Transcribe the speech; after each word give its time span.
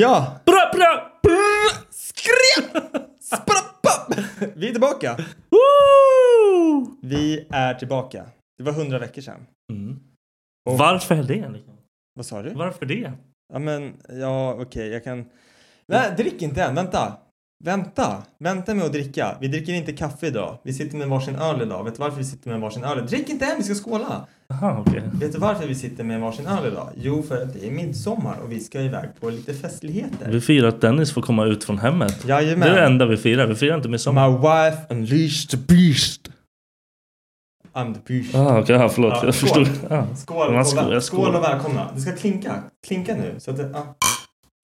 Ja! 0.00 0.08
Ja! 0.08 0.40
Bra, 0.46 0.70
bra! 0.72 1.12
Skria! 1.90 2.80
Sprapp! 3.20 3.86
Vi 4.54 4.68
är 4.68 4.72
tillbaka! 4.72 5.16
Woo! 5.50 6.96
Vi 7.02 7.46
är 7.50 7.74
tillbaka. 7.74 8.26
Det 8.58 8.64
var 8.64 8.72
hundra 8.72 8.98
veckor 8.98 9.22
sedan. 9.22 9.46
Och- 10.70 10.78
Varför 10.78 11.14
det? 11.14 11.48
Liksom? 11.48 11.76
Vad 12.14 12.26
sa 12.26 12.42
du? 12.42 12.50
Varför 12.50 12.86
det? 12.86 13.12
Ja 13.52 13.58
men, 13.58 13.96
ja 14.08 14.54
okej, 14.60 14.88
jag 14.88 15.04
kan... 15.04 15.24
Nej, 15.86 16.14
drick 16.16 16.42
inte 16.42 16.62
än, 16.62 16.74
vänta! 16.74 17.16
Vänta! 17.64 18.22
Vänta 18.38 18.74
med 18.74 18.84
att 18.84 18.92
dricka. 18.92 19.36
Vi 19.40 19.48
dricker 19.48 19.72
inte 19.72 19.92
kaffe 19.92 20.26
idag. 20.26 20.58
Vi 20.62 20.72
sitter 20.72 20.96
med 20.96 21.08
varsin 21.08 21.36
öl 21.36 21.62
idag. 21.62 21.84
Vet 21.84 21.94
du 21.94 22.00
varför 22.00 22.18
vi 22.18 22.24
sitter 22.24 22.50
med 22.50 22.60
varsin 22.60 22.84
öl? 22.84 23.06
Drick 23.06 23.28
inte 23.28 23.44
än, 23.44 23.56
vi 23.56 23.62
ska 23.62 23.74
skåla! 23.74 24.26
Jaha, 24.48 24.84
okej. 24.86 25.02
Vet 25.12 25.32
du 25.32 25.38
varför 25.38 25.66
vi 25.66 25.74
sitter 25.74 26.04
med 26.04 26.20
varsin 26.20 26.46
öl 26.46 26.66
idag? 26.72 26.88
Jo, 26.96 27.22
för 27.22 27.42
att 27.42 27.54
det 27.54 27.66
är 27.66 27.70
midsommar 27.70 28.36
och 28.44 28.52
vi 28.52 28.60
ska 28.60 28.80
iväg 28.80 29.08
på 29.20 29.30
lite 29.30 29.54
festligheter. 29.54 30.30
Vi 30.30 30.40
firar 30.40 30.68
att 30.68 30.80
Dennis 30.80 31.12
får 31.12 31.22
komma 31.22 31.44
ut 31.44 31.64
från 31.64 31.78
hemmet. 31.78 32.24
Jajamän. 32.28 32.68
Det 32.68 32.74
är 32.74 32.80
det 32.80 32.86
enda 32.86 33.06
vi 33.06 33.16
firar. 33.16 33.46
Vi 33.46 33.54
firar 33.54 33.76
inte 33.76 33.88
midsommar. 33.88 34.30
My 34.30 34.36
wife 34.36 34.94
unleashed 34.94 35.50
the 35.50 35.74
beast. 35.74 36.28
I'm 37.72 37.94
the 37.94 38.00
beast. 38.14 38.34
Ah, 38.34 38.60
okej, 38.60 38.76
ja, 38.76 38.88
förlåt. 38.88 39.12
Ja, 39.12 39.24
jag 39.24 39.34
skål. 39.34 39.66
förstod. 39.66 39.92
Ah. 39.92 40.06
Skål, 40.16 40.56
och, 40.56 40.66
skål, 40.66 40.92
jag 40.92 41.02
skål 41.02 41.24
skål. 41.24 41.34
och 41.34 41.42
välkomna. 41.42 41.90
Det 41.94 42.00
ska 42.00 42.12
klinka. 42.12 42.54
Klinka 42.86 43.14
nu. 43.14 43.34
Så 43.38 43.50
att 43.50 43.56
det, 43.56 43.70
ja. 43.74 43.96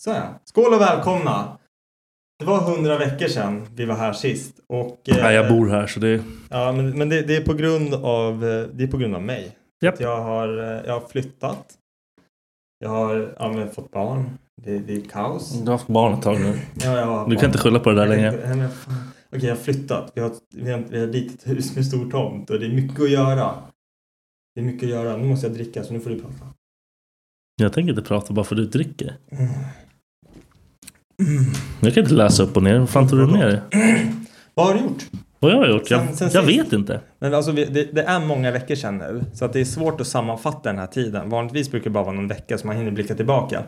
Så 0.03 0.11
ja. 0.11 0.41
Skål 0.45 0.75
och 0.75 0.81
välkomna. 0.81 1.59
Det 2.39 2.45
var 2.45 2.61
hundra 2.61 2.99
veckor 2.99 3.27
sedan 3.27 3.67
vi 3.75 3.85
var 3.85 3.95
här 3.95 4.13
sist. 4.13 4.61
Och, 4.67 5.09
eh, 5.09 5.17
Nej, 5.23 5.35
jag 5.35 5.49
bor 5.49 5.69
här 5.69 5.87
så 5.87 6.01
det... 6.01 6.23
Ja, 6.51 6.73
men, 6.73 6.99
men 6.99 7.09
det, 7.09 7.23
det 7.23 7.37
är 7.37 7.45
på 7.45 7.55
grund 7.55 7.95
av, 7.95 8.45
eh, 8.45 8.67
det 8.75 8.85
är 8.85 8.89
på 8.89 8.97
grund 8.97 9.15
av 9.15 9.23
mig. 9.23 9.57
Att 9.87 10.01
Jag, 10.01 10.21
har, 10.23 10.59
eh, 10.59 10.87
jag 10.87 10.93
har 11.01 11.09
flyttat. 11.09 11.75
Jag 12.79 12.89
har 12.89 13.35
ja, 13.39 13.53
men, 13.53 13.71
fått 13.71 13.91
barn. 13.91 14.31
Det, 14.63 14.79
det 14.79 14.97
är 14.97 15.01
kaos. 15.01 15.53
Du 15.61 15.65
har 15.65 15.73
haft 15.73 15.87
barn 15.87 16.15
ett 16.15 16.23
tag 16.23 16.41
nu. 16.41 16.59
Ja, 16.75 16.97
jag 16.99 17.07
har 17.07 17.29
Du 17.29 17.37
kan 17.37 17.41
barn. 17.41 17.45
inte 17.45 17.59
skylla 17.59 17.79
på 17.81 17.91
det 17.91 17.97
där 17.97 18.07
kan 18.07 18.17
längre. 18.59 18.71
Okej, 19.37 19.45
jag 19.49 19.57
har 19.57 19.63
flyttat. 19.63 20.13
Vi 20.15 20.21
har, 20.21 20.33
vi, 20.55 20.73
har, 20.73 20.79
vi 20.91 20.99
har 20.99 21.07
ett 21.07 21.15
litet 21.15 21.49
hus 21.49 21.77
med 21.77 21.87
stor 21.87 22.11
tomt 22.11 22.51
och 22.51 22.61
det 22.61 22.67
är 22.67 22.71
mycket 22.73 23.01
att 23.01 23.11
göra. 23.11 23.55
Det 24.55 24.61
är 24.61 24.65
mycket 24.65 24.83
att 24.83 24.89
göra. 24.91 25.17
Nu 25.17 25.25
måste 25.25 25.47
jag 25.47 25.55
dricka 25.57 25.85
så 25.85 25.93
nu 25.93 26.01
får 26.01 26.11
du 26.11 26.21
prata. 26.21 26.47
Jag 27.57 27.73
tänker 27.73 27.91
inte 27.91 28.03
prata 28.03 28.33
bara 28.33 28.45
för 28.45 28.55
du 28.57 28.67
dricker. 28.67 29.17
Jag 31.81 31.94
kan 31.94 32.03
inte 32.03 32.15
läsa 32.15 32.43
upp 32.43 32.56
och 32.56 32.62
ner. 32.62 32.78
Vad 32.78 32.91
fan 32.91 33.09
tror 33.09 33.19
du 33.21 33.27
med 33.27 33.49
dig? 33.49 33.60
Vad 34.54 34.66
har 34.66 34.75
du 34.75 34.81
gjort? 34.81 35.04
Vad 35.41 35.53
jag 35.53 35.56
har 35.56 35.66
gjort? 35.69 35.91
Jag, 35.91 36.00
Sen- 36.06 36.16
sen 36.16 36.31
jag 36.34 36.43
vet 36.43 36.72
inte. 36.72 37.00
Men 37.19 37.34
alltså, 37.34 37.53
vi- 37.53 37.65
det, 37.65 37.84
det 37.93 38.03
är 38.03 38.21
många 38.21 38.50
veckor 38.50 38.75
sedan 38.75 38.99
nu. 38.99 39.25
Så 39.34 39.44
att 39.44 39.53
det 39.53 39.60
är 39.60 39.65
svårt 39.65 40.00
att 40.00 40.06
sammanfatta 40.06 40.69
den 40.69 40.78
här 40.78 40.87
tiden. 40.87 41.31
Vanligtvis 41.31 41.71
brukar 41.71 41.84
det 41.84 41.91
bara 41.91 42.05
vara 42.05 42.15
någon 42.15 42.28
vecka 42.28 42.59
så 42.59 42.66
man 42.66 42.76
hinner 42.76 42.91
blicka 42.91 43.15
tillbaka. 43.15 43.62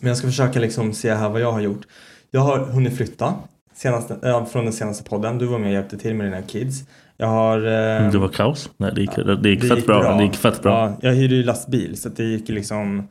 Men 0.00 0.08
jag 0.08 0.16
ska 0.16 0.26
försöka 0.26 0.60
liksom 0.60 0.92
se 0.92 1.14
här 1.14 1.28
vad 1.28 1.40
jag 1.40 1.52
har 1.52 1.60
gjort. 1.60 1.82
Jag 2.30 2.40
har 2.40 2.58
hunnit 2.58 2.96
flytta. 2.96 3.34
Senaste, 3.76 4.16
ja, 4.22 4.46
från 4.52 4.64
den 4.64 4.72
senaste 4.72 5.04
podden. 5.10 5.38
Du 5.38 5.46
var 5.46 5.58
med 5.58 5.66
och 5.68 5.74
hjälpte 5.74 5.98
till 5.98 6.14
med 6.14 6.26
dina 6.26 6.42
kids. 6.42 6.82
Jag 7.16 7.26
har... 7.26 7.58
eh, 7.58 8.10
Det 8.12 8.18
var 8.18 8.28
kaos. 8.28 8.70
Nej, 8.76 8.92
det 8.94 9.00
gick, 9.00 9.10
det 9.42 9.48
gick 9.48 9.64
fett 9.68 9.86
bra. 9.86 10.16
Det 10.16 10.24
gick 10.24 10.34
fett 10.36 10.62
bra. 10.62 10.72
Ja, 10.72 11.08
jag 11.08 11.14
hyrde 11.14 11.34
ju 11.34 11.42
lastbil 11.42 11.96
så 12.00 12.08
det 12.08 12.24
gick 12.24 12.48
liksom... 12.48 13.08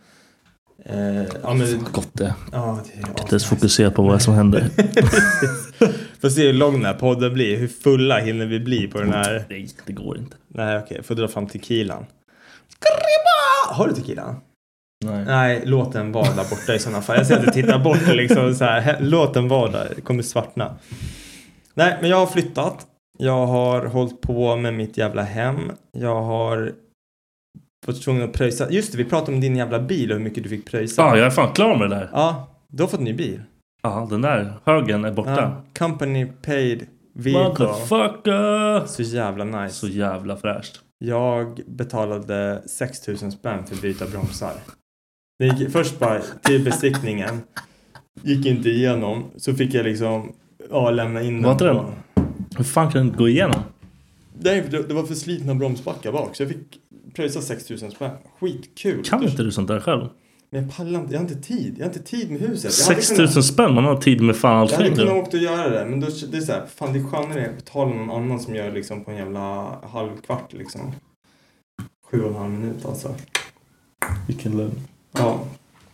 Eh, 0.86 1.24
ja, 1.44 1.54
men, 1.54 1.68
Fan, 1.68 1.88
gott 1.92 2.10
det. 2.14 2.34
Ja, 2.52 2.80
det 2.86 3.02
är 3.02 3.08
inte 3.10 3.30
ens 3.30 3.46
fokusera 3.46 3.92
på 3.92 4.04
vad 4.04 4.22
som 4.22 4.34
händer. 4.34 4.70
Får 6.22 6.30
se 6.30 6.46
hur 6.46 6.54
lång 6.54 6.74
den 6.74 6.86
här 6.86 6.94
podden 6.94 7.34
blir. 7.34 7.58
Hur 7.58 7.68
fulla 7.68 8.20
hinner 8.20 8.46
vi 8.46 8.60
bli 8.60 8.88
på 8.88 9.00
den 9.00 9.14
här? 9.14 9.46
Nej, 9.50 9.70
det 9.86 9.94
går 9.94 10.18
inte. 10.18 10.36
Nej, 10.48 10.78
okej. 10.78 11.04
Får 11.04 11.16
dra 11.16 11.28
fram 11.28 11.48
tequilan. 11.48 12.06
Har 13.70 13.88
du 13.88 13.94
tequila? 13.94 14.36
Nej. 15.06 15.26
Nej, 15.26 15.62
låt 15.66 15.94
den 15.94 16.12
vara 16.12 16.34
där 16.36 16.50
borta 16.50 16.76
i 16.76 16.80
sådana 16.80 17.02
fall. 17.02 17.18
Jag 17.18 17.28
ser 17.28 17.38
att 17.38 17.46
du 17.46 17.52
tittar 17.52 17.80
bort 17.80 18.10
och 18.10 18.16
liksom 18.16 18.56
så 18.56 18.66
här. 18.66 18.98
Låt 19.00 19.34
den 19.34 19.48
vara 19.48 19.72
där. 19.72 19.94
Det 19.96 20.02
kommer 20.02 20.24
svartna. 20.24 20.76
Nej, 21.74 21.98
men 22.02 22.10
jag 22.10 22.18
har 22.18 22.28
flyttat. 22.28 22.88
Jag 23.20 23.46
har 23.46 23.86
hållit 23.86 24.22
på 24.22 24.56
med 24.56 24.74
mitt 24.74 24.98
jävla 24.98 25.22
hem. 25.22 25.72
Jag 25.92 26.22
har 26.22 26.72
var 27.88 27.94
tvungen 27.94 28.24
att 28.24 28.34
pröjsa. 28.34 28.72
Just 28.72 28.92
det, 28.92 28.98
vi 28.98 29.06
pratade 29.06 29.32
om 29.36 29.42
din 29.42 29.56
jävla 29.56 29.80
bil 29.80 30.12
och 30.12 30.18
hur 30.18 30.24
mycket 30.24 30.44
du 30.44 30.50
fick 30.50 30.66
pröjsa. 30.66 31.02
Ja, 31.02 31.18
jag 31.18 31.26
är 31.26 31.32
fan 31.32 31.54
klar 31.54 31.78
med 31.78 31.90
det 31.90 31.96
där. 31.96 32.10
Ja, 32.14 32.48
du 32.68 32.84
har 32.84 32.88
fått 32.88 33.00
en 33.00 33.06
ny 33.06 33.14
bil. 33.14 33.42
Ja, 33.84 34.08
den 34.10 34.22
där 34.22 34.54
högen 34.64 35.06
är 35.06 35.12
borta. 35.12 35.32
Ja, 35.32 35.64
company 35.88 36.26
paid 36.26 36.88
vehicle. 37.14 37.44
Motherfucker! 37.44 38.86
Så 38.86 39.02
jävla 39.02 39.44
nice. 39.44 39.76
Så 39.76 39.88
jävla 39.88 40.38
fräscht. 40.38 40.80
Jag 41.00 41.62
betalade 41.68 42.64
6000 42.66 43.32
spänn 43.32 43.66
för 43.66 43.76
att 43.76 43.82
byta 43.82 44.06
bromsar. 44.06 44.54
Det 45.40 45.46
gick 45.46 45.72
först 45.72 46.00
bara 46.00 46.20
till 46.42 46.64
besiktningen. 46.64 47.42
Gick 48.22 48.46
inte 48.46 48.70
igenom. 48.70 49.24
Så 49.38 49.54
fick 49.54 49.74
jag 49.74 49.84
liksom 49.84 50.34
ja, 50.70 50.92
lämna 50.92 51.22
in 51.22 51.44
Var 51.44 51.52
inte 51.52 51.66
den? 51.66 51.86
Hur 52.58 52.64
fan 52.64 52.92
kan 52.92 53.08
den 53.08 53.18
gå 53.18 53.30
igenom? 53.30 53.62
Nej, 54.40 54.64
det, 54.72 54.88
det 54.88 54.94
var 54.94 55.04
för 55.04 55.16
slitna 55.16 55.56
bromsbackar 55.56 56.12
bak. 56.12 56.36
Så 56.36 56.44
jag 56.44 56.50
fick 56.50 56.80
pröjsa 57.14 57.42
6000 57.42 57.92
spänn. 57.92 58.12
Skitkul. 58.40 59.04
Kan 59.06 59.24
inte 59.24 59.44
du 59.44 59.52
sånt 59.52 59.68
där 59.68 59.80
själv? 59.80 60.10
Men 60.50 60.64
jag 60.64 60.76
pallar 60.78 61.00
inte. 61.00 61.14
Jag 61.14 61.20
har 61.20 61.30
inte 61.30 61.48
tid. 61.48 61.76
Jag 61.78 61.86
har 61.86 61.90
inte 61.94 62.04
tid 62.04 62.32
med 62.32 62.42
huset. 62.42 62.80
Jag 62.80 62.86
hade 62.86 63.02
6000 63.02 63.44
spänn, 63.44 63.74
man 63.74 63.84
har 63.84 64.02
tid 64.02 64.22
med 64.22 64.36
fan 64.36 64.58
allt 64.58 64.72
Jag 64.72 64.78
hade 64.78 64.90
kunnat 64.90 65.14
åkt 65.14 65.34
och 65.34 65.40
göra 65.40 65.70
det. 65.70 65.86
Men 65.86 66.00
då, 66.00 66.08
det 66.32 66.38
är 66.38 66.42
så 66.42 66.52
här, 66.52 66.64
fan 66.76 66.94
det 66.94 67.00
är 67.00 67.04
skönare 67.04 67.50
att 67.50 67.56
betala 67.56 67.94
någon 67.94 68.12
annan 68.12 68.40
som 68.40 68.56
gör 68.56 68.72
liksom 68.72 69.04
på 69.04 69.12
en 69.12 69.18
jävla 69.18 69.76
halvkvart 69.92 70.54
liksom. 70.54 70.92
Sju 72.12 72.22
och 72.22 72.30
en 72.30 72.36
halv 72.36 72.52
minut 72.52 72.86
alltså. 72.86 73.16
Vilken 74.28 74.58
lön. 74.58 74.80
Ja. 75.12 75.40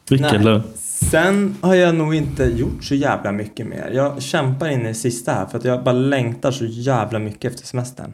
Vilken 0.09 0.27
Nej. 0.31 0.43
lön. 0.43 0.61
Sen 0.75 1.55
har 1.61 1.75
jag 1.75 1.95
nog 1.95 2.15
inte 2.15 2.43
gjort 2.43 2.83
så 2.83 2.95
jävla 2.95 3.31
mycket 3.31 3.67
mer. 3.67 3.91
Jag 3.93 4.21
kämpar 4.21 4.69
in 4.69 4.81
i 4.81 4.87
det 4.87 4.93
sista 4.93 5.31
här 5.31 5.45
för 5.45 5.57
att 5.57 5.65
jag 5.65 5.83
bara 5.83 5.95
längtar 5.95 6.51
så 6.51 6.65
jävla 6.65 7.19
mycket 7.19 7.51
efter 7.51 7.67
semestern. 7.67 8.13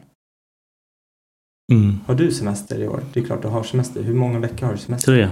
Mm. 1.72 1.98
Har 2.06 2.14
du 2.14 2.30
semester 2.30 2.78
i 2.82 2.88
år? 2.88 3.00
Det 3.12 3.20
är 3.20 3.24
klart 3.24 3.42
du 3.42 3.48
har 3.48 3.62
semester. 3.62 4.02
Hur 4.02 4.14
många 4.14 4.38
veckor 4.38 4.66
har 4.66 4.72
du 4.72 4.78
semester? 4.78 5.12
Tre. 5.12 5.28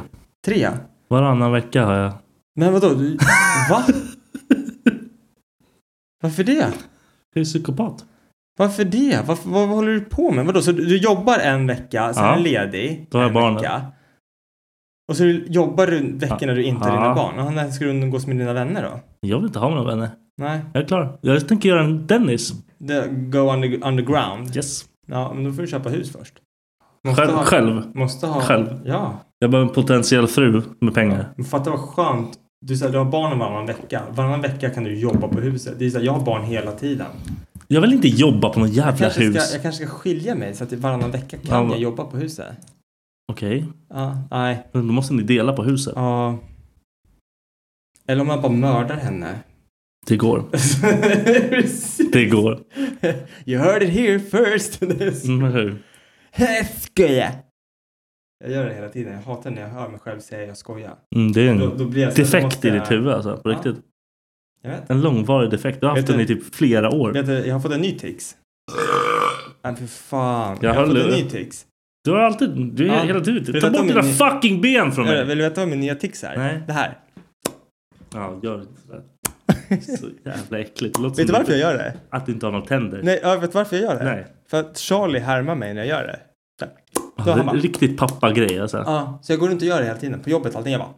Tre? 0.46 0.69
Varannan 1.08 1.52
vecka 1.52 1.84
har 1.86 1.94
jag. 1.94 2.12
Men 2.56 2.72
vadå? 2.72 2.88
Du... 2.94 3.16
Va? 3.70 3.84
Varför 6.22 6.44
det? 6.44 6.72
Jag 7.34 7.40
är 7.40 7.44
psykopat. 7.44 8.04
Varför 8.58 8.84
det? 8.84 9.20
Varför, 9.26 9.50
vad, 9.50 9.69
vad 9.69 9.76
håller 9.76 9.92
du 9.92 10.00
på 10.00 10.31
med? 10.31 10.46
Vadå? 10.46 10.62
Så 10.62 10.72
du, 10.72 10.84
du 10.84 10.96
jobbar 10.98 11.38
en 11.38 11.66
vecka, 11.66 12.14
sen 12.14 12.25
Ja. 12.25 12.36
är 12.36 12.40
ledig 12.40 13.06
Då 13.10 13.19
har 13.19 13.22
jag 13.22 13.28
en 13.28 13.34
barnen. 13.34 13.54
vecka. 13.54 13.82
Och 15.08 15.16
så 15.16 15.25
jobbar 15.26 15.86
du 15.86 16.12
veckorna 16.19 16.52
du 16.52 16.62
inte 16.62 16.84
har 16.88 16.96
Ja. 16.96 17.02
dina 17.02 17.14
barn. 17.14 17.38
Och 17.38 17.52
när 17.52 17.70
ska 17.70 17.84
du 17.84 17.90
umgås 17.90 18.26
med 18.26 18.36
dina 18.36 18.52
vänner 18.52 18.82
då? 18.82 19.00
Jag 19.20 19.36
vill 19.36 19.46
inte 19.46 19.58
ha 19.58 19.69
några 19.70 19.84
vänner. 19.84 20.08
Nej. 20.36 20.60
Jag 20.72 20.82
är 20.82 20.86
klar. 20.86 21.19
Jag 21.20 21.48
tänker 21.48 21.69
göra 21.69 21.84
en 21.84 22.06
Dennis. 22.06 22.52
The, 22.88 23.06
go 23.08 23.38
under, 23.52 23.86
underground? 23.86 24.56
Yes. 24.56 24.84
Ja, 25.06 25.33
men 25.35 25.45
då 25.45 25.53
får 25.53 25.62
du 25.62 25.69
köpa 25.69 25.89
hus 25.89 26.12
först. 26.12 26.35
Själv. 27.17 27.31
ha, 27.33 27.45
själv. 27.45 27.83
Måste 27.97 28.27
ha. 28.27 28.41
Själv. 28.41 28.81
Ja. 28.85 29.19
Jag 29.39 29.51
behöver 29.51 29.69
en 29.69 29.75
potentiell 29.75 30.27
fru 30.27 30.62
med 30.81 30.95
pengar. 30.95 31.29
Men 31.37 31.45
fatta 31.45 31.71
vad 31.71 31.81
skönt. 31.81 32.39
Du, 32.61 32.77
säger 32.77 32.93
du 32.93 32.99
har 32.99 33.05
barnen 33.05 33.39
varannan 33.39 33.67
vecka. 33.67 34.03
Varannan 34.11 34.41
vecka 34.43 34.71
kan 34.71 34.85
du 34.85 34.99
jobba 34.99 35.29
på 35.29 35.41
huset. 35.41 35.79
Det 35.79 35.87
är 35.87 35.91
så 35.91 35.99
här, 35.99 36.05
jag 36.05 36.12
har 36.12 36.25
barn 36.25 36.45
hela 36.45 36.73
tiden. 36.73 37.06
Jag 37.69 37.81
vill 37.81 37.93
inte 37.93 38.09
jobba 38.09 38.49
på 38.49 38.61
något 38.61 38.69
Jag 38.69 38.77
jävla 38.87 38.99
kanske, 38.99 39.21
hus. 39.25 39.45
ska, 39.47 39.55
jag 39.55 39.62
kanske 39.62 39.87
ska 39.87 39.95
skilja 39.95 40.35
mig 40.35 40.55
så 40.55 40.65
att 40.65 40.73
varannan 40.73 41.11
vecka 41.11 41.37
kan 41.37 41.65
Ja. 41.67 41.71
jag 41.71 41.79
jobba 41.81 42.05
på 42.05 42.17
huset. 42.17 42.47
Okej. 43.33 43.67
Ja, 43.89 44.19
nej. 44.31 44.67
Men 44.73 44.87
då 44.87 44.93
måste 44.93 45.15
ni 45.15 45.23
dela 45.23 45.53
på 45.53 45.62
huset. 45.62 45.93
Ja. 45.97 46.39
Eller 48.09 48.21
om 48.21 48.27
man 48.27 48.43
bara 48.43 48.53
mördar 48.53 48.97
henne. 48.97 49.39
Det 50.06 50.17
går. 50.17 50.45
Det 52.19 52.26
går. 52.26 52.61
You 53.46 53.62
heard 53.62 53.82
it 53.82 53.90
here 53.90 54.19
first. 54.19 54.82
Mm, 55.25 55.52
hur? 55.52 55.76
Jag 58.44 58.52
gör 58.52 58.64
det 58.66 58.75
hela 58.75 58.88
tiden. 58.88 59.12
Jag 59.12 59.20
hatar 59.20 59.50
när 59.50 59.62
jag 59.62 59.69
hör 59.69 59.88
mig 59.88 60.00
själv 60.00 60.20
säga 60.20 60.46
jag 60.46 60.56
skojar. 60.56 60.94
Mm, 61.16 61.32
det 61.32 61.40
är 61.43 61.50
en 61.50 61.58
Då- 61.58 61.75
då 61.75 61.84
blir 61.84 62.02
jag 62.02 62.14
defekt 62.14 62.64
i 62.64 62.69
jag- 62.69 62.76
ditt 62.81 62.90
huvud 62.90 63.12
alltså. 63.12 63.37
På 63.37 63.50
Ja. 63.50 63.55
riktigt. 63.56 63.76
En 64.88 65.00
långvarig 65.00 65.50
defekt. 65.50 65.81
Du 65.81 65.87
har 65.87 65.96
haft 65.96 66.06
den 66.08 66.20
i 66.20 66.26
typ 66.26 66.55
flera 66.55 66.90
år. 66.90 67.12
Vet 67.12 67.26
du, 67.26 67.32
jag 67.32 67.55
har 67.55 67.61
fått 67.61 67.72
en 67.72 67.81
ny 67.81 67.99
tics. 67.99 68.37
Nej 69.64 69.76
för 69.76 69.87
fan. 69.87 70.58
Jag 70.62 70.70
Jag, 70.75 70.81
har 70.81 70.87
fått 70.87 70.96
en 70.96 71.10
ny 71.10 71.31
tics. 71.31 71.67
Du 72.05 72.10
har 72.10 72.19
alltid... 72.19 72.50
Du 72.75 72.84
är 72.88 72.94
Ja. 72.94 73.02
hela 73.02 73.19
Vill 73.19 73.44
tiden... 73.46 73.60
Ta 73.60 73.70
bort 73.70 73.88
dina 73.88 74.02
fucking 74.02 74.60
ben 74.60 74.93
från 74.93 75.06
Vill 75.06 75.14
mig! 75.26 75.37
du 75.37 75.43
veta 75.43 75.60
vad 75.60 75.69
min 75.70 75.81
nya 75.81 75.94
tics 75.94 76.25
är? 76.25 76.37
Nej. 76.37 76.62
Det 76.67 76.72
här. 76.72 76.99
Ja, 78.14 78.40
gör 78.43 78.60
inte 78.60 78.81
sådär. 78.81 79.02
Så 79.99 80.06
jävla 80.25 80.58
äckligt. 80.58 80.99
Låter 80.99 81.16
Vet 81.16 81.26
du 81.26 81.32
varför 81.32 81.52
jag 81.52 81.61
gör 81.61 81.75
det? 81.78 81.94
Att 82.11 82.26
du 82.26 82.32
inte 82.32 82.46
har 82.46 82.52
några 82.52 82.66
tänder. 82.66 83.00
Nej, 83.02 83.20
ja, 83.22 83.37
vet 83.37 83.55
varför 83.55 83.76
jag 83.76 83.84
gör 83.84 83.99
det? 83.99 84.05
Nej. 84.05 84.26
För 84.49 84.61
att 84.61 84.78
Charlie 84.78 85.19
härmar 85.19 85.55
mig 85.55 85.75
när 85.75 85.81
jag 85.81 85.88
gör 85.88 86.02
det. 86.02 86.20
Där. 86.61 86.69
Ja, 87.16 87.25
Då 87.25 87.34
det 87.52 87.58
är 87.58 87.62
riktigt 87.62 87.99
pappagrej 87.99 88.61
alltså. 88.61 88.76
ja, 88.76 89.19
så 89.22 89.32
jag 89.32 89.40
går 89.40 89.49
runt 89.49 89.62
och 89.62 89.69
gör 89.69 89.78
det 89.78 89.84
hela 89.87 89.99
tiden. 89.99 90.20
På 90.20 90.31
jobbet 90.31 90.56
allting. 90.56 90.72
Jag 90.72 90.81
bara. 90.81 90.94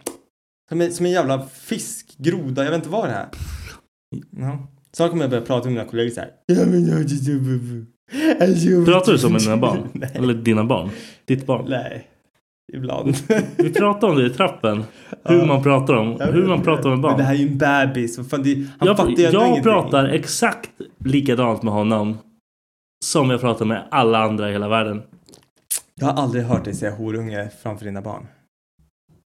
Som 0.68 0.80
en, 0.80 0.92
som 0.92 1.06
en 1.06 1.12
jävla 1.12 1.46
fisk, 1.46 2.14
groda, 2.18 2.64
jag 2.64 2.70
vet 2.70 2.78
inte 2.78 2.88
vad 2.88 3.08
det 3.08 3.14
är. 3.14 3.26
Ja. 4.30 4.66
Så 4.92 5.08
kommer 5.08 5.22
jag 5.22 5.30
börja 5.30 5.44
prata 5.44 5.64
med 5.64 5.72
mina 5.72 5.84
kollegor 5.84 6.10
så 6.10 6.20
här. 6.20 6.30
Jag... 6.46 6.56
Pratar 8.86 9.12
du 9.12 9.18
så 9.18 9.28
med 9.28 9.40
dina 9.40 9.56
barn? 9.56 10.02
Eller 10.14 10.34
dina 10.34 10.64
barn? 10.64 10.90
Ditt 11.24 11.46
barn? 11.46 11.66
Nej. 11.68 12.10
Ibland. 12.72 13.16
Vi 13.56 13.72
pratade 13.74 14.12
om 14.12 14.18
det 14.18 14.26
i 14.26 14.30
trappen. 14.30 14.84
Hur 15.24 15.38
Ja. 15.38 15.44
man 15.46 15.62
pratar 15.62 15.94
om. 15.94 16.16
Jag 16.18 16.26
Hur 16.26 16.46
man 16.46 16.62
pratar 16.62 16.90
med 16.90 17.00
barn. 17.00 17.12
Men 17.12 17.18
det 17.18 17.24
här 17.24 17.34
är 17.34 17.38
ju 17.38 17.46
en 17.48 17.58
bebis. 17.58 18.18
Vad 18.18 18.30
fan, 18.30 18.42
det, 18.42 18.54
han 18.78 18.88
jag 18.88 18.96
fattar 18.96 19.10
ju 19.12 19.22
jag 19.22 19.34
ingenting. 19.46 19.62
pratar 19.62 20.04
exakt 20.04 20.70
likadant 20.98 21.62
med 21.62 21.72
honom. 21.74 22.18
Som 23.04 23.30
jag 23.30 23.40
pratar 23.40 23.64
med 23.64 23.84
alla 23.90 24.18
andra 24.18 24.48
i 24.48 24.52
hela 24.52 24.68
världen. 24.68 25.02
Jag 25.94 26.06
har 26.06 26.22
aldrig 26.22 26.44
hört 26.44 26.64
dig 26.64 26.74
säga 26.74 26.94
horunge 26.96 27.50
framför 27.62 27.84
dina 27.84 28.02
barn. 28.02 28.26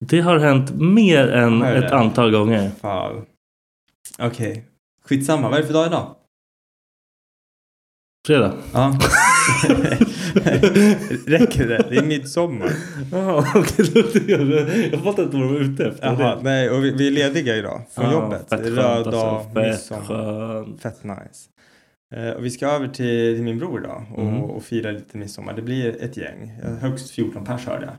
Det 0.05 0.21
har 0.21 0.39
hänt 0.39 0.71
mer 0.75 1.29
än 1.29 1.59
det? 1.61 1.77
ett 1.77 1.93
antal 1.93 2.31
gånger. 2.31 2.71
Fan. 2.81 3.27
Okej. 4.19 4.65
Skitsamma. 5.05 5.49
Vad 5.49 5.59
är 5.59 5.61
det 5.63 5.67
för 5.67 5.75
dag 5.75 5.87
idag? 5.87 6.15
Fredag. 8.27 8.55
Ja. 8.73 8.99
Räcker 11.27 11.69
det? 11.69 11.87
Det 11.91 11.97
är 11.97 12.03
midsommar. 12.05 12.71
Jaha, 13.13 13.45
okej. 13.55 14.91
Jag 14.93 15.03
fattar 15.05 15.23
inte 15.23 15.37
vad 15.37 15.49
du 15.49 15.55
var 15.55 15.61
ute 15.61 15.87
efter. 15.87 16.07
Jaha, 16.07 16.39
nej, 16.43 16.71
och 16.71 16.85
vi, 16.85 16.91
vi 16.91 17.07
är 17.07 17.11
lediga 17.11 17.57
idag 17.57 17.83
från 17.95 18.05
Ja, 18.05 18.13
jobbet. 18.13 18.49
fett 18.49 18.61
Röd 18.61 18.79
alltså. 18.79 19.11
dag, 19.11 19.45
Fett 19.55 19.55
midsommar. 19.67 20.05
skönt. 20.05 20.83
Fett 20.83 21.05
nice. 21.05 21.49
Eh, 22.15 22.31
och 22.31 22.45
vi 22.45 22.51
ska 22.51 22.67
över 22.67 22.89
till, 22.89 23.35
till 23.35 23.43
min 23.43 23.59
bror 23.59 23.81
idag 23.81 24.05
och, 24.15 24.23
Mm. 24.23 24.43
och 24.43 24.63
fira 24.63 24.91
lite 24.91 25.19
midsommar. 25.19 25.53
Det 25.55 25.63
blir 25.63 26.03
ett 26.03 26.17
gäng. 26.17 26.61
Högst 26.81 27.11
14 27.11 27.45
pers 27.45 27.67
hörde 27.67 27.85
jag. 27.87 27.95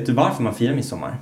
Vet 0.00 0.06
du 0.06 0.12
varför 0.12 0.42
man 0.42 0.54
firar 0.54 0.74
midsommar? 0.74 1.16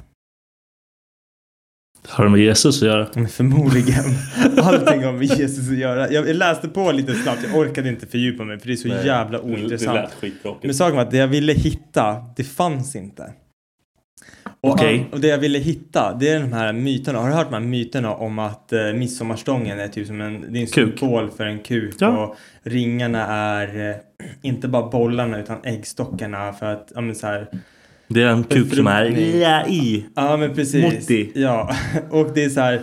Har 2.08 2.25
det 2.25 2.31
med 2.31 2.40
Jesus 2.40 2.82
att 2.82 2.88
göra? 2.88 3.08
Men 3.14 3.28
förmodligen. 3.28 4.04
Allting 4.59 5.04
har 5.04 5.12
med 5.12 5.23
Jesus 5.38 5.68
att 5.71 5.76
göra. 5.78 6.11
Jag, 6.11 6.37
läste 6.37 6.68
på 6.68 6.92
lite 6.92 7.14
snabbt. 7.14 7.38
Jag 7.50 7.59
orkade 7.61 7.88
inte 7.88 8.06
fördjupa 8.06 8.44
mig 8.44 8.59
för 8.59 8.66
det 8.66 8.73
är 8.73 8.76
så 8.76 8.88
Nej, 8.88 9.06
jävla 9.06 9.38
det- 9.38 9.47
det 9.49 9.52
ointressant. 9.54 10.11
lät. 10.23 10.62
Men 10.62 10.75
saken 10.75 10.97
var 10.97 11.02
att 11.02 11.11
det 11.11 11.16
jag 11.16 11.28
ville 11.28 11.52
hitta, 11.52 12.16
det 12.37 12.44
fanns 12.44 12.97
inte. 12.97 13.32
Och, 14.61 14.71
Okej. 14.71 15.09
och 15.12 15.21
det 15.21 15.28
jag 15.28 15.38
ville 15.38 15.59
hitta, 15.59 16.16
det 16.21 16.28
är 16.28 16.40
de 16.40 16.52
här 16.52 16.73
myterna. 16.73 17.18
Har 17.18 17.28
du 17.28 17.35
hört 17.35 17.47
de 17.50 17.54
här 17.54 17.61
myterna 17.61 18.14
om 18.14 18.38
att 18.38 18.73
eh, 18.73 18.92
midsommarstången 18.94 19.80
är 19.80 19.88
typ 19.88 20.06
som 20.06 20.21
en, 20.21 20.40
det 20.52 20.59
är 20.59 20.61
en 20.61 20.66
Kuk. 20.66 20.99
symbol 20.99 21.30
för 21.30 21.44
en 21.47 21.59
kuk. 21.59 21.94
Ja. 21.99 22.09
Och 22.26 22.37
ringarna 22.62 23.26
är 23.26 23.90
eh, 23.90 23.97
inte 24.42 24.68
bara 24.68 24.90
bollarna 24.90 25.38
utan 25.40 25.59
äggstockarna 25.64 26.52
för 26.52 26.66
att, 26.66 26.92
ja 26.94 27.00
men 27.00 27.14
så 27.14 27.26
här. 27.26 27.49
Det 28.12 28.23
är 28.23 28.26
en 28.26 28.45
kuk 28.45 28.75
som 28.75 28.87
är 28.87 29.04
ja, 29.40 29.66
i. 29.66 30.04
Ja 30.14 30.37
men 30.37 30.54
precis. 30.54 30.85
Motti. 30.85 31.33
Ja, 31.35 31.76
och 32.11 32.31
det 32.35 32.45
är 32.45 32.49
så 32.49 32.61
här 32.61 32.81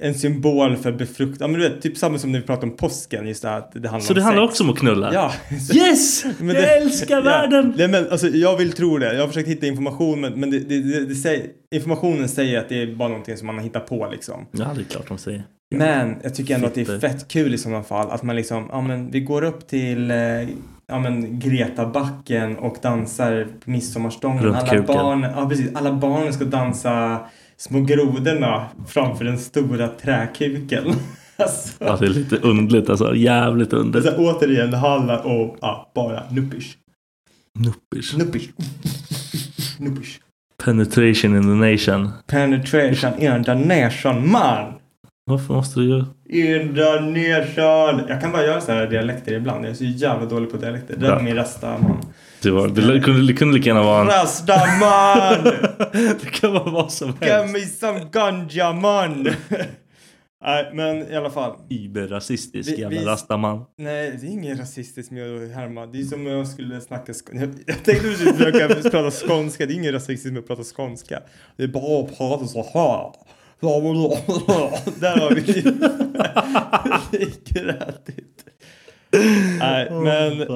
en 0.00 0.14
symbol 0.14 0.76
för 0.76 0.92
befruktning. 0.92 1.36
Ja 1.40 1.46
men 1.48 1.60
du 1.60 1.68
vet, 1.68 1.82
typ 1.82 1.96
samma 1.96 2.18
som 2.18 2.32
när 2.32 2.40
vi 2.40 2.46
pratar 2.46 2.62
om 2.62 2.76
påsken, 2.76 3.26
just 3.28 3.42
det 3.42 3.48
här 3.48 3.58
att 3.58 3.72
det 3.72 3.88
handlar 3.88 4.00
Så 4.00 4.12
om 4.12 4.14
det 4.14 4.22
handlar 4.22 4.42
sex. 4.42 4.50
också 4.50 4.64
om 4.64 4.70
att 4.70 4.78
knulla? 4.78 5.14
Ja. 5.14 5.32
Yes! 5.74 6.24
Men 6.38 6.46
jag 6.48 6.56
det- 6.56 6.76
älskar 6.76 7.22
världen! 7.22 7.74
Nej, 7.76 7.88
men, 7.88 8.08
alltså, 8.10 8.28
jag 8.28 8.56
vill 8.56 8.72
tro 8.72 8.98
det. 8.98 9.14
Jag 9.14 9.20
har 9.20 9.28
försökt 9.28 9.48
hitta 9.48 9.66
information 9.66 10.20
men, 10.20 10.32
men 10.40 10.50
det, 10.50 10.58
det, 10.58 11.04
det, 11.06 11.14
säger, 11.14 11.46
informationen 11.74 12.28
säger 12.28 12.58
att 12.58 12.68
det 12.68 12.82
är 12.82 12.94
bara 12.94 13.08
någonting 13.08 13.36
som 13.36 13.46
man 13.46 13.56
har 13.56 13.62
hittat 13.62 13.86
på 13.86 14.08
liksom. 14.12 14.46
Ja, 14.52 14.70
det 14.74 14.80
är 14.80 14.84
klart 14.84 15.08
de 15.08 15.18
säger. 15.18 15.42
Men 15.74 16.16
jag 16.22 16.34
tycker 16.34 16.54
ändå 16.54 16.66
att 16.66 16.74
det 16.74 16.88
är 16.88 16.98
fett 16.98 17.28
kul 17.28 17.54
i 17.54 17.58
sådana 17.58 17.82
fall 17.82 18.10
att 18.10 18.22
man 18.22 18.36
liksom, 18.36 18.68
ja 18.72 18.80
men 18.80 19.10
vi 19.10 19.20
går 19.20 19.44
upp 19.44 19.68
till 19.68 20.10
eh, 20.10 20.16
ja 20.86 20.98
men 20.98 21.38
Gretabacken 21.40 22.56
och 22.56 22.76
dansar 22.82 23.46
på 23.64 23.70
midsommarstången. 23.70 24.44
Runt 24.44 24.56
alla 24.56 24.68
kuken. 24.68 24.86
barn, 24.86 25.22
ja 25.22 25.48
precis, 25.48 25.74
alla 25.74 25.92
barnen 25.92 26.32
ska 26.32 26.44
dansa 26.44 27.20
små 27.56 27.80
grodorna 27.80 28.66
framför 28.86 29.24
den 29.24 29.38
stora 29.38 29.88
träkuken. 29.88 30.84
alltså, 31.36 31.84
Ja, 31.84 31.96
det 32.00 32.06
är 32.06 32.10
lite 32.10 32.36
underligt 32.36 32.90
alltså. 32.90 33.14
Jävligt 33.14 33.70
så 33.70 33.76
underligt. 33.76 34.10
här, 34.10 34.16
återigen, 34.18 34.70
det 34.70 34.76
handlar 34.76 35.26
om 35.26 35.56
ja, 35.60 35.92
bara 35.94 36.22
nuppish. 36.30 36.76
Nuppish. 37.58 38.18
Nuppish. 38.18 38.48
nuppish. 39.78 40.20
Penetration 40.64 41.36
in 41.36 41.42
the 41.42 41.70
nation. 41.70 42.10
Penetration 42.26 43.18
in 43.18 43.44
the 43.44 43.54
nation 43.54 44.30
man. 44.30 44.72
Varför 45.26 45.54
måste 45.54 45.80
du 45.80 45.88
göra? 45.88 46.06
In 46.28 46.74
the 46.74 47.00
nation. 47.00 48.08
Jag 48.08 48.20
kan 48.20 48.32
bara 48.32 48.44
göra 48.44 48.60
så 48.60 48.72
här 48.72 48.86
dialekter 48.86 49.32
ibland. 49.32 49.64
Jag 49.64 49.70
är 49.70 49.74
så 49.74 49.84
jävla 49.84 50.26
dålig 50.26 50.50
på 50.50 50.56
dialekter. 50.56 50.96
Det 50.96 51.06
är 51.06 51.20
min 51.22 51.34
resta 51.34 51.78
man. 51.78 52.02
Det, 52.42 52.50
var, 52.50 52.68
det, 52.68 53.00
kunde, 53.00 53.26
det 53.26 53.32
kunde 53.32 53.54
lika 53.56 53.68
gärna 53.68 53.82
vara 53.82 54.00
en... 54.00 54.06
Rastaman! 54.06 55.44
Det 56.22 56.30
kan 56.40 56.52
vara 56.52 56.70
vad 56.70 56.92
som 56.92 57.08
Give 57.20 57.32
helst. 57.32 57.52
me 57.54 57.60
some 57.60 58.00
ganja 58.12 58.72
man! 58.72 59.28
Nej 60.44 60.70
men 60.74 61.12
i 61.12 61.16
alla 61.16 61.30
fall. 61.30 61.52
Iberrasistisk 61.70 62.70
jävla 62.78 63.00
vi- 63.00 63.06
rastaman. 63.06 63.64
Nej 63.78 64.18
det 64.20 64.26
är 64.26 64.30
inget 64.30 64.58
rasistiskt 64.60 65.12
med 65.12 65.22
att 65.44 65.54
härma. 65.54 65.86
Det 65.86 66.00
är 66.00 66.02
som 66.04 66.20
om 66.20 66.32
jag 66.32 66.48
skulle 66.48 66.80
snacka 66.80 67.12
skånska. 67.12 67.36
Jag, 67.36 67.54
jag 67.66 67.82
tänkte 67.84 68.08
försöka 68.10 68.68
prata 68.90 69.10
skånska. 69.10 69.66
Det 69.66 69.72
är 69.72 69.76
inget 69.76 69.94
rasistiskt 69.94 70.32
med 70.32 70.40
att 70.40 70.46
prata 70.46 70.62
skånska. 70.76 71.20
Det 71.56 71.62
är 71.62 71.68
bara 71.68 72.00
att 72.04 72.18
prata 72.18 72.46
så 72.46 72.62
här. 72.74 73.12
Där 75.00 75.20
har 75.20 75.34
vi 75.34 75.42
grätigt. 77.44 78.44
Nej 79.58 79.90
men 79.90 80.46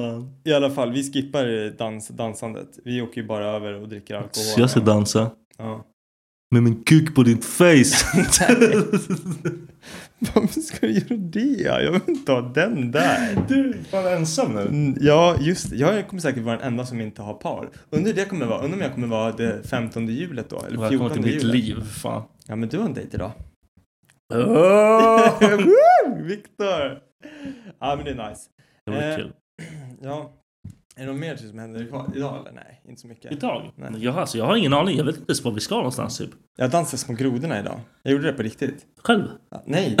i 0.43 0.53
alla 0.53 0.69
fall 0.69 0.91
vi 0.91 1.03
skippar 1.03 1.77
dans, 1.77 2.07
dansandet. 2.07 2.67
Vi 2.85 3.01
åker 3.01 3.21
ju 3.21 3.27
bara 3.27 3.45
över 3.45 3.81
och 3.81 3.89
dricker 3.89 4.15
alkohol. 4.15 4.33
Så 4.33 4.61
jag 4.61 4.69
ska 4.69 4.79
dansa. 4.79 5.31
Ja. 5.57 5.85
Med 6.51 6.63
min 6.63 6.83
kuk 6.83 7.15
på 7.15 7.23
ditt 7.23 7.45
face. 7.45 7.65
Varför 10.33 10.61
ska 10.61 10.87
du 10.87 10.93
göra 10.93 11.17
det? 11.17 11.61
Jag 11.83 11.91
vill 11.91 12.01
inte 12.07 12.31
ha 12.31 12.41
den 12.41 12.91
där. 12.91 13.45
Du 13.47 13.69
är 13.69 13.83
fan 13.83 14.07
ensam 14.07 14.53
nu. 14.55 14.61
Mm, 14.61 14.97
Ja, 15.01 15.35
just. 15.39 15.71
Jag 15.71 16.07
kommer 16.07 16.21
säkert 16.21 16.43
vara 16.43 16.57
den 16.57 16.67
enda 16.67 16.85
som 16.85 17.01
inte 17.01 17.21
har 17.21 17.33
par. 17.33 17.69
Undrar 17.89 18.13
det 18.13 18.25
kommer 18.25 18.45
vara. 18.45 18.61
Undrar 18.61 18.77
om 18.77 18.81
jag 18.83 18.93
kommer 18.93 19.07
vara 19.07 19.31
det 19.31 19.63
15 19.69 20.07
hjulet 20.07 20.49
då? 20.49 20.57
Eller 20.57 20.69
14 20.69 20.81
Välkommen 20.89 21.13
till 21.13 21.21
mitt 21.33 21.43
liv. 21.43 21.81
Fan. 21.83 22.23
Ja, 22.47 22.55
men 22.55 22.69
du 22.69 22.77
har 22.77 22.85
en 22.85 22.93
dejt 22.93 23.15
idag. 23.15 23.31
Oh! 24.33 25.39
Woo! 25.57 26.23
Viktor! 26.23 26.99
Ja, 27.79 27.95
men 27.95 28.05
det 28.05 28.11
är 28.11 28.29
nice. 28.29 28.41
Det 28.85 28.91
var 28.91 28.97
Eh, 29.11 29.15
kul. 29.15 29.31
Ja. 30.01 30.31
Är 30.99 31.05
det 31.05 31.11
något 31.11 31.19
mer 31.19 31.35
som 31.35 31.59
händer 31.59 31.81
idag 32.15 32.39
eller? 32.39 32.51
Nej, 32.51 32.81
inte 32.87 33.01
så 33.01 33.07
mycket. 33.07 33.31
Idag? 33.31 33.71
Nej. 33.75 34.03
Jag, 34.03 34.17
alltså, 34.17 34.37
jag 34.37 34.45
har 34.45 34.55
ingen 34.55 34.73
aning. 34.73 34.97
Jag 34.97 35.05
vet 35.05 35.15
inte 35.15 35.31
ens 35.31 35.43
var 35.43 35.51
vi 35.51 35.59
ska 35.59 35.75
någonstans 35.75 36.17
typ. 36.17 36.29
Jag 36.57 36.71
dansade 36.71 36.97
små 36.97 37.15
grodorna 37.15 37.59
idag. 37.59 37.79
Jag 38.03 38.11
gjorde 38.11 38.27
det 38.27 38.33
på 38.33 38.43
riktigt. 38.43 38.85
Själv? 39.03 39.23
Ja, 39.51 39.63
nej. 39.65 39.97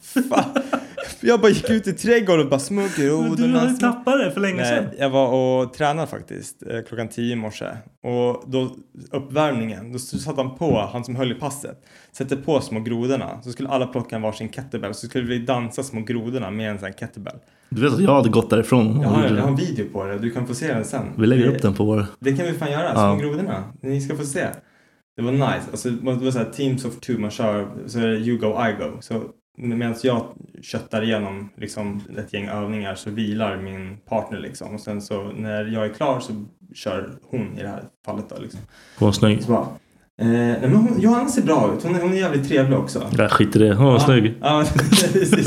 Fan. 0.00 0.62
Jag 1.22 1.40
bara 1.40 1.48
gick 1.48 1.70
ut 1.70 1.86
i 1.86 1.92
trädgården 1.92 2.44
och 2.44 2.50
bara 2.50 2.60
små 2.60 2.80
Men 2.80 3.30
du 3.36 3.36
små- 3.76 3.76
tappat 3.80 4.18
det 4.18 4.30
för 4.30 4.40
länge 4.40 4.56
Nej, 4.62 4.66
sedan. 4.66 4.84
jag 4.98 5.10
var 5.10 5.28
och 5.62 5.72
tränade 5.74 6.06
faktiskt 6.08 6.62
eh, 6.62 6.80
klockan 6.88 7.08
10 7.08 7.32
i 7.32 7.36
morse. 7.36 7.64
Och 8.02 8.50
då 8.50 8.70
uppvärmningen, 9.10 9.92
då 9.92 9.98
satte 9.98 10.42
han 10.42 10.54
på, 10.56 10.88
han 10.92 11.04
som 11.04 11.16
höll 11.16 11.32
i 11.32 11.34
passet, 11.34 11.76
sätter 12.12 12.36
på 12.36 12.60
små 12.60 12.80
grodorna. 12.80 13.42
Så 13.42 13.52
skulle 13.52 13.68
alla 13.68 13.86
plocka 13.86 14.16
en 14.16 14.22
varsin 14.22 14.48
kettlebell. 14.48 14.94
Så 14.94 15.06
skulle 15.06 15.26
vi 15.26 15.38
dansa 15.38 15.82
små 15.82 16.00
grodorna 16.00 16.50
med 16.50 16.70
en 16.70 16.78
sån 16.78 16.86
här 16.86 16.92
kettlebell. 16.92 17.36
Du 17.68 17.82
vet 17.82 17.92
att 17.92 18.00
jag 18.00 18.14
hade 18.14 18.28
gått 18.28 18.50
därifrån. 18.50 19.00
Jag 19.00 19.08
har, 19.08 19.24
jag 19.28 19.42
har 19.42 19.48
en 19.48 19.56
video 19.56 19.86
på 19.92 20.04
det, 20.04 20.18
du 20.18 20.30
kan 20.30 20.46
få 20.46 20.54
se 20.54 20.72
den 20.74 20.84
sen. 20.84 21.04
Vi 21.18 21.26
lägger 21.26 21.46
Det- 21.46 21.56
upp 21.56 21.62
den 21.62 21.74
på 21.74 21.84
vår... 21.84 22.06
Det 22.20 22.32
kan 22.36 22.46
vi 22.46 22.52
fan 22.52 22.70
göra, 22.72 22.92
Ja. 22.94 22.94
små 23.18 23.28
grodorna. 23.28 23.64
Ni 23.82 24.00
ska 24.00 24.16
få 24.16 24.24
se. 24.24 24.46
Det 25.16 25.22
var 25.22 25.32
nice. 25.32 25.60
Alltså, 25.70 25.90
det 25.90 26.04
var 26.24 26.30
så 26.30 26.38
här 26.38 26.44
teams 26.44 26.84
of 26.84 27.00
two, 27.00 27.18
man 27.18 27.30
kör 27.30 27.68
så 27.86 27.98
är 27.98 28.06
det 28.06 28.16
you 28.16 28.38
go, 28.38 28.46
I 28.46 28.72
go. 28.84 28.96
Så 29.00 29.22
medan 29.68 29.94
jag 30.02 30.24
köttar 30.62 31.02
igenom 31.02 31.48
liksom, 31.56 32.02
ett 32.18 32.32
gäng 32.32 32.48
övningar 32.48 32.94
så 32.94 33.10
vilar 33.10 33.56
min 33.56 33.96
partner 34.08 34.38
liksom. 34.38 34.74
Och 34.74 34.80
sen 34.80 35.02
så 35.02 35.22
när 35.36 35.64
jag 35.64 35.84
är 35.84 35.88
klar 35.88 36.20
så 36.20 36.32
kör 36.74 37.10
hon 37.30 37.58
i 37.58 37.62
det 37.62 37.68
här 37.68 37.82
fallet 38.06 38.24
då 38.28 38.36
liksom. 38.42 38.60
Hon 38.98 39.06
var 39.06 39.12
snygg. 39.12 39.42
Så 39.42 39.50
bara, 39.52 39.66
eh, 40.20 40.26
nej 40.28 40.58
men 40.60 40.74
hon, 40.76 41.00
Johanna 41.00 41.28
ser 41.28 41.42
bra 41.42 41.74
ut. 41.76 41.82
Hon 41.82 41.94
är, 41.94 42.00
hon 42.02 42.12
är 42.12 42.16
jävligt 42.16 42.48
trevlig 42.48 42.78
också. 42.78 43.06
Jag 43.18 43.30
skit 43.30 43.56
i 43.56 43.58
det. 43.58 43.74
Hon 43.74 43.86
var 43.86 43.98
snygg. 43.98 44.34
Ja, 44.40 44.64
precis. 45.12 45.46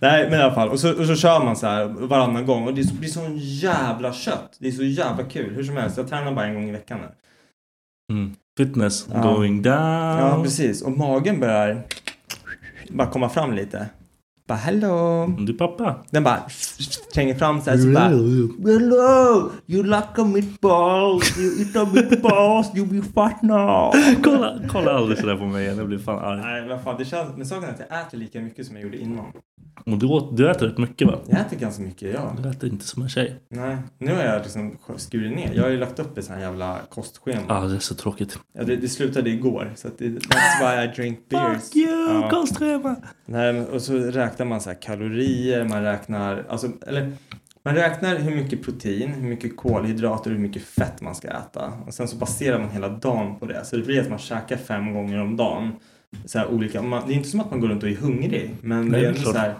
Nej, 0.00 0.30
men 0.30 0.40
i 0.40 0.42
alla 0.42 0.54
fall. 0.54 0.68
Och 0.68 0.80
så, 0.80 0.98
och 1.00 1.06
så 1.06 1.14
kör 1.16 1.44
man 1.44 1.56
så 1.56 1.66
här 1.66 1.84
varannan 1.84 2.46
gång. 2.46 2.66
Och 2.66 2.74
det 2.74 2.80
är 2.80 2.84
så- 2.84 2.94
blir 2.94 3.08
sån 3.08 3.36
jävla 3.38 4.12
kött. 4.12 4.56
Det 4.58 4.68
är 4.68 4.72
så 4.72 4.82
jävla 4.84 5.24
kul. 5.24 5.54
Hur 5.54 5.64
som 5.64 5.76
helst, 5.76 5.96
jag 5.96 6.08
tränar 6.08 6.32
bara 6.32 6.46
en 6.46 6.54
gång 6.54 6.68
i 6.68 6.72
veckan 6.72 6.98
nu. 7.00 7.08
Mm. 8.16 8.34
Fitness 8.58 9.06
Ja. 9.14 9.22
going 9.22 9.62
down. 9.62 9.74
Ja, 10.18 10.40
precis. 10.42 10.82
Och 10.82 10.92
magen 10.92 11.40
börjar 11.40 11.82
bara 12.90 13.10
komma 13.10 13.28
fram 13.28 13.52
lite. 13.52 13.88
Bara 14.46 14.58
hello. 14.58 15.26
Du 15.26 15.54
pappa. 15.54 15.96
Den 16.10 16.24
bara 16.24 16.42
tränger 17.14 17.34
fram 17.34 17.60
så 17.60 17.70
här. 17.70 17.78
Så 17.78 17.88
bara, 17.92 18.08
hello, 18.72 19.50
you 19.66 19.82
like 19.82 20.06
a 20.16 20.24
meatballs. 20.24 21.38
You 21.38 21.60
eat 21.60 21.76
a 21.76 21.88
meatballs. 21.94 22.76
You 22.76 22.86
be 22.86 23.02
fat 23.14 23.42
now. 23.42 23.92
kolla, 24.24 24.60
kolla 24.68 24.92
aldrig 24.92 25.18
sådär 25.18 25.36
på 25.36 25.44
mig 25.44 25.64
igen. 25.64 25.78
Jag 25.78 25.86
blir 25.86 25.98
fan 25.98 26.18
arg. 26.18 26.40
Nej, 26.40 26.68
men 26.68 26.82
fan, 26.82 26.94
det 26.98 27.04
känns, 27.04 27.36
men 27.36 27.46
saken 27.46 27.68
är 27.68 27.72
att 27.72 27.80
jag 27.90 28.00
äter 28.00 28.18
lika 28.18 28.40
mycket 28.40 28.66
som 28.66 28.76
jag 28.76 28.82
gjorde 28.82 28.98
innan. 28.98 29.24
Och 29.86 29.98
du, 29.98 30.06
åt, 30.06 30.36
du 30.36 30.50
äter 30.50 30.66
rätt 30.66 30.78
mycket 30.78 31.06
va? 31.08 31.18
Jag 31.26 31.40
äter 31.40 31.56
ganska 31.56 31.82
mycket, 31.82 32.14
ja. 32.14 32.36
Du 32.42 32.48
äter 32.48 32.68
inte 32.70 32.86
som 32.86 33.02
en 33.02 33.08
tjej. 33.08 33.40
Nej, 33.50 33.76
nu 33.98 34.14
har 34.14 34.22
jag 34.22 34.42
liksom 34.42 34.76
skurit 34.96 35.36
ner. 35.36 35.50
Jag 35.54 35.62
har 35.62 35.70
ju 35.70 35.78
lagt 35.78 35.98
upp 35.98 36.18
ett 36.18 36.24
sånt 36.24 36.38
här 36.38 36.44
jävla 36.44 36.78
kostschema. 36.90 37.40
Ja, 37.48 37.58
ah, 37.58 37.66
det 37.66 37.74
är 37.76 37.78
så 37.80 37.94
tråkigt. 37.94 38.38
Ja, 38.58 38.64
det, 38.64 38.76
det 38.76 38.88
slutade 38.88 39.30
igår. 39.30 39.72
Så 39.76 39.88
att 39.88 39.98
det, 39.98 40.04
that's 40.08 40.60
why 40.60 40.84
I 40.84 40.96
drink 40.96 41.28
beers. 41.28 41.62
Fuck 41.62 41.76
you, 41.76 42.20
Ja. 42.22 42.30
kostschema! 42.30 42.96
Nej, 43.26 43.52
men- 43.52 43.66
och 43.66 43.82
så 43.82 43.92
räknar 43.94 44.31
man 44.38 44.60
så 44.60 44.70
här 44.70 44.82
kalorier, 44.82 45.64
man 45.64 45.82
räknar, 45.82 46.46
alltså, 46.48 46.68
eller 46.86 47.12
man 47.64 47.74
räknar 47.74 48.16
hur 48.16 48.36
mycket 48.36 48.62
protein, 48.62 49.10
hur 49.12 49.28
mycket 49.28 49.56
kolhydrater 49.56 50.30
och 50.30 50.36
hur 50.36 50.42
mycket 50.42 50.62
fett 50.62 51.00
man 51.00 51.14
ska 51.14 51.28
äta. 51.28 51.72
Och 51.86 51.94
sen 51.94 52.08
så 52.08 52.16
baserar 52.16 52.58
man 52.58 52.70
hela 52.70 52.88
dagen 52.88 53.38
på 53.38 53.46
det. 53.46 53.64
Så 53.64 53.76
det 53.76 53.82
blir 53.82 54.00
att 54.00 54.10
man 54.10 54.18
käkar 54.18 54.56
fem 54.56 54.94
gånger 54.94 55.20
om 55.20 55.36
dagen. 55.36 55.72
Så 56.24 56.38
här 56.38 56.46
olika, 56.46 56.82
man, 56.82 57.02
det 57.06 57.12
är 57.12 57.16
inte 57.16 57.28
som 57.28 57.40
att 57.40 57.50
man 57.50 57.60
går 57.60 57.68
runt 57.68 57.82
och 57.82 57.88
är 57.88 57.96
hungrig. 57.96 58.50
Men 58.60 58.88
Nej, 58.88 59.00
det 59.00 59.06
är 59.06 59.12
det 59.12 59.18
så 59.18 59.32
här. 59.32 59.54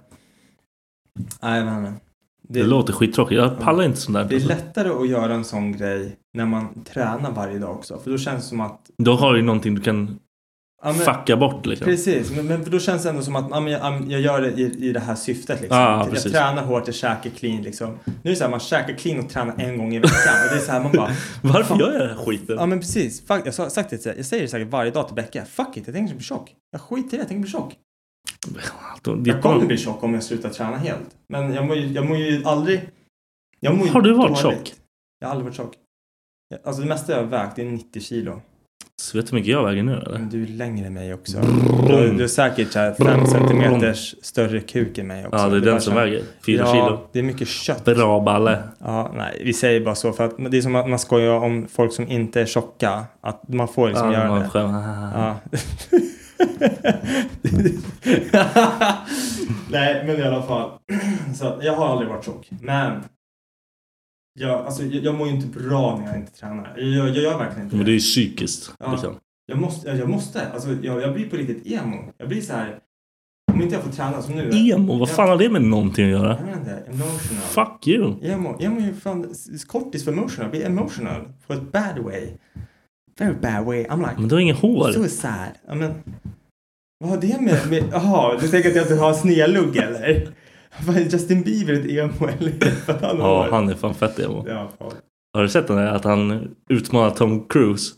Nej, 1.43 1.59
jag 1.59 1.67
vet 1.67 1.89
inte. 1.89 2.01
Det, 2.49 2.63
låter 2.63 2.93
skittråkigt. 2.93 3.41
Jag 3.41 3.61
pallar 3.61 3.85
inte 3.85 3.97
sånt 3.97 4.15
där. 4.15 4.25
Det 4.25 4.37
är 4.37 4.41
lättare 4.41 4.89
att 4.89 5.09
göra 5.09 5.35
en 5.35 5.45
sån 5.45 5.73
grej 5.73 6.17
när 6.35 6.47
man 6.47 6.85
tränar 6.85 7.33
varje 7.33 7.59
dag 7.59 7.71
också. 7.71 7.99
För 7.99 8.11
då 8.11 8.19
känns 8.19 8.43
det 8.43 8.49
som 8.49 8.61
att... 8.61 8.91
Då 8.99 9.15
har 9.15 9.35
du 9.35 9.43
någonting 9.43 9.75
du 9.75 9.81
kan 9.81 10.19
Ja, 10.85 10.93
men- 10.93 11.15
fucka 11.15 11.37
bort 11.37 11.67
liksom. 11.67 11.85
Precis, 11.85 12.31
men, 12.31 12.47
men 12.47 12.71
då 12.71 12.79
känns 12.79 13.03
det 13.03 13.09
ändå 13.09 13.23
som 13.23 13.37
att 13.37 13.47
ja, 13.51 13.69
jag, 13.69 14.11
jag 14.11 14.21
gör 14.21 14.41
det 14.41 14.51
i, 14.51 14.89
i 14.89 14.93
det 14.93 15.01
här 15.01 15.15
syftet. 15.15 15.61
Liksom. 15.61 15.79
Ja, 15.79 15.99
jag 15.99 16.11
precis. 16.11 16.33
tränar 16.33 16.65
hårt, 16.65 16.83
jag 16.87 16.95
käkar 16.95 17.31
clean. 17.31 17.63
Liksom. 17.63 17.99
Nu 18.05 18.13
är 18.25 18.29
det 18.31 18.37
så 18.37 18.45
här, 18.45 18.51
man 18.51 18.61
käkar 18.61 18.95
clean 18.95 19.21
och 19.25 19.31
tränar 19.31 19.55
en 19.59 19.79
gång 19.79 19.95
i 19.95 19.99
veckan. 19.99 20.35
Och 20.45 20.55
det 20.57 20.63
är 20.63 20.65
så 20.67 20.73
här, 20.73 20.83
man 20.83 20.93
bara... 20.93 21.11
Varför 21.43 21.79
gör 21.79 21.93
jag 21.93 22.01
den 22.01 22.17
här 22.17 22.25
skiten? 22.25 22.57
Ja 22.59 22.67
men 22.67 22.81
precis. 22.81 23.27
Fuck, 23.27 23.41
jag 23.45 23.53
har 23.53 23.69
sagt 23.69 23.91
det, 23.91 24.07
jag 24.17 24.27
säger 24.27 24.43
det 24.43 24.49
säkert 24.49 24.69
varje 24.69 24.91
dag 24.91 25.07
till 25.07 25.17
Becka. 25.17 25.45
Fuck 25.45 25.77
it, 25.77 25.83
jag 25.87 25.95
tänker 25.95 26.15
bli 26.15 26.25
tjock. 26.25 26.55
Jag 26.71 26.81
skiter 26.81 27.07
i 27.07 27.11
det, 27.11 27.17
jag 27.17 27.29
tänker 27.29 27.43
bli 27.43 27.51
tjock. 27.51 27.75
Jag 29.25 29.43
kommer 29.43 29.67
bli 29.67 29.79
tjock 29.79 30.03
om 30.03 30.15
jag 30.15 30.23
slutar 30.23 30.49
träna 30.51 30.77
helt. 30.77 31.17
Men 31.29 31.55
jag 31.55 31.67
mår 31.67 31.77
ju, 31.77 31.87
jag 31.93 32.07
mår 32.07 32.17
ju 32.17 32.45
aldrig... 32.45 32.81
Mår 33.69 33.87
Har 33.87 34.01
du 34.01 34.13
varit 34.15 34.43
dåligt. 34.43 34.59
tjock? 34.59 34.75
Jag 35.21 35.29
har 35.29 35.31
aldrig 35.33 35.45
varit 35.45 35.57
tjock. 35.57 35.75
Alltså 36.65 36.83
det 36.83 36.89
mesta 36.89 37.13
jag 37.13 37.19
har 37.19 37.27
vägt 37.27 37.59
är 37.59 37.65
90 37.65 38.03
kilo. 38.03 38.41
Så 39.01 39.19
vet 39.19 39.27
du 39.27 39.31
hur 39.31 39.39
mycket 39.39 39.53
jag 39.53 39.65
väger 39.65 39.83
nu 39.83 39.93
eller? 39.93 40.19
Men 40.19 40.29
du 40.29 40.43
är 40.43 40.47
längre 40.47 40.87
än 40.87 40.95
mig 40.95 41.15
också. 41.15 41.39
Du, 41.89 42.13
du 42.13 42.25
är 42.25 42.29
säkert 42.29 42.73
5 42.73 43.27
centimeters 43.27 44.15
större 44.23 44.61
kuk 44.61 44.99
än 44.99 45.07
mig 45.07 45.27
också. 45.27 45.39
Ja, 45.39 45.49
det 45.49 45.57
är 45.57 45.61
den 45.61 45.81
som 45.81 45.95
väger. 45.95 46.23
Fyra 46.47 46.65
ja, 46.67 46.73
kilo. 46.73 46.99
det 47.13 47.19
är 47.19 47.23
mycket 47.23 47.49
kött. 47.49 47.85
Bra 47.85 48.21
balle. 48.21 48.59
Ja, 48.79 49.13
nej, 49.15 49.43
vi 49.45 49.53
säger 49.53 49.81
bara 49.81 49.95
så 49.95 50.13
för 50.13 50.25
att 50.25 50.35
det 50.51 50.57
är 50.57 50.63
som 50.63 50.77
att 50.77 50.89
man 50.89 50.99
skojar 50.99 51.33
om 51.33 51.67
folk 51.73 51.93
som 51.93 52.09
inte 52.09 52.41
är 52.41 52.47
tjocka. 52.47 53.05
Att 53.21 53.49
man 53.49 53.69
får 53.69 53.89
liksom 53.89 54.13
Ja, 54.13 54.19
göra 54.19 54.29
man 54.29 54.41
det. 54.41 54.49
Ja. 55.15 55.37
nej, 59.71 60.05
men 60.07 60.19
i 60.19 60.23
alla 60.23 60.43
fall. 60.43 60.71
Så 61.35 61.59
jag 61.61 61.77
har 61.77 61.89
aldrig 61.89 62.09
varit 62.09 62.25
tjock. 62.25 62.49
Men 62.61 63.03
jag, 64.41 64.67
alltså, 64.67 64.83
jag, 64.83 65.05
jag 65.05 65.15
mår 65.15 65.29
ju 65.29 65.35
inte 65.35 65.47
bra 65.47 65.99
när 65.99 66.07
jag 66.07 66.17
inte 66.17 66.33
tränar. 66.33 66.75
Jag, 66.77 67.09
jag, 67.09 67.17
gör 67.17 67.39
verkligen 67.39 67.65
inte 67.65 67.77
Men 67.77 67.85
det 67.85 67.91
är 67.91 67.95
ju 67.95 67.99
psykiskt. 67.99 68.75
Ja. 68.79 68.93
Liksom. 68.93 69.15
Jag 69.47 69.59
måste, 69.59 69.89
jag, 69.89 69.99
jag 69.99 70.09
måste. 70.09 70.51
Alltså, 70.51 70.77
jag, 70.83 71.03
jag 71.03 71.15
blir 71.15 71.31
på 71.31 71.37
riktigt 71.37 71.67
emo. 71.67 72.13
Jag 72.19 72.29
blir 72.29 72.41
så 72.41 72.53
här. 72.53 72.79
Om 73.53 73.63
inte 73.63 73.75
jag 73.75 73.85
får 73.85 73.93
träna 73.93 74.23
som 74.23 74.35
nu. 74.35 74.51
Emo? 74.53 74.99
Vad 74.99 75.11
fan 75.11 75.29
har 75.29 75.39
det 75.39 75.51
med 75.51 75.63
någonting 75.63 76.05
att 76.05 76.11
göra? 76.11 76.39
Jag 76.41 76.47
vet 76.47 76.57
inte. 76.57 76.83
Emotional. 76.87 77.43
Fuck 77.43 77.87
you! 77.87 78.15
Emo, 78.23 78.57
emo 78.61 78.81
är 78.81 78.85
ju 78.85 78.95
fan 78.95 79.35
kortis 79.67 80.05
för 80.05 80.13
emotional. 80.13 80.51
Bli 80.51 80.63
emotional. 80.63 81.29
På 81.47 81.53
ett 81.53 81.73
bad 81.73 81.99
way. 81.99 82.29
Very 83.19 83.35
bad 83.35 83.65
way. 83.65 83.85
I'm 83.85 83.99
like 83.99 84.15
Men 84.21 84.29
du 84.29 84.35
har 84.35 84.41
inget 84.41 84.59
hår. 84.59 84.93
suicide. 84.93 85.53
Ja, 85.69 85.75
men, 85.75 85.95
vad 86.99 87.11
har 87.11 87.17
det 87.17 87.41
med... 87.41 87.71
med 87.71 87.85
jaha, 87.93 88.39
du 88.41 88.49
tänker 88.49 88.69
att 88.69 88.77
jag 88.77 88.85
inte 88.85 88.97
har 88.97 89.15
snedlugg 89.15 89.77
eller? 89.77 90.29
Är 90.89 91.01
Justin 91.01 91.43
Bieber 91.43 91.73
ett 91.73 91.87
emo 91.87 92.29
eller? 92.39 92.53
Han 93.07 93.19
Ja, 93.19 93.49
han 93.51 93.69
är 93.69 93.75
fan 93.75 93.95
fett 93.95 94.19
emo. 94.19 94.45
Ja, 94.49 94.69
fan. 94.79 94.91
Har 95.35 95.43
du 95.43 95.49
sett 95.49 95.67
den 95.69 95.77
där 95.77 95.87
att 95.87 96.05
han 96.05 96.49
utmanar 96.69 97.11
Tom 97.11 97.45
Cruise? 97.49 97.93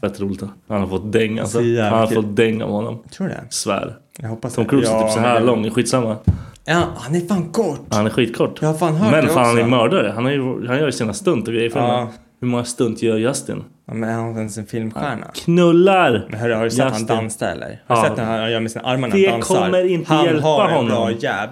Fett 0.00 0.20
roligt. 0.20 0.42
Han 0.68 0.80
har 0.80 0.86
fått 0.88 1.12
däng 1.12 1.38
alltså. 1.38 1.58
Han 1.58 1.98
har 1.98 2.06
fått 2.06 2.36
däng 2.36 2.62
av 2.62 2.70
honom. 2.70 3.02
Tror 3.10 3.26
du 3.28 3.32
det? 3.34 3.44
Svär. 3.50 3.96
Jag 4.20 4.28
hoppas 4.28 4.54
Tom 4.54 4.64
det. 4.64 4.70
Cruise 4.70 4.90
är 4.92 4.94
Ja, 4.96 5.02
typ 5.02 5.10
så 5.12 5.20
här 5.20 5.40
det- 5.40 5.46
lång. 5.46 5.70
Skitsamma. 5.70 6.16
Ja, 6.64 6.82
han 6.96 7.14
är 7.14 7.20
fan 7.20 7.48
kort. 7.48 7.80
Han 7.90 8.06
är 8.06 8.10
skitkort. 8.10 8.58
Jag 8.62 8.68
har 8.68 8.74
fan 8.74 8.94
hört 8.96 9.12
Men 9.12 9.24
det 9.24 9.30
fan 9.30 9.44
han 9.44 9.54
också. 9.54 9.64
är 9.64 9.68
mördare. 9.68 10.12
Han, 10.14 10.26
är, 10.26 10.66
han 10.66 10.78
gör 10.78 10.86
ju 10.86 10.92
sina 10.92 11.12
stunt 11.12 11.48
och 11.48 11.54
grejer 11.54 11.66
i 11.66 11.70
filmen. 11.70 11.90
Ja, 11.90 12.08
Hur 12.40 12.48
många 12.48 12.64
stunt 12.64 13.02
gör 13.02 13.16
Justin? 13.16 13.64
Ja, 13.86 13.94
men 13.94 14.08
är 14.10 14.14
han 14.14 14.36
ens 14.36 14.58
en 14.58 14.66
filmstjärna? 14.66 15.26
Knullar! 15.34 16.26
Men 16.30 16.40
hörru, 16.40 16.54
har 16.54 16.64
du 16.64 16.70
sett 16.70 16.80
han 16.84 16.92
Justin. 16.92 17.06
dansa 17.16 17.50
eller? 17.50 17.82
Har 17.86 17.96
du 17.96 18.02
Ja. 18.02 18.08
sett 18.08 18.16
när 18.16 18.24
han 18.24 18.52
gör 18.52 18.60
med 18.60 18.70
sina 18.70 18.84
armar 18.84 19.08
när 19.08 19.16
Det 19.16 19.26
han 19.30 19.40
dansar? 19.40 19.54
kommer 19.64 19.84
inte 19.86 20.14
han 20.14 20.24
hjälpa 20.24 20.46
har 20.46 20.68
en 20.68 20.74
honom. 20.74 20.88
bra 20.90 21.10
jab. 21.12 21.50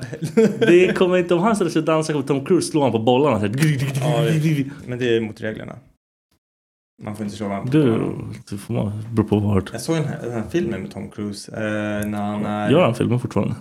Det 0.61 0.97
kommer 0.99 1.17
inte, 1.17 1.35
om 1.35 1.41
han 1.43 1.55
ställer 1.57 1.71
sig 1.71 1.81
och 1.81 1.87
dansar 1.87 2.13
kommer 2.13 2.27
Tom 2.27 2.45
Cruise 2.45 2.71
slå 2.71 2.81
honom 2.81 2.93
på 2.93 2.99
bollarna. 3.05 3.41
Så 3.41 3.47
ja, 3.47 3.51
det, 3.51 4.65
men 4.87 4.99
det 4.99 5.17
är 5.17 5.21
mot 5.21 5.41
reglerna. 5.41 5.77
Man 7.03 7.17
får 7.17 7.25
inte 7.25 7.37
slå 7.37 7.49
varandra 7.49 7.73
på 7.73 7.79
Du, 7.79 7.91
honom. 7.91 8.35
du 8.51 8.59
får 8.59 8.75
man, 8.75 8.93
beror 9.13 9.29
på 9.29 9.39
vart. 9.39 9.73
Jag 9.73 9.81
såg 9.81 9.97
den 9.97 10.05
här, 10.05 10.19
den 10.23 10.33
här 10.33 10.43
filmen 10.51 10.83
med 10.83 10.91
Tom 10.91 11.11
Cruise. 11.11 11.53
Eh, 11.53 12.09
när 12.09 12.23
han 12.23 12.47
är... 12.47 12.71
Gör 12.71 12.83
han 12.85 12.95
filmen 12.95 13.21
fortfarande? 13.21 13.55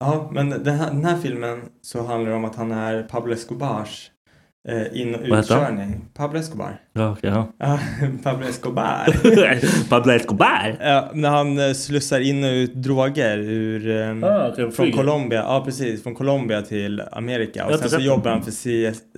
Ja, 0.00 0.30
men 0.32 0.50
den 0.50 0.78
här, 0.78 0.90
den 0.90 1.04
här 1.04 1.16
filmen 1.16 1.60
så 1.82 2.06
handlar 2.06 2.30
det 2.30 2.36
om 2.36 2.44
att 2.44 2.56
han 2.56 2.72
är 2.72 3.02
Pablo 3.02 3.32
Escobars 3.32 4.10
in 4.92 5.14
och 5.14 5.38
utkörning. 5.38 6.04
Pablo 6.14 6.38
Escobar. 6.38 6.80
Ja, 6.92 7.12
okej. 7.12 7.32
ja. 7.58 7.78
Pablo 8.22 8.46
Escobar. 8.46 9.06
Pablo 9.88 10.12
Escobar! 10.12 10.76
Ja, 10.80 11.10
när 11.14 11.30
han 11.30 11.58
eh, 11.58 11.72
slussar 11.72 12.20
in 12.20 12.44
och 12.44 12.50
ut 12.50 12.74
droger 12.74 13.38
ur, 13.38 13.90
ehm, 13.90 14.24
Ah, 14.24 14.48
okej, 14.48 14.56
från 14.56 14.72
flyger. 14.72 14.96
Colombia, 14.96 15.38
ja 15.40 15.62
precis, 15.64 16.02
från 16.02 16.14
Colombia 16.14 16.62
till 16.62 17.02
Amerika. 17.12 17.66
Och 17.66 17.78
sen 17.78 17.90
så 17.90 18.00
jobbar 18.00 18.30
han 18.30 18.42
för 18.42 18.50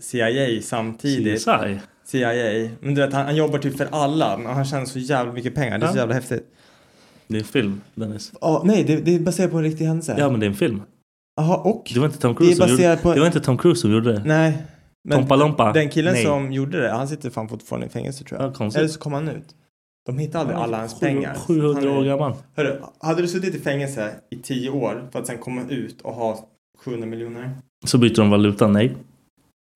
CIA 0.01 0.63
samtidigt. 0.63 1.41
CSI? 1.41 1.79
CIA. 2.07 2.69
Men 2.81 2.95
du 2.95 3.01
vet, 3.01 3.13
han, 3.13 3.25
han 3.25 3.37
jobbar 3.37 3.59
typ 3.59 3.77
för 3.77 3.89
alla, 3.91 4.37
men 4.37 4.55
han 4.55 4.65
tjänar 4.65 4.85
så 4.85 4.99
jävla 4.99 5.33
mycket 5.33 5.55
pengar. 5.55 5.79
Det 5.79 5.87
är 5.87 5.91
så 5.91 5.99
jävla 5.99 6.15
häftigt. 6.15 6.45
Det 7.29 7.37
är 7.37 7.39
en 7.39 7.45
film, 7.45 7.81
Dennis. 7.95 8.33
Ja, 8.41 8.63
nej, 8.65 8.85
det, 8.85 8.97
det 8.97 9.15
är 9.15 9.21
baserat 9.21 9.51
på 9.51 9.57
en 9.57 9.65
riktig 9.65 9.85
händelse. 9.85 10.15
Ja, 10.19 10.31
men 10.31 10.41
det 10.41 10.47
är 10.47 10.51
en 10.51 10.57
film. 10.57 10.83
Jaha, 11.37 11.57
och? 11.57 11.91
Det 11.95 12.01
var 12.01 12.07
inte 12.07 12.19
Tom 12.19 12.35
Cruise 12.35 12.57
som 12.57 12.69
gjorde 12.69 12.99
på... 13.03 13.15
det. 13.15 13.21
var 13.21 13.27
inte 13.27 13.41
Tom 13.41 13.59
Cruise 13.59 13.81
som 13.81 13.93
gjorde 13.93 14.13
det. 14.13 14.23
Nej. 14.25 14.59
Tompa 15.17 15.37
Lompa? 15.37 15.73
Den 15.73 15.89
killen 15.91 16.13
Nej. 16.13 16.25
som 16.25 16.53
gjorde 16.53 16.81
det, 16.83 16.91
han 16.91 17.09
sitter 17.09 17.31
fan 17.31 17.49
fortfarande 17.49 17.87
i 17.87 17.91
fängelse 17.91 18.25
tror 18.25 18.41
jag. 18.41 18.55
Ja. 18.61 18.71
Eller 18.79 18.89
så 18.89 18.99
kom 19.01 19.13
han 19.13 19.29
ut. 19.29 19.55
De 20.07 20.19
hittade 20.19 20.41
aldrig 20.41 20.59
alla 20.59 20.79
hans 20.79 21.01
pengar. 21.01 21.35
700 21.35 21.75
Han 21.75 21.85
är- 21.85 21.99
år 21.99 22.05
gammal. 22.05 22.35
Hörru, 22.57 22.81
hade 23.01 23.23
du 23.23 23.29
suttit 23.29 23.55
i 23.55 23.59
fängelse 23.59 24.11
i 24.31 24.37
10 24.37 24.71
år 24.71 25.09
för 25.13 25.19
att 25.19 25.27
sen 25.27 25.39
komma 25.39 25.61
ut 25.69 26.01
och 26.01 26.13
ha 26.13 26.49
700 26.85 27.07
miljoner? 27.07 27.51
Så 27.87 27.99
byter 27.99 28.15
de 28.17 28.31
valuta, 28.31 28.69
nej. 28.69 28.97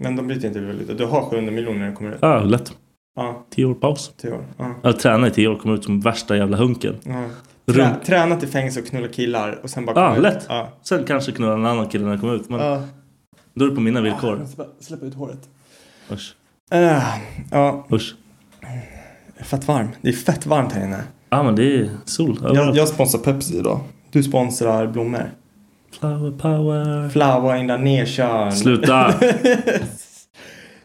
Men 0.03 0.17
de 0.17 0.27
byter 0.27 0.45
inte 0.47 0.61
valuta. 0.61 0.93
Du 0.95 1.05
har 1.05 1.23
700 1.23 1.53
miljoner 1.53 1.79
när 1.79 1.91
du 1.91 1.97
kommer 1.97 2.11
ut. 2.11 2.19
Ja, 2.21 2.39
lätt. 2.45 2.73
Ja, 3.17 3.45
10 3.51 3.65
år 3.65 3.75
paus. 3.75 4.13
10 4.17 4.33
år. 4.33 4.45
Ja. 4.59 4.75
Jag 4.83 4.99
tränade 4.99 5.27
i 5.29 5.31
10 5.31 5.49
år, 5.49 5.57
kom 5.57 5.75
ut 5.75 5.85
som 5.85 6.01
värsta 6.01 6.37
jävla 6.37 6.57
hunken. 6.57 6.97
Ja. 7.05 7.25
Trä, 7.73 7.95
tränat 8.05 8.43
i 8.43 8.47
fängelse 8.47 8.81
och 8.81 8.87
knulla 8.87 9.09
killar 9.09 9.59
och 9.63 9.71
sen 9.71 9.87
bara 9.87 10.01
Ja, 10.01 10.15
komma 10.15 10.17
ut. 10.29 10.35
lätt. 10.35 10.47
Ja. 10.49 10.69
Sen 10.83 11.05
kanske 11.05 11.33
knulla 11.33 11.53
en 11.55 11.67
annan 11.67 11.89
kille 11.89 12.05
när 12.05 12.11
jag 12.13 12.21
kom 12.21 12.31
ut. 12.31 12.49
Men. 12.51 12.61
Då 13.55 13.65
är 13.65 13.69
det 13.69 13.75
på 13.75 13.81
mina 13.81 14.01
villkor. 14.01 14.39
Jag 14.39 14.49
ska 14.49 14.57
bara 14.57 14.69
Släppa 14.81 15.07
ut 15.07 15.15
håret. 15.15 15.49
Usch. 16.13 16.35
Äh, 16.71 17.03
ja, 17.51 17.87
Usch. 17.93 18.15
fett 19.43 19.69
varm. 19.69 19.89
Det 20.01 20.09
är 20.09 20.13
fett 20.13 20.47
varmt 20.47 20.73
här 20.73 20.85
inne. 20.85 21.05
Ja, 21.31 21.43
men 21.43 21.55
det 21.57 21.77
är 21.77 21.91
sol. 22.05 22.39
Jag, 22.43 22.77
jag 22.77 22.89
sponsrar 22.89 23.21
Pepsi 23.21 23.59
idag. 23.59 23.81
Du 24.11 24.23
sponsrar 24.23 24.87
blommor. 24.87 25.31
Flower 26.01 26.31
power. 26.31 27.09
Flower 27.09 27.57
in 27.57 27.69
the 27.69 27.77
nation. 27.77 28.53
Sluta! 28.53 29.15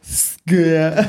Skoja. 0.02 1.06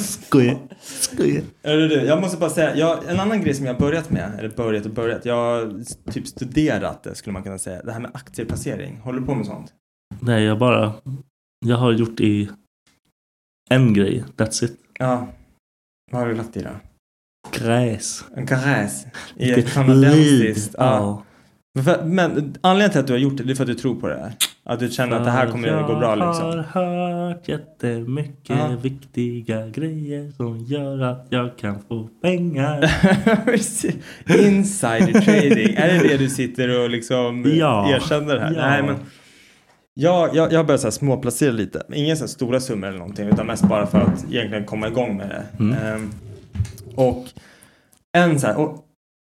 Skoja. 0.00 0.56
Skoja. 0.80 1.40
Hörru 1.64 1.88
du, 1.88 1.94
jag 1.94 2.20
måste 2.20 2.36
bara 2.36 2.50
säga, 2.50 2.76
jag, 2.76 3.08
en 3.08 3.20
annan 3.20 3.40
grej 3.40 3.54
som 3.54 3.66
jag 3.66 3.72
har 3.74 3.80
börjat 3.80 4.10
med, 4.10 4.38
eller 4.38 4.48
börjat 4.48 4.86
och 4.86 4.92
börjat, 4.92 5.24
jag 5.24 5.34
har 5.34 5.84
typ 6.12 6.26
studerat 6.26 7.02
det 7.02 7.14
skulle 7.14 7.32
man 7.32 7.42
kunna 7.42 7.58
säga. 7.58 7.82
Det 7.82 7.92
här 7.92 8.00
med 8.00 8.10
aktieplacering. 8.14 9.00
Håller 9.04 9.20
du 9.20 9.26
på 9.26 9.34
med 9.34 9.46
sånt? 9.46 9.72
Nej, 10.20 10.44
jag 10.44 10.58
bara... 10.58 10.92
Jag 11.66 11.76
har 11.76 11.92
gjort 11.92 12.20
i 12.20 12.48
en 13.70 13.94
grej. 13.94 14.24
That's 14.36 14.64
it. 14.64 14.78
Ja. 14.98 15.28
Vad 16.12 16.20
har 16.20 16.28
du 16.28 16.34
lagt 16.34 16.56
i 16.56 16.62
då? 16.62 16.70
Gräs. 17.52 18.24
Gräs. 18.36 19.06
I 19.36 19.50
ett 19.52 19.72
kanadensiskt. 19.72 20.66
lid. 20.66 20.74
Ja. 20.78 21.22
Men 21.74 21.84
för- 21.84 22.00
anledningen 22.60 22.90
till 22.90 23.00
att 23.00 23.06
du 23.06 23.12
har 23.12 23.20
gjort 23.20 23.36
det, 23.36 23.44
det 23.44 23.52
är 23.52 23.54
för 23.54 23.62
att 23.64 23.68
du 23.68 23.74
tror 23.74 24.00
på 24.00 24.08
det 24.08 24.16
här. 24.18 24.32
Att 24.64 24.80
du 24.80 24.88
känner 24.90 25.16
att 25.16 25.24
det 25.24 25.30
här 25.30 25.46
kommer 25.50 25.68
att 25.68 25.86
gå 25.86 25.96
bra 25.98 26.18
Jag 26.18 26.28
liksom. 26.28 26.46
har 26.46 26.62
hört 26.62 27.48
jättemycket 27.48 28.56
Ja. 28.58 28.76
viktiga 28.82 29.66
grejer 29.68 30.30
som 30.36 30.58
gör 30.58 31.00
att 31.00 31.26
jag 31.30 31.56
kan 31.58 31.82
få 31.88 32.08
pengar. 32.22 32.80
Insider 34.46 35.20
trading, 35.20 35.74
är 35.76 35.88
det 36.02 36.08
det 36.08 36.16
du 36.16 36.28
sitter 36.28 36.80
och 36.84 36.90
liksom 36.90 37.44
Ja. 37.56 37.90
erkänner 37.94 38.38
här? 38.38 38.52
Ja. 38.54 38.68
Nej 38.68 38.82
men 38.82 38.96
jag, 39.98 40.34
jag, 40.36 40.52
jag 40.52 40.66
börjar 40.66 40.78
så 40.78 40.86
här 40.86 40.90
småplacera 40.92 41.52
lite. 41.52 41.82
Inga 41.94 42.16
så 42.16 42.28
stora 42.28 42.60
summor 42.60 42.88
eller 42.88 42.98
någonting 42.98 43.28
utan 43.28 43.46
mest 43.46 43.62
bara 43.64 43.86
för 43.86 43.98
att 43.98 44.24
egentligen 44.30 44.64
komma 44.64 44.88
igång 44.88 45.16
med 45.16 45.28
det. 45.28 45.64
Mm. 45.64 45.76
Ehm, 45.86 46.10
och 46.94 47.24
en 48.16 48.40
så 48.40 48.46
här, 48.46 48.58
och 48.58 48.82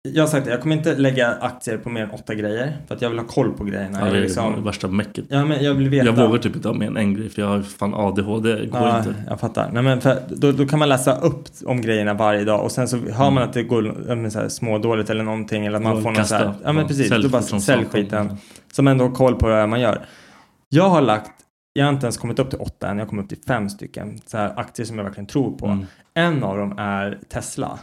jag 0.09 0.23
har 0.23 0.29
sagt 0.29 0.45
det, 0.45 0.51
jag 0.51 0.61
kommer 0.61 0.77
inte 0.77 0.97
lägga 0.97 1.29
aktier 1.41 1.77
på 1.79 1.89
mer 1.89 2.03
än 2.03 2.11
åtta 2.11 2.35
grejer 2.35 2.77
för 2.89 2.95
att 2.95 3.03
jag 3.03 3.11
vill 3.11 3.19
ha 3.19 3.27
koll 3.27 3.53
på 3.53 3.65
grejerna. 3.65 3.99
Ja, 4.01 4.13
det 4.13 4.19
är 4.19 4.23
liksom, 4.23 4.55
det 4.57 4.61
värsta 4.61 4.89
mäcket. 4.89 5.25
ja, 5.29 5.45
men 5.45 5.65
jag 5.65 5.75
vill 5.75 5.89
veta. 5.89 6.07
Jag 6.07 6.13
vågar 6.13 6.39
typ 6.39 6.57
inte 6.57 6.69
ha 6.69 6.75
mer 6.75 6.87
än 6.87 6.97
en 6.97 7.15
grej 7.15 7.29
för 7.29 7.43
jag 7.43 7.49
har 7.49 7.63
fan 7.63 7.95
ADHD. 7.95 8.55
Det 8.55 8.67
går 8.67 8.81
Ja, 8.81 8.99
inte. 8.99 9.15
jag 9.29 9.41
fattar. 9.41 9.71
Nej, 9.73 9.83
men 9.83 10.01
för, 10.01 10.17
då, 10.29 10.53
då 10.53 10.67
kan 10.67 10.79
man 10.79 10.89
läsa 10.89 11.17
upp 11.21 11.45
om 11.65 11.81
grejerna 11.81 12.15
varje 12.15 12.45
dag 12.45 12.65
och 12.65 12.73
sen 12.73 12.89
så 12.89 12.97
hör 12.97 13.31
man 13.31 13.43
att 13.43 13.53
det 13.53 13.63
går 13.63 13.95
ja, 14.09 14.15
men 14.15 14.31
så 14.31 14.39
här, 14.41 14.49
smådåligt 14.49 15.11
eller 15.11 15.25
någonting 15.25 15.67
eller 15.67 15.77
att 15.77 15.83
man 15.83 15.93
Mm. 15.93 16.05
Ja, 16.05 16.11
får 16.11 16.19
någon 16.19 16.27
så 16.27 16.35
kasta. 16.35 16.49
här, 16.49 16.55
Ja 16.65 16.73
men 16.73 16.83
Ja, 16.83 16.89
precis, 16.89 17.11
då 17.23 17.29
bara 17.29 17.43
sälj 17.43 17.85
skiten. 17.85 18.37
Som 18.73 18.89
ändå 18.89 19.05
har 19.05 19.15
koll 19.15 19.35
på 19.35 19.49
vad 19.49 19.69
man 19.69 19.81
gör. 19.81 20.01
Jag 20.75 20.89
har 20.91 21.01
lagt, 21.01 21.33
jag 21.73 21.85
har 21.85 21.93
inte 21.93 22.07
ens 22.07 22.17
kommit 22.17 22.39
upp 22.39 22.51
till 22.51 22.59
åtta 22.59 22.89
än, 22.89 22.99
jag 22.99 23.05
har 23.05 23.09
kommit 23.11 23.23
upp 23.23 23.29
till 23.29 23.47
fem 23.47 23.69
stycken 23.69 24.21
så 24.27 24.37
här, 24.37 24.53
aktier 24.61 24.87
som 24.87 24.97
jag 24.99 25.05
verkligen 25.05 25.27
tror 25.27 25.59
på. 25.59 25.67
Mm. 25.67 25.87
En 26.15 26.45
av 26.45 26.57
dem 26.59 26.79
är 26.79 27.19
Tesla 27.29 27.79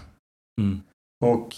Mm. 0.62 0.82
och 1.26 1.50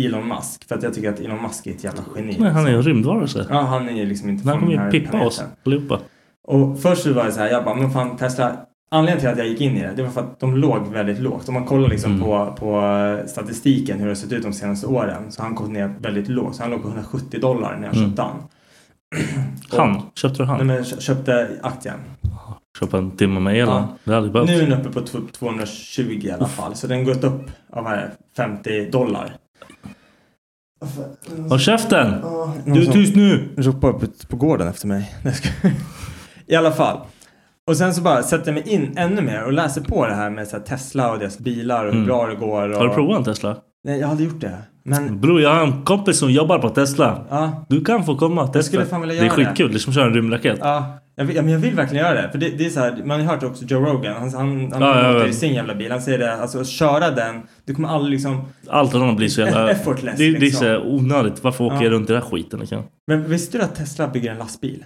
Elon 0.00 0.28
Musk. 0.28 0.68
För 0.68 0.74
att 0.74 0.82
jag 0.82 0.94
tycker 0.94 1.12
att 1.12 1.20
Elon 1.20 1.42
Musk 1.42 1.66
är 1.66 1.70
ett 1.70 1.84
jävla 1.84 2.02
geni. 2.16 2.36
Men 2.38 2.52
han 2.52 2.64
är 2.64 2.68
ju 2.68 2.72
en 2.72 2.78
liksom. 2.78 2.92
rymdvarelse. 2.92 3.46
Ja, 3.50 3.60
han 3.60 3.88
är 3.88 3.92
ju 3.92 4.06
liksom 4.06 4.28
inte 4.28 4.48
Han 4.48 4.52
från 4.58 4.60
kommer 4.60 4.72
den 4.84 4.92
ju 4.92 4.98
här 5.00 5.06
pippa 5.06 5.26
oss 5.26 5.38
planeten. 5.38 5.58
allihopa. 5.66 6.00
Och 6.48 6.80
först 6.80 7.02
så 7.02 7.12
var 7.12 7.24
det 7.24 7.32
så 7.32 7.40
här, 7.40 7.50
jag 7.50 7.64
bara, 7.64 7.74
men 7.74 7.90
fan 7.90 8.16
Tesla, 8.16 8.56
anledningen 8.90 9.20
till 9.20 9.28
att 9.28 9.38
jag 9.38 9.46
gick 9.46 9.60
in 9.60 9.76
i 9.76 9.80
det, 9.82 9.92
det 9.96 10.02
var 10.02 10.10
för 10.10 10.20
att 10.20 10.40
de 10.40 10.56
låg 10.56 10.86
väldigt 10.86 11.18
lågt. 11.20 11.48
Om 11.48 11.54
man 11.54 11.64
kollar 11.64 11.88
liksom 11.88 12.12
Mm. 12.12 12.24
på, 12.24 12.52
på 12.58 13.28
statistiken 13.28 13.98
hur 13.98 14.04
det 14.06 14.10
har 14.10 14.14
sett 14.14 14.32
ut 14.32 14.42
de 14.42 14.52
senaste 14.52 14.86
åren, 14.86 15.32
så 15.32 15.40
har 15.42 15.46
han 15.48 15.54
gått 15.54 15.70
ner 15.70 15.94
väldigt 16.00 16.28
lågt. 16.28 16.56
Så 16.56 16.62
han 16.62 16.70
låg 16.70 16.82
på 16.82 16.88
170 16.88 17.40
dollar 17.40 17.76
när 17.76 17.86
jag 17.86 17.96
Mm. 17.96 18.08
köpte 18.08 18.22
han. 18.22 18.36
Han? 19.70 20.02
Köpte 20.14 20.42
du 20.42 20.46
Nej 20.46 20.56
han? 20.56 20.66
men 20.66 20.76
jag 20.76 20.86
kö- 20.86 21.00
köpte 21.00 21.50
aktien. 21.62 21.98
Köpa 22.80 22.98
en 22.98 23.10
timme 23.10 23.40
med 23.40 23.54
elen? 23.54 23.68
Ja. 23.68 23.88
Det 24.04 24.14
hade 24.14 24.30
behövts. 24.30 24.52
Nu 24.52 24.62
är 24.62 24.66
den 24.66 24.80
uppe 24.80 24.90
på 24.90 25.00
tw- 25.00 25.32
220 25.32 26.20
i 26.22 26.30
alla 26.30 26.48
fall. 26.48 26.74
Så 26.74 26.86
den 26.86 26.98
har 26.98 27.04
gått 27.04 27.24
upp 27.24 27.42
av 27.72 27.86
här 27.88 28.10
50 28.36 28.90
dollar. 28.90 29.36
Håll 31.48 31.58
käften! 31.60 32.14
Du 32.64 32.72
Du 32.72 32.82
är 32.88 32.92
tyst 32.92 33.16
nu! 33.16 33.48
Ropar 33.56 33.88
upp 33.88 34.28
på 34.28 34.36
gården 34.36 34.68
efter 34.68 34.86
mig. 34.86 35.14
Nej. 35.24 35.34
I 36.46 36.54
alla 36.56 36.72
fall. 36.72 36.98
Och 37.66 37.76
sen 37.76 37.94
så 37.94 38.02
bara 38.02 38.22
sätter 38.22 38.52
jag 38.52 38.54
mig 38.64 38.74
in 38.74 38.94
ännu 38.98 39.22
mer 39.22 39.44
och 39.44 39.52
läser 39.52 39.80
på 39.80 40.06
det 40.06 40.14
här 40.14 40.30
med 40.30 40.48
så 40.48 40.56
här 40.56 40.64
Tesla 40.64 41.12
och 41.12 41.18
deras 41.18 41.38
bilar 41.38 41.84
och 41.84 41.92
hur 41.92 41.98
Mm. 41.98 42.06
bra 42.06 42.26
det 42.26 42.34
går. 42.34 42.68
Och... 42.68 42.76
Har 42.76 42.88
du 42.88 42.94
provat 42.94 43.18
en 43.18 43.24
Tesla? 43.24 43.56
Nej, 43.84 44.00
jag 44.00 44.08
hade 44.08 44.22
gjort 44.22 44.40
det. 44.40 44.58
Men 44.84 45.20
Bror, 45.20 45.40
jag 45.40 45.54
har 45.54 45.62
en 45.66 45.82
kompis 45.84 46.18
som 46.18 46.30
jobbar 46.30 46.58
på 46.58 46.68
Tesla. 46.68 47.24
ja, 47.30 47.66
Du 47.68 47.84
kan 47.84 48.04
få 48.04 48.16
komma 48.16 48.42
och 48.42 48.52
testa. 48.52 48.76
det 48.78 49.18
är 49.18 49.28
skitkul. 49.28 49.70
Det 49.72 49.76
är 49.76 49.78
som 49.78 49.90
att 49.90 49.94
köra 49.94 50.06
en 50.06 50.14
rymdraket. 50.14 50.58
ja, 50.60 50.98
jag 51.14 51.24
vill, 51.24 51.36
ja, 51.36 51.42
men 51.42 51.52
jag 51.52 51.58
vill 51.58 51.74
verkligen 51.74 52.04
göra 52.04 52.22
det. 52.22 52.28
För 52.30 52.38
det, 52.38 52.48
det 52.48 52.66
är 52.66 52.70
så 52.70 52.80
här, 52.80 52.92
man 53.04 53.10
har 53.10 53.18
ju 53.18 53.24
hört 53.24 53.42
också 53.42 53.64
Joe 53.64 53.80
Rogan. 53.80 54.14
Han, 54.14 54.34
han, 54.34 54.72
han 54.72 54.82
Ja, 54.82 55.12
ja. 55.18 55.26
i 55.26 55.32
sin 55.32 55.54
jävla 55.54 55.74
bil. 55.74 55.90
Han 55.92 56.00
säger 56.02 56.18
det, 56.18 56.34
alltså 56.34 56.60
att 56.60 56.66
köra 56.66 57.10
den, 57.10 57.42
du 57.64 57.74
kommer 57.74 57.88
aldrig 57.88 58.12
liksom... 58.12 58.44
Allt 58.68 58.94
annat 58.94 59.16
blir 59.16 59.28
så 59.28 59.40
jävla... 59.40 59.70
Effortless, 59.70 60.18
det, 60.18 60.30
det 60.30 60.36
är 60.36 60.40
liksom. 60.40 60.58
så 60.60 60.64
här 60.66 60.86
onödigt. 60.86 61.44
Varför 61.44 61.64
åker 61.64 61.76
Ja. 61.76 61.82
jag 61.82 61.92
runt 61.92 62.10
i 62.10 62.12
den 62.12 62.22
här 62.22 62.28
skiten? 62.30 62.60
Liksom? 62.60 62.82
Men 63.06 63.24
visste 63.30 63.58
du 63.58 63.64
att 63.64 63.74
Tesla 63.74 64.08
bygger 64.08 64.30
en 64.32 64.38
lastbil? 64.38 64.84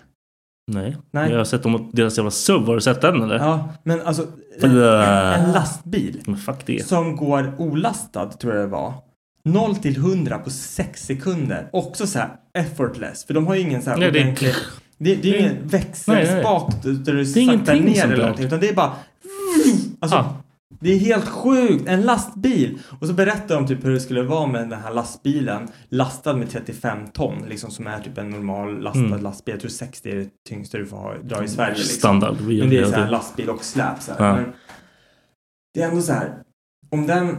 Nej. 0.73 0.97
Nej. 1.13 1.31
Jag 1.31 1.39
har 1.39 1.45
sett 1.45 1.63
dem, 1.63 1.91
deras 1.93 2.17
jävla 2.17 2.31
SUV. 2.31 2.67
Har 2.67 2.75
du 2.75 2.81
sett 2.81 3.01
den 3.01 3.23
eller? 3.23 3.37
Ja, 3.39 3.69
men 3.85 4.01
alltså 4.03 4.23
en, 4.65 4.77
en 5.47 5.53
lastbil 5.53 6.23
som 6.87 7.17
går 7.17 7.55
olastad 7.59 8.27
tror 8.27 8.55
jag 8.55 8.63
det 8.65 8.69
var. 8.71 8.93
0 9.45 9.77
till 9.77 9.97
100 9.97 10.39
på 10.39 10.51
6 10.51 11.05
sekunder. 11.07 11.69
Också 11.73 12.07
så 12.07 12.19
här 12.19 12.29
effortless. 12.59 13.25
För 13.25 13.35
de 13.35 13.47
har 13.47 13.55
ju 13.55 13.61
ingen 13.61 13.83
så 13.83 13.91
här 13.91 13.97
Nej, 13.97 14.11
det 14.13 14.19
är- 14.19 14.23
ordentlig... 14.23 14.53
Det, 14.99 15.15
det 15.15 15.29
är 15.37 15.41
ingen 15.41 15.69
växelspak 15.69 16.73
där 16.83 17.13
du 17.13 17.27
saktar 17.27 17.75
ner 17.75 18.05
eller 18.05 18.17
någonting. 18.17 18.47
Utan 18.47 18.61
det 18.61 18.69
är 18.69 18.75
bara... 18.75 18.93
Alltså, 20.01 20.17
Ah. 20.17 20.35
Det 20.81 20.93
är 20.93 20.99
helt 20.99 21.29
sjukt! 21.29 21.89
En 21.89 22.03
lastbil! 22.03 22.79
Och 23.01 23.07
så 23.07 23.13
berättar 23.13 23.55
de 23.55 23.67
typ 23.67 23.85
hur 23.85 23.91
det 23.93 24.01
skulle 24.01 24.23
vara 24.23 24.47
med 24.47 24.69
den 24.69 24.81
här 24.81 24.95
lastbilen 24.95 25.69
lastad 25.89 26.37
med 26.37 26.51
35 26.51 26.99
ton, 27.13 27.45
liksom 27.49 27.71
som 27.71 27.87
är 27.87 28.01
typ 28.01 28.19
en 28.19 28.31
normal 28.31 28.83
lastad 28.83 29.01
Mm. 29.01 29.23
lastbil. 29.23 29.53
Jag 29.53 29.61
tror 29.61 29.71
60 29.71 30.11
är 30.11 30.17
det 30.17 30.29
tyngsta 30.49 30.79
du 30.79 30.87
får 30.87 30.97
ha, 30.97 31.15
dra 31.23 31.45
i 31.45 31.49
Sverige. 31.49 31.75
Liksom. 31.75 31.99
Standard. 31.99 32.37
Men 32.41 32.71
det 32.71 32.79
är 32.79 32.85
så 32.85 32.95
här 32.95 33.11
lastbil 33.11 33.51
och 33.51 33.65
släp 33.65 34.01
så 34.03 34.13
här. 34.13 34.27
Ja. 34.29 34.35
Men 34.37 34.53
det 35.75 35.83
är 35.83 35.89
ändå 35.89 36.03
så 36.03 36.13
här. 36.13 36.35
Om 36.91 37.07
den... 37.07 37.37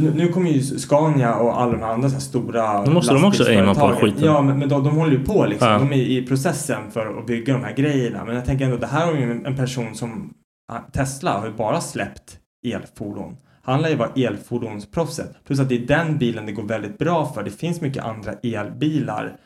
Nu, 0.00 0.28
kommer 0.28 0.50
ju 0.50 0.62
Scania 0.62 1.34
och 1.34 1.60
alla 1.60 1.72
de 1.72 1.80
här 1.82 1.92
andra 1.92 2.08
så 2.08 2.14
här 2.14 2.20
stora 2.20 2.84
Nu 2.84 2.92
måste 2.92 3.14
de 3.14 3.24
också 3.24 3.44
aima 3.44 3.74
på 3.74 3.88
skiten. 3.88 4.24
Ja, 4.24 4.42
men, 4.42 4.58
men 4.58 4.68
de, 4.68 4.84
de 4.84 4.96
håller 4.96 5.12
ju 5.12 5.24
på 5.24 5.46
liksom. 5.46 5.68
Ja. 5.68 5.78
De 5.78 5.92
är 5.92 5.96
i 5.96 6.26
processen 6.26 6.90
för 6.90 7.18
att 7.18 7.26
bygga 7.26 7.54
de 7.54 7.64
här 7.64 7.72
grejerna. 7.76 8.24
Men 8.24 8.34
jag 8.34 8.44
tänker 8.44 8.64
ändå, 8.64 8.76
det 8.76 8.86
här 8.86 9.06
har 9.06 9.12
ju 9.12 9.22
en, 9.22 9.46
en 9.46 9.56
person 9.56 9.94
som 9.94 10.34
ah, 10.72 10.78
Tesla 10.92 11.38
har 11.38 11.46
ju 11.46 11.52
bara 11.52 11.80
släppt 11.80 12.39
elfordon. 12.64 13.36
Han 13.62 13.82
lär 13.82 13.88
ju 13.88 13.96
vara 13.96 14.10
elfordonsproffset. 14.16 15.36
Plus 15.46 15.60
att 15.60 15.68
det 15.68 15.74
är 15.74 15.86
den 15.86 16.18
bilen 16.18 16.46
det 16.46 16.52
går 16.52 16.62
väldigt 16.62 16.98
bra 16.98 17.32
för. 17.34 17.42
Det 17.42 17.50
finns 17.50 17.80
mycket 17.80 18.04
andra 18.04 18.32
elbilar 18.32 19.36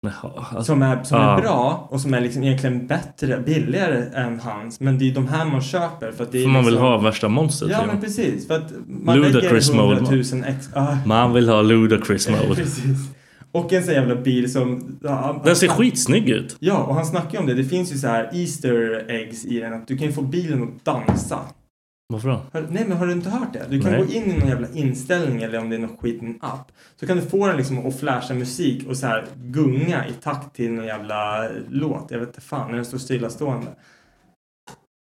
Jaha, 0.00 0.64
som 0.64 0.82
är, 0.82 1.02
som 1.02 1.20
är 1.20 1.40
bra 1.40 1.88
och 1.90 2.00
som 2.00 2.14
är 2.14 2.20
liksom 2.20 2.42
egentligen 2.44 2.86
bättre, 2.86 3.40
billigare 3.46 4.04
än 4.14 4.40
hans. 4.40 4.80
Men 4.80 4.98
det 4.98 5.10
är 5.10 5.14
de 5.14 5.28
här 5.28 5.44
man 5.44 5.62
köper 5.62 6.12
för 6.12 6.24
att 6.24 6.32
det 6.32 6.38
är 6.38 6.42
För 6.42 6.50
man 6.50 6.64
vill 6.64 6.72
liksom- 6.74 6.86
ha 6.88 6.98
värsta 6.98 7.28
monstret. 7.28 7.70
Ja 7.70 7.84
men 7.86 8.00
precis. 8.00 8.46
För 8.46 8.54
att 8.54 8.72
man 8.86 9.16
Ludacris 9.16 9.68
lägger 9.68 9.82
mode. 9.82 9.96
100 9.96 10.24
000 10.32 10.44
ex... 10.46 10.68
Ah, 10.74 10.96
Man 11.06 11.32
vill 11.32 11.48
ha 11.48 11.62
ludacris 11.62 12.28
mode. 12.30 12.54
precis. 12.54 12.84
Och 13.52 13.72
en 13.72 13.84
sån 13.84 13.94
jävla 13.94 14.14
bil 14.14 14.52
som... 14.52 14.98
Ja, 15.02 15.42
Den 15.44 15.56
ser 15.56 15.68
han- 15.68 15.76
skitsnygg 15.76 16.28
ut. 16.28 16.56
Ja, 16.60 16.76
och 16.82 16.94
han 16.94 17.06
snackar 17.06 17.32
ju 17.32 17.38
om 17.38 17.46
det. 17.46 17.54
Det 17.54 17.64
finns 17.64 17.92
ju 17.92 17.98
så 17.98 18.06
här 18.08 18.30
Easter 18.32 19.04
eggs 19.10 19.44
i 19.44 19.60
den. 19.60 19.72
Att 19.74 19.88
du 19.88 19.96
kan 19.98 20.06
ju 20.06 20.12
få 20.12 20.22
bilen 20.22 20.62
att 20.62 20.84
dansa. 20.84 21.38
Varför 22.08 22.28
då? 22.28 22.42
Har, 22.52 22.66
nej, 22.70 22.84
men 22.88 22.96
har 22.96 23.06
du 23.06 23.12
inte 23.12 23.30
hört 23.30 23.52
det? 23.52 23.66
Du 23.70 23.80
kan 23.80 23.92
Nej. 23.92 24.00
gå 24.00 24.12
in 24.12 24.30
i 24.30 24.38
någon 24.38 24.48
jävla 24.48 24.68
inställning 24.74 25.42
eller 25.42 25.58
om 25.58 25.70
det 25.70 25.76
är 25.76 25.80
någon 25.80 25.96
skit 25.96 26.22
i 26.22 26.26
en 26.26 26.38
app. 26.40 26.72
Så 27.00 27.06
kan 27.06 27.16
du 27.16 27.22
få 27.22 27.46
den 27.46 27.56
liksom 27.56 27.86
att 27.86 28.00
flasha 28.00 28.34
musik 28.34 28.88
och 28.88 28.96
så 28.96 29.06
här 29.06 29.26
gunga 29.36 30.06
i 30.06 30.12
takt 30.12 30.56
till 30.56 30.72
någon 30.72 30.86
jävla 30.86 31.48
låt. 31.70 32.10
Jag 32.10 32.18
vet 32.18 32.28
inte 32.28 32.40
fan, 32.40 32.68
när 32.68 32.76
den 32.76 32.84
står 32.84 32.98
stillastående. 32.98 33.70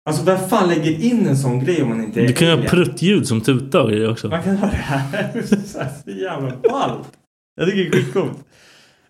Alltså 0.09 0.25
vem 0.25 0.39
fan 0.39 0.69
lägger 0.69 1.05
in 1.05 1.27
en 1.27 1.37
sån 1.37 1.65
grej 1.65 1.83
om 1.83 1.89
man 1.89 2.05
inte 2.05 2.21
är 2.21 2.27
Du 2.27 2.33
kan 2.33 2.49
ju 2.49 2.55
ha 2.57 2.63
pruttljud 2.63 3.27
som 3.27 3.41
tutar 3.41 3.81
och 3.81 3.91
grejer 3.91 4.11
också. 4.11 4.29
Man 4.29 4.43
kan 4.43 4.57
ha 4.57 4.67
det 4.67 4.77
här. 4.77 5.43
så, 5.67 5.79
här, 5.79 5.91
så 6.05 6.11
jävla 6.11 6.53
ballt. 6.57 7.19
Jag 7.57 7.69
tycker 7.69 7.91
det 7.91 7.99
är 7.99 8.03
skitcoolt. 8.03 8.45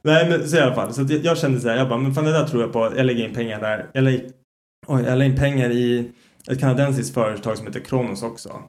Nej 0.03 0.29
men 0.29 0.49
så 0.49 0.57
i 0.57 0.61
alla 0.61 0.75
fall. 0.75 0.94
Så 0.94 1.01
jag, 1.01 1.11
jag 1.11 1.38
kände 1.38 1.61
så 1.61 1.68
här, 1.68 1.77
jag 1.77 1.88
bara, 1.88 1.99
men 1.99 2.14
fan 2.14 2.25
det 2.25 2.33
där 2.33 2.46
tror 2.46 2.62
jag 2.62 2.72
på. 2.72 2.92
Jag 2.96 3.07
lägger 3.07 3.29
in 3.29 3.35
pengar 3.35 3.61
där. 3.61 3.87
Jag 3.92 4.05
lägger, 4.05 4.31
oj, 4.87 5.03
jag 5.03 5.18
lägger 5.18 5.33
in 5.33 5.38
pengar 5.38 5.70
i 5.70 6.11
ett 6.50 6.61
kanadensiskt 6.61 7.14
företag 7.14 7.59
som 7.59 7.66
heter 7.66 7.80
Kronos 7.80 8.22
också. 8.22 8.62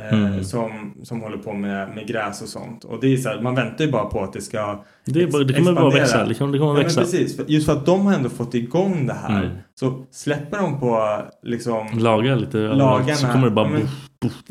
Eh, 0.00 0.12
Mm. 0.24 0.44
som, 0.44 0.94
som 1.02 1.20
håller 1.20 1.36
på 1.38 1.52
med, 1.52 1.94
med 1.94 2.06
gräs 2.06 2.42
och 2.42 2.48
sånt. 2.48 2.84
Och 2.84 3.00
det 3.00 3.12
är 3.12 3.16
så 3.16 3.28
här, 3.28 3.40
man 3.40 3.54
väntar 3.54 3.84
ju 3.84 3.90
bara 3.92 4.04
på 4.04 4.20
att 4.22 4.32
det 4.32 4.40
ska 4.40 4.84
Det, 5.04 5.26
bara, 5.32 5.44
det 5.44 5.54
kommer 5.54 5.72
bara 5.72 5.90
växa. 5.90 6.24
Det 6.26 6.34
kommer, 6.34 6.52
det 6.52 6.58
kommer 6.58 6.72
Ja, 6.74 6.82
växa. 6.82 7.00
precis. 7.00 7.40
Just 7.46 7.66
för 7.66 7.72
att 7.72 7.86
de 7.86 8.06
har 8.06 8.14
ändå 8.14 8.28
fått 8.28 8.54
igång 8.54 9.06
det 9.06 9.12
här. 9.22 9.42
Mm. 9.44 9.56
Så 9.74 10.04
släpper 10.10 10.58
de 10.58 10.80
på 10.80 11.20
liksom 11.42 11.86
Laga 11.98 12.34
lite 12.34 12.58
Lagarna. 12.58 13.14
så 13.14 13.26
kommer 13.26 13.44
det 13.44 13.50
bara... 13.50 13.66
Ja, 13.66 13.72
men- 13.72 13.88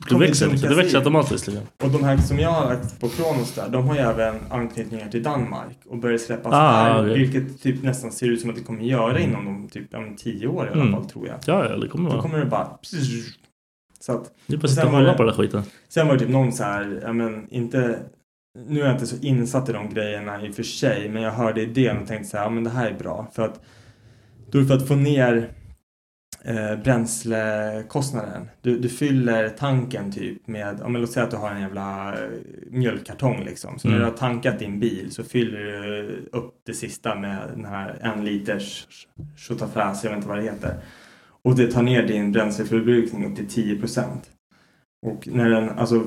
det 0.09 0.17
växer, 0.17 0.47
dunka 0.47 0.67
det 0.69 0.75
växer 0.75 0.97
automatiskt. 0.97 1.47
Liksom. 1.47 1.65
Och 1.83 1.89
de 1.89 2.03
här 2.03 2.17
som 2.17 2.39
jag 2.39 2.49
har 2.49 2.65
lagt 2.65 2.99
på 3.01 3.09
Kronos 3.09 3.53
där, 3.55 3.69
de 3.69 3.87
har 3.87 3.95
ju 3.95 4.01
även 4.01 4.35
anknytningar 4.49 5.09
till 5.09 5.23
Danmark 5.23 5.77
och 5.89 5.97
börjar 5.97 6.17
släppas 6.17 6.53
Ah, 6.53 6.71
här. 6.83 7.01
okej. 7.03 7.17
Vilket 7.17 7.61
typ 7.61 7.83
nästan 7.83 8.11
ser 8.11 8.27
ut 8.27 8.41
som 8.41 8.49
att 8.49 8.55
det 8.55 8.63
kommer 8.63 8.83
göra 8.83 9.19
inom 9.19 9.45
de 9.45 9.69
typ 9.69 9.91
men 9.91 10.15
tio 10.15 10.47
år 10.47 10.65
i 10.67 10.69
alla 10.71 10.81
Mm. 10.81 10.93
fall 10.93 11.05
tror 11.09 11.27
jag. 11.27 11.35
Ja, 11.45 11.69
ja, 11.69 11.77
det 11.77 11.87
kommer 11.87 12.11
Då 12.11 12.21
kommer 12.21 12.39
det 12.39 12.45
bara... 12.45 12.67
Så 14.01 14.11
att, 14.11 14.31
bara 14.47 14.57
att 14.63 14.69
sitta 14.69 14.87
och 14.87 15.03
det- 15.03 15.13
på 15.13 15.23
den 15.23 15.27
där 15.27 15.33
skiten. 15.43 15.63
sen 15.89 16.07
var 16.07 16.13
det 16.13 16.19
typ 16.19 16.29
någon 16.29 16.51
så 16.53 16.63
här, 16.63 16.99
ja 17.03 17.13
men 17.13 17.47
inte... 17.49 17.99
Nu 18.67 18.81
är 18.81 18.85
jag 18.85 18.95
inte 18.95 19.07
så 19.07 19.15
insatt 19.21 19.69
i 19.69 19.73
de 19.73 19.89
grejerna 19.93 20.45
i 20.45 20.51
och 20.51 20.55
för 20.55 20.63
sig, 20.63 21.09
men 21.09 21.21
jag 21.23 21.31
hörde 21.31 21.61
idén 21.61 21.97
och 21.97 22.07
tänkte 22.07 22.29
så 22.29 22.37
här, 22.37 22.43
ja 22.43 22.49
men 22.49 22.63
det 22.63 22.69
här 22.69 22.87
är 22.91 22.93
bra. 22.93 23.27
För 23.33 23.43
att, 23.45 23.61
då 24.51 24.63
för 24.65 24.73
att 24.75 24.87
få 24.87 24.95
ner 24.95 25.49
eh, 26.43 26.75
bränslekostnaden. 26.83 28.49
Du, 28.61 28.79
du 28.79 28.89
fyller 28.89 29.49
tanken 29.49 30.11
typ 30.11 30.47
med, 30.47 30.79
men 30.89 31.01
låt 31.01 31.11
säga 31.11 31.23
att 31.23 31.31
du 31.31 31.37
har 31.37 31.51
en 31.51 31.61
jävla 31.61 32.13
eh, 32.13 32.29
mjölkkartong 32.69 33.43
liksom. 33.45 33.79
Så 33.79 33.87
när 33.87 33.95
Mm. 33.95 34.05
du 34.07 34.11
har 34.11 34.17
tankat 34.17 34.59
din 34.59 34.79
bil 34.79 35.11
så 35.11 35.23
fyller 35.23 35.59
du 35.59 36.29
upp 36.31 36.53
det 36.65 36.73
sista 36.73 37.15
med 37.15 37.37
den 37.55 37.65
här 37.65 37.97
en 38.01 38.25
liters 38.25 38.87
tjotafräs, 39.37 40.03
jag 40.03 40.11
vet 40.11 40.17
inte 40.17 40.27
vad 40.29 40.37
det 40.37 40.43
heter. 40.43 40.75
Och 41.43 41.55
det 41.55 41.67
tar 41.71 41.81
ner 41.81 42.03
din 42.07 42.31
bränsleförbrukning 42.31 43.25
upp 43.25 43.35
till 43.35 43.47
10 43.47 43.75
procent. 43.79 44.29
Och 45.07 45.27
när 45.31 45.49
den, 45.49 45.69
alltså, 45.69 46.03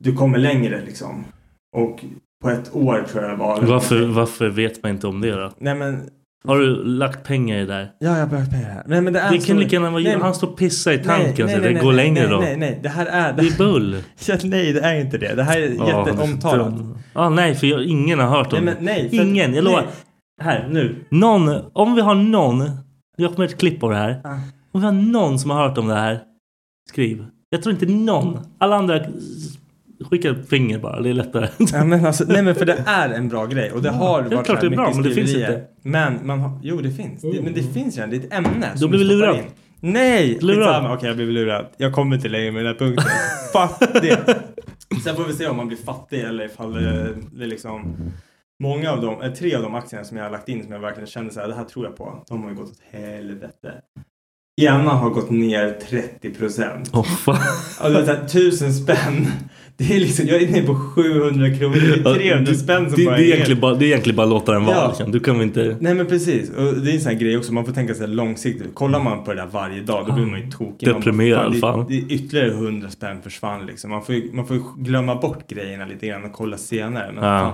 du 0.00 0.12
kommer 0.16 0.38
längre 0.38 0.80
liksom. 0.86 1.24
Och 1.76 2.04
på 2.42 2.50
ett 2.50 2.74
år 2.76 3.04
tror 3.10 3.22
jag 3.24 3.32
det 3.32 3.36
var. 3.36 3.62
Varför, 3.62 4.06
varför 4.06 4.48
vet 4.48 4.82
man 4.82 4.92
inte 4.92 5.06
om 5.06 5.20
det 5.20 5.30
då? 5.30 5.52
Nej 5.58 5.74
men, 5.74 6.00
Har 6.44 6.58
du 6.58 6.84
lagt 6.84 7.26
pengar 7.26 7.58
i 7.58 7.66
det 7.66 7.72
här? 7.72 7.90
ja 8.00 8.10
jag 8.10 8.20
har 8.20 8.26
börjat 8.26 8.52
med 8.52 8.60
det 8.60 8.66
här. 8.66 8.82
Nej 8.86 9.00
men 9.00 9.12
det 9.12 9.20
är 9.20 9.30
Det 9.30 9.38
kan 9.46 9.58
lika 9.60 9.76
gärna 9.76 9.90
vara 9.90 10.02
Nej, 10.02 10.18
Han 10.20 10.34
står 10.34 10.48
och 10.48 10.58
pissar 10.58 10.92
i 10.92 10.96
nej, 10.96 11.04
tanken 11.04 11.46
nej, 11.46 11.54
så 11.54 11.60
nej, 11.60 11.68
det 11.68 11.74
nej, 11.74 11.82
går 11.82 11.92
nej, 11.92 12.04
längre 12.06 12.20
nej, 12.22 12.30
då. 12.30 12.38
Nej, 12.40 12.56
nej, 12.56 12.80
det 12.82 12.88
här 12.88 13.06
är... 13.06 13.32
Det 13.32 13.42
är 13.46 13.58
bull. 13.58 13.96
Ja, 14.26 14.36
nej, 14.44 14.72
det 14.72 14.80
är 14.80 15.00
inte 15.00 15.18
det. 15.18 15.34
Det 15.34 15.42
här 15.42 15.58
är 15.60 15.68
jätteomtalat. 15.68 16.74
Ja, 17.14 17.28
nej, 17.28 17.54
för 17.54 17.66
jag, 17.66 17.84
ingen 17.84 18.18
har 18.18 18.26
hört 18.28 18.52
om 18.52 18.64
Nej, 18.64 18.74
det. 18.74 18.80
men 18.80 18.84
nej. 18.84 19.06
att- 19.06 19.12
Ingen, 19.12 19.54
jag 19.54 19.64
lovar. 19.64 19.82
nej. 19.82 19.92
Här, 20.42 20.68
nu. 20.70 21.04
Någon, 21.10 21.48
om 21.72 21.94
vi 21.94 22.00
har 22.00 22.14
någon. 22.14 22.70
Jag 23.16 23.34
kommer 23.34 23.48
ett 23.48 23.58
klipp 23.58 23.80
på 23.80 23.90
det 23.90 23.96
här. 23.96 24.20
Ah. 24.24 24.38
Om 24.76 24.80
vi 24.80 24.86
har 24.86 24.92
någon 24.92 25.38
som 25.38 25.50
har 25.50 25.68
hört 25.68 25.78
om 25.78 25.86
det 25.88 25.94
här. 25.94 26.20
Skriv. 26.88 27.26
Jag 27.50 27.62
tror 27.62 27.72
inte 27.72 27.86
någon. 27.86 28.38
Alla 28.58 28.76
andra 28.76 29.00
skicka 30.10 30.30
ett 30.30 30.48
finger 30.48 30.78
bara. 30.78 31.00
Det 31.00 31.08
är 31.08 31.14
lättare. 31.14 31.48
Ja, 31.72 31.84
men 31.84 32.06
alltså, 32.06 32.24
nej 32.28 32.42
men 32.42 32.54
för 32.54 32.64
det 32.64 32.84
är 32.86 33.08
en 33.10 33.28
bra 33.28 33.46
grej 33.46 33.72
och 33.72 33.82
det 33.82 33.90
har 33.90 34.22
Ja, 34.22 34.36
varit 34.36 34.46
klart 34.46 34.60
det 34.60 34.66
är 34.66 34.70
bra, 34.70 34.84
mycket 34.86 34.96
men 34.96 35.08
det 35.08 35.14
finns 35.14 35.34
inte. 35.34 35.64
Men 35.82 36.26
man 36.26 36.40
har, 36.40 36.60
jo 36.62 36.80
det 36.80 36.90
finns. 36.90 37.22
Det, 37.22 37.42
men 37.42 37.52
det 37.54 37.62
finns 37.62 37.96
redan, 37.96 38.10
det 38.10 38.16
är 38.16 38.20
ett 38.20 38.32
ämne. 38.32 38.72
Då 38.76 38.88
blir 38.88 38.98
vi 38.98 39.04
du 39.04 39.10
stoppar 39.10 39.32
lurad. 39.32 39.44
in. 39.44 39.50
Nej! 39.92 40.38
Lurad. 40.40 40.92
Okej 40.92 41.08
jag 41.08 41.16
blev 41.16 41.28
lurad. 41.28 41.66
Jag 41.76 41.92
kommer 41.92 42.16
inte 42.16 42.28
längre 42.28 42.52
med 42.52 42.64
den 42.64 42.72
här 42.72 42.78
punkten. 42.78 43.04
Fuck 43.52 44.02
det. 44.02 44.44
Sen 45.04 45.16
får 45.16 45.24
vi 45.24 45.32
se 45.32 45.46
om 45.48 45.56
man 45.56 45.68
blir 45.68 45.78
fattig 45.78 46.20
eller 46.20 46.44
ifall 46.44 46.72
det, 46.74 47.14
det 47.32 47.44
är 47.44 47.48
liksom 47.48 47.96
Många 48.62 48.90
av 48.92 49.00
dem, 49.00 49.22
eh, 49.22 49.32
tre 49.32 49.54
av 49.54 49.62
de 49.62 49.74
aktierna 49.74 50.04
som 50.04 50.16
jag 50.16 50.24
har 50.24 50.30
lagt 50.30 50.48
in 50.48 50.62
som 50.62 50.72
jag 50.72 50.80
verkligen 50.80 51.06
kände 51.06 51.32
så 51.32 51.40
här, 51.40 51.48
det 51.48 51.54
här 51.54 51.64
tror 51.64 51.84
jag 51.84 51.96
på. 51.96 52.24
De 52.28 52.42
har 52.42 52.50
ju 52.50 52.56
gått 52.56 52.70
åt 52.70 52.80
helvete. 52.90 53.74
Ena 54.60 54.90
har 54.90 55.10
gått 55.10 55.30
ner 55.30 55.78
30 55.90 56.30
procent. 56.30 56.90
Åh 56.92 57.04
fan. 57.04 57.36
Alltså 57.80 58.12
här, 58.12 58.26
tusen 58.28 58.74
spänn. 58.74 59.26
Det 59.76 59.96
är 59.96 60.00
liksom, 60.00 60.26
jag 60.26 60.42
är 60.42 60.48
inne 60.48 60.62
på 60.62 60.74
700 60.74 61.58
kronor. 61.58 61.74
Det 62.04 62.10
är 62.10 62.14
300 62.14 62.54
spänn 62.54 62.90
som 62.90 62.98
det, 62.98 63.04
bara 63.04 63.16
det, 63.16 63.22
är 63.22 63.26
egentligen 63.34 63.60
bara, 63.60 63.74
det 63.74 63.84
är 63.84 63.86
egentligen 63.86 64.16
bara 64.16 64.26
låta 64.26 64.52
den 64.52 64.64
vara. 64.64 64.76
Ja. 64.76 64.88
liksom. 64.88 65.12
Du 65.12 65.20
kan 65.20 65.38
väl 65.38 65.46
inte... 65.46 65.76
Nej 65.80 65.94
men 65.94 66.06
precis. 66.06 66.50
Och 66.50 66.74
det 66.74 66.90
är 66.90 66.94
en 66.94 67.00
sån 67.00 67.12
här 67.12 67.18
grej 67.18 67.36
också. 67.38 67.52
Man 67.52 67.64
får 67.64 67.72
tänka 67.72 67.94
sig 67.94 68.08
långsiktigt. 68.08 68.74
Kollar 68.74 69.00
man 69.00 69.24
på 69.24 69.34
det 69.34 69.40
där 69.40 69.46
varje 69.46 69.80
dag 69.82 70.06
då 70.06 70.12
blir 70.12 70.26
man 70.26 70.40
ju 70.40 70.50
tokig. 70.50 70.86
Man 70.88 70.92
bara, 70.94 70.98
Deprimerad, 70.98 71.52
fan, 71.52 71.60
fan. 71.60 71.86
Det, 71.88 71.94
det 72.00 72.14
är 72.14 72.16
ytterligare 72.16 72.48
100 72.50 72.90
spänn 72.90 73.22
försvann 73.22 73.66
liksom. 73.66 73.90
Man 73.90 74.02
får 74.04 74.14
ju, 74.14 74.32
man 74.32 74.46
får 74.46 74.82
glömma 74.82 75.14
bort 75.14 75.48
grejerna 75.50 75.86
lite 75.86 76.06
grann 76.06 76.24
och 76.24 76.32
kolla 76.32 76.58
senare. 76.58 77.12
Men 77.12 77.24
Ja. 77.24 77.38
fan, 77.40 77.52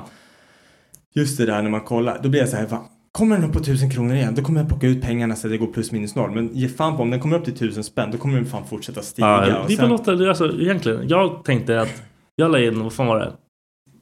just 1.14 1.38
det 1.38 1.46
där 1.46 1.62
när 1.62 1.70
man 1.70 1.80
kollar. 1.80 2.20
Då 2.22 2.28
blir 2.28 2.40
jag 2.40 2.48
så 2.48 2.56
här. 2.56 2.66
Fan, 2.66 2.84
kommer 3.18 3.36
den 3.36 3.44
upp 3.44 3.52
på 3.52 3.58
1000 3.58 3.90
kronor 3.90 4.14
igen. 4.14 4.34
Då 4.34 4.42
kommer 4.42 4.60
jag 4.60 4.68
plocka 4.68 4.86
ut 4.86 5.02
pengarna 5.02 5.36
så 5.36 5.46
att 5.46 5.50
det 5.52 5.58
går 5.58 5.66
plus 5.66 5.92
minus 5.92 6.14
noll. 6.14 6.30
Men 6.30 6.50
ge 6.54 6.68
fan 6.68 6.96
på 6.96 7.02
om 7.02 7.10
den 7.10 7.20
kommer 7.20 7.36
upp 7.38 7.44
till 7.44 7.54
1000 7.54 7.84
spänn. 7.84 8.10
Då 8.12 8.18
kommer 8.18 8.36
den 8.36 8.46
fan 8.46 8.64
fortsätta 8.66 9.02
stiga. 9.02 9.26
Ja, 9.28 9.40
det 9.40 9.46
är 9.72 9.76
sen- 9.76 9.90
är 10.24 10.28
alltså, 10.28 10.60
egentligen. 10.60 11.08
Jag 11.08 11.44
tänkte 11.44 11.80
att 11.80 12.02
jag 12.36 12.50
la 12.50 12.58
in, 12.60 12.82
vad 12.82 12.92
fan 12.92 13.06
var 13.06 13.18
det? 13.18 13.32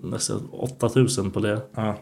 Nästan 0.02 0.48
8000 0.52 1.30
på 1.30 1.40
det. 1.40 1.60
Ja. 1.76 1.96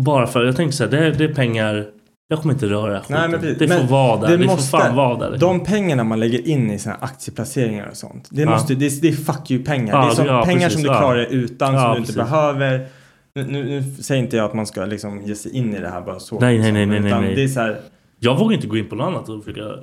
Bara 0.00 0.26
för, 0.26 0.44
jag 0.44 0.56
tänkte 0.56 0.76
så 0.76 0.84
här, 0.84 0.90
det, 0.90 0.98
är- 0.98 1.10
det 1.14 1.24
är 1.24 1.34
pengar. 1.34 1.86
Jag 2.28 2.38
kommer 2.42 2.54
inte 2.54 2.66
röra 2.66 3.00
skiten. 3.00 3.16
Nej, 3.20 3.28
men 3.28 3.40
precis. 3.40 3.58
det 3.58 3.68
får 3.68 3.74
Men 3.78 3.86
vara 3.86 4.20
där. 4.20 4.28
det 4.28 4.36
Det, 4.36 4.46
måste- 4.46 4.70
får 4.70 4.78
fan 4.78 4.96
vara 4.96 5.18
där. 5.18 5.30
liksom. 5.30 5.48
De 5.58 5.64
pengarna 5.64 6.04
man 6.04 6.20
lägger 6.20 6.48
in 6.48 6.70
i 6.70 6.78
här 6.90 6.98
aktieplaceringar 7.00 7.88
och 7.90 7.96
sånt. 7.96 8.28
Det, 8.30 8.42
Ja. 8.42 8.50
måste, 8.50 8.74
det, 8.74 8.86
är- 8.86 9.00
det 9.02 9.08
är 9.08 9.12
fuck 9.12 9.50
you 9.50 9.64
pengar. 9.64 9.94
Ja, 9.94 10.04
det 10.04 10.10
är 10.10 10.14
som 10.14 10.26
ja, 10.26 10.44
pengar 10.44 10.60
precis. 10.68 10.72
som 10.72 10.82
du 10.82 10.88
klarar 10.98 11.24
utan, 11.26 11.72
som 11.80 11.82
du 11.92 11.98
inte 11.98 12.00
precis. 12.00 12.16
behöver. 12.16 12.86
Nu, 13.34 13.44
nu, 13.46 13.82
säger 13.82 14.22
inte 14.22 14.36
jag 14.36 14.44
att 14.46 14.54
man 14.54 14.66
ska 14.66 14.84
liksom 14.84 15.22
ge 15.22 15.34
sig 15.34 15.56
in 15.56 15.74
i 15.74 15.80
det 15.80 15.88
här 15.88 16.00
bara 16.00 16.20
så. 16.20 16.40
Nej, 16.40 16.58
nej, 16.58 16.72
nej, 16.72 16.86
nej, 16.86 17.00
nej, 17.00 17.20
nej. 17.20 17.34
Det 17.34 17.42
är 17.42 17.48
så 17.48 17.60
här, 17.60 17.80
Jag 18.18 18.38
vågar 18.38 18.54
inte 18.54 18.66
gå 18.66 18.76
in 18.76 18.88
på 18.88 18.94
något 18.94 19.06
annat 19.06 19.28
och 19.28 19.44
försöka 19.44 19.78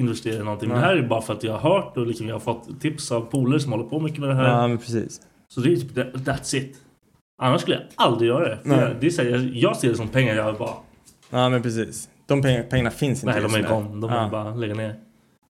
investera 0.00 0.34
i 0.40 0.44
någonting. 0.44 0.68
Men 0.68 0.78
det 0.78 0.84
här 0.84 0.96
är 0.96 1.08
bara 1.08 1.22
för 1.22 1.32
att 1.32 1.42
jag 1.42 1.58
har 1.58 1.70
hört 1.74 1.96
och 1.96 2.06
liksom 2.06 2.28
jag 2.28 2.34
har 2.34 2.40
fått 2.40 2.80
tips 2.80 3.12
av 3.12 3.20
polare 3.20 3.60
som 3.60 3.72
håller 3.72 3.84
på 3.84 4.00
mycket 4.00 4.20
med 4.20 4.28
det 4.28 4.34
här. 4.34 4.44
ja 4.48 4.68
men 4.68 4.78
precis. 4.78 5.20
Så 5.48 5.60
det 5.60 5.72
är 5.72 5.76
typ 5.76 5.96
that- 5.96 6.12
that's 6.14 6.56
it. 6.56 6.76
Annars 7.42 7.60
skulle 7.60 7.76
jag 7.76 7.84
aldrig 7.96 8.28
göra 8.28 8.48
det. 8.48 8.58
Jag, 8.64 8.96
det 9.00 9.06
är 9.06 9.10
så 9.10 9.22
här, 9.22 9.28
jag, 9.30 9.40
jag 9.40 9.76
ser 9.76 9.88
det 9.88 9.94
som 9.94 10.08
pengar 10.08 10.34
jag 10.34 10.56
bara... 10.58 10.74
Ja 11.30 11.48
men 11.48 11.62
precis. 11.62 12.08
De 12.26 12.42
pengar, 12.42 12.62
pengarna 12.62 12.90
finns 12.90 13.22
inte 13.24 13.40
Nej, 13.40 13.50
de 13.50 13.54
är 13.54 13.64
igång. 13.64 14.00
De 14.00 14.10
ja, 14.10 14.26
är 14.26 14.30
bara 14.30 14.54
lägga 14.54 14.74
ner. 14.74 14.94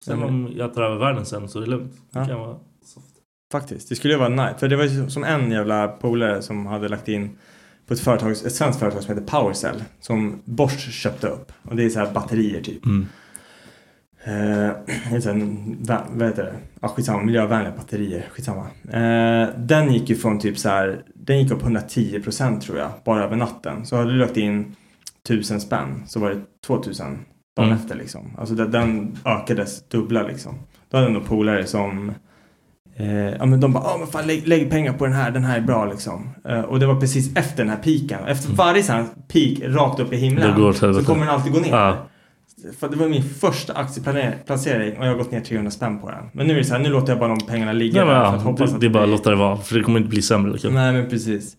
Sen 0.04 0.22
om 0.22 0.52
jag 0.56 0.74
tar 0.74 0.82
över 0.82 0.96
världen 0.96 1.26
sen 1.26 1.48
så 1.48 1.58
är 1.58 1.62
det 1.62 1.70
lugnt. 1.70 1.92
Det 2.12 2.18
Ja. 2.18 2.26
kan 2.26 2.40
vara 2.40 2.56
soft. 2.84 3.06
Faktiskt. 3.52 3.88
Det 3.88 3.96
skulle 3.96 4.14
ju 4.14 4.18
vara 4.20 4.28
nice. 4.28 4.54
För 4.58 4.68
det 4.68 4.76
var 4.76 4.84
ju 4.84 5.10
som 5.10 5.24
en 5.24 5.50
jävla 5.50 5.88
polare 5.88 6.42
som 6.42 6.66
hade 6.66 6.88
lagt 6.88 7.08
in 7.08 7.38
på 7.86 7.94
ett, 7.94 8.00
företag, 8.00 8.30
ett 8.30 8.54
svenskt 8.54 8.80
företag 8.80 9.02
som 9.02 9.14
heter 9.14 9.26
Powercell. 9.26 9.84
Som 10.00 10.42
Bosch 10.44 10.90
köpte 10.90 11.26
upp. 11.26 11.52
Och 11.62 11.76
det 11.76 11.84
är 11.84 11.88
så 11.88 11.98
här 11.98 12.12
batterier 12.12 12.62
typ. 12.62 12.84
Mm. 12.86 13.06
Eh, 14.24 14.32
vä- 15.80 16.04
vad 16.12 16.28
heter 16.28 16.42
det? 16.44 16.54
Ja, 16.80 16.88
skitsamma, 16.88 17.22
miljövänliga 17.22 17.72
batterier. 17.76 18.26
Skitsamma. 18.30 18.66
Eh, 18.92 19.48
den 19.58 19.92
gick 19.92 20.08
ju 20.10 20.16
från 20.16 20.38
typ 20.38 20.58
så 20.58 20.68
här, 20.68 21.02
den 21.14 21.38
gick 21.42 21.50
upp 21.52 21.62
110 21.62 22.20
procent 22.22 22.62
tror 22.62 22.78
jag, 22.78 22.90
bara 23.04 23.24
över 23.24 23.36
natten. 23.36 23.86
Så 23.86 23.96
hade 23.96 24.12
du 24.12 24.18
lagt 24.18 24.36
in 24.36 24.76
1000 25.28 25.60
spänn 25.60 26.02
så 26.06 26.20
var 26.20 26.30
det 26.30 26.40
2000 26.66 27.06
dagen 27.56 27.68
Mm. 27.68 27.78
efter 27.78 27.94
liksom. 27.96 28.36
Alltså 28.38 28.54
den, 28.54 28.70
den 28.70 29.18
ökades 29.24 29.88
dubbla 29.88 30.22
liksom. 30.22 30.54
Då 30.90 30.96
hade 30.96 31.06
jag 31.06 31.12
nog 31.14 31.26
polare 31.26 31.66
som 31.66 32.12
Eh, 32.96 33.28
ja 33.38 33.46
men 33.46 33.60
de 33.60 33.72
bara, 33.72 33.84
ja 33.84 33.96
men 33.98 34.06
fan 34.06 34.26
lägg, 34.26 34.48
lägg 34.48 34.70
pengar 34.70 34.92
på 34.92 35.04
den 35.04 35.14
här, 35.14 35.30
den 35.30 35.44
här 35.44 35.56
är 35.56 35.60
bra 35.60 35.84
liksom. 35.84 36.28
Eh, 36.48 36.60
och 36.60 36.80
det 36.80 36.86
var 36.86 37.00
precis 37.00 37.36
efter 37.36 37.56
den 37.56 37.68
här 37.68 37.76
piken. 37.76 38.24
Efter 38.26 38.52
varje 38.52 38.82
sån 38.82 38.94
här 38.96 39.04
peak 39.32 39.74
rakt 39.74 40.00
upp 40.00 40.12
i 40.12 40.16
himlen 40.16 40.50
Mm. 40.54 40.72
Så 40.74 41.04
kommer 41.04 41.26
den 41.26 41.34
alltid 41.34 41.52
gå 41.52 41.58
ner. 41.60 41.70
Ja. 41.70 41.96
för 42.80 42.88
det 42.88 42.96
var 42.96 43.08
min 43.08 43.22
första 43.22 43.72
aktieplacering 43.72 44.98
och 44.98 45.04
jag 45.06 45.10
har 45.10 45.18
gått 45.18 45.30
ner 45.30 45.40
300 45.40 45.70
spänn 45.70 45.98
på 46.00 46.10
den. 46.10 46.24
Men 46.32 46.46
nu 46.46 46.52
är 46.54 46.58
det 46.58 46.64
så 46.64 46.74
här, 46.74 46.80
nu 46.80 46.88
låter 46.88 47.12
jag 47.12 47.18
bara 47.18 47.28
de 47.28 47.46
pengarna 47.46 47.72
ligga 47.72 48.04
men, 48.04 48.14
där 48.14 48.20
för 48.24 48.36
att 48.36 48.42
ja, 48.44 48.50
hoppas 48.50 48.70
det, 48.70 48.74
att 48.74 48.80
det 48.80 48.86
är 48.86 48.90
bara 48.90 49.02
att 49.04 49.08
låta 49.08 49.30
det 49.30 49.36
vara. 49.36 49.56
För 49.56 49.74
det 49.74 49.82
kommer 49.82 49.98
inte 49.98 50.10
bli 50.10 50.22
sämre. 50.22 50.52
Liksom. 50.52 50.74
Nej 50.74 50.92
men 50.92 51.08
precis. 51.08 51.56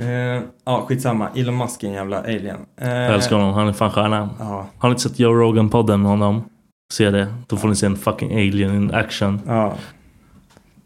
Eh, 0.00 0.42
ja 0.66 0.84
skitsamma, 0.88 1.28
Elon 1.36 1.56
Musk 1.56 1.82
är 1.82 1.88
en 1.88 1.94
jävla 1.94 2.18
alien. 2.20 2.56
Eh, 2.80 2.88
Jag 2.88 3.14
älskar 3.14 3.36
honom. 3.36 3.54
Han 3.54 3.68
är 3.68 3.72
fan 3.72 3.90
stjärna. 3.90 4.30
Ja. 4.38 4.66
Har 4.78 4.88
ni 4.88 4.92
inte 4.92 5.02
sett 5.02 5.18
Joe 5.18 5.32
Rogan-podden 5.34 5.96
med 6.02 6.10
honom? 6.10 6.44
Se 6.92 7.10
det. 7.10 7.34
Då 7.46 7.56
får 7.56 7.68
ni 7.68 7.76
se 7.76 7.86
en 7.86 7.96
fucking 7.96 8.32
alien 8.32 8.74
in 8.74 8.94
action. 8.94 9.40
Ja. 9.46 9.74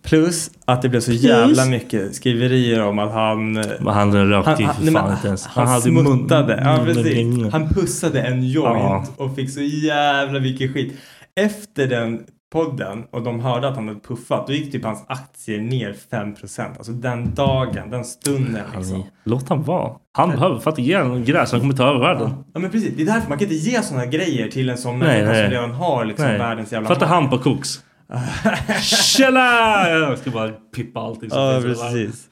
Plus 0.05 0.51
att 0.65 0.83
det 0.83 0.89
blev 0.89 1.01
så 1.01 1.13
jävla 1.13 1.65
mycket 1.65 2.15
skriverier 2.15 2.83
om 2.83 2.99
att 2.99 3.13
han... 3.13 3.53
Men 3.53 3.87
han 3.87 4.29
rökte 4.31 4.51
ju 4.63 4.69
för 4.69 4.83
nej, 4.85 4.93
fan 4.95 5.05
men 5.05 5.13
inte 5.17 5.27
ens. 5.29 5.47
Han, 5.47 5.67
hade 5.67 5.91
mun- 5.91 6.05
smuttade. 6.19 6.61
Ja, 6.65 6.79
mun- 6.79 6.85
precis. 6.95 7.53
Han 7.53 7.69
pussade 7.69 8.21
en 8.23 8.49
joint 8.49 8.79
Ja. 8.79 9.05
och 9.25 9.37
fick 9.37 9.51
så 9.51 9.61
jävla 9.61 10.41
mycket 10.41 10.73
skit. 10.75 10.95
Efter 11.41 11.87
den 11.87 12.21
podden 12.53 13.05
och 13.13 13.23
de 13.23 13.41
hörde 13.41 13.69
att 13.69 13.75
han 13.77 13.89
hade 13.89 14.01
puffat, 14.01 14.47
då 14.47 14.53
gick 14.53 14.73
typ 14.73 14.85
hans 14.85 15.05
aktier 15.09 15.61
ner 15.61 15.95
5%. 16.13 16.65
Alltså 16.79 16.93
den 16.93 17.35
dagen, 17.35 17.91
den 17.91 18.05
stunden 18.05 18.63
liksom. 18.77 18.97
Han, 18.97 19.05
låt 19.25 19.49
han 19.49 19.63
vara. 19.63 19.93
Han 20.13 20.31
behöver 20.31 20.59
för 20.59 20.71
att 20.71 20.79
ge 20.79 20.99
honom 20.99 21.25
gräs. 21.25 21.53
Han 21.53 21.61
kommer 21.61 21.75
ta 21.75 21.85
över 21.89 22.01
världen. 22.01 22.31
Ja 22.55 22.61
men 22.61 22.71
precis, 22.71 22.93
det 22.97 23.03
är 23.03 23.07
därför 23.07 23.29
man 23.29 23.39
kan 23.39 23.49
inte 23.49 23.55
ge 23.71 23.83
sådana 23.83 24.07
grejer 24.07 24.49
till 24.49 24.69
en 24.71 24.79
sån 24.79 24.99
människa 24.99 25.35
som 25.43 25.51
redan 25.51 25.71
har 25.71 26.05
liksom 26.05 26.27
Nej. 26.27 26.39
världens 26.39 26.73
jävla 26.73 26.87
För 26.87 26.93
att 26.95 27.01
ta 27.01 27.07
makt. 27.07 27.15
hand 27.15 27.31
på 27.31 27.39
koks. 27.39 27.81
Tjena! 28.83 29.89
Jag 29.89 30.19
ska 30.19 30.31
bara 30.31 30.51
pippa 30.53 31.01
allting. 31.01 31.31
som 31.31 31.39
Ja, 31.39 31.61
precis. 31.63 32.29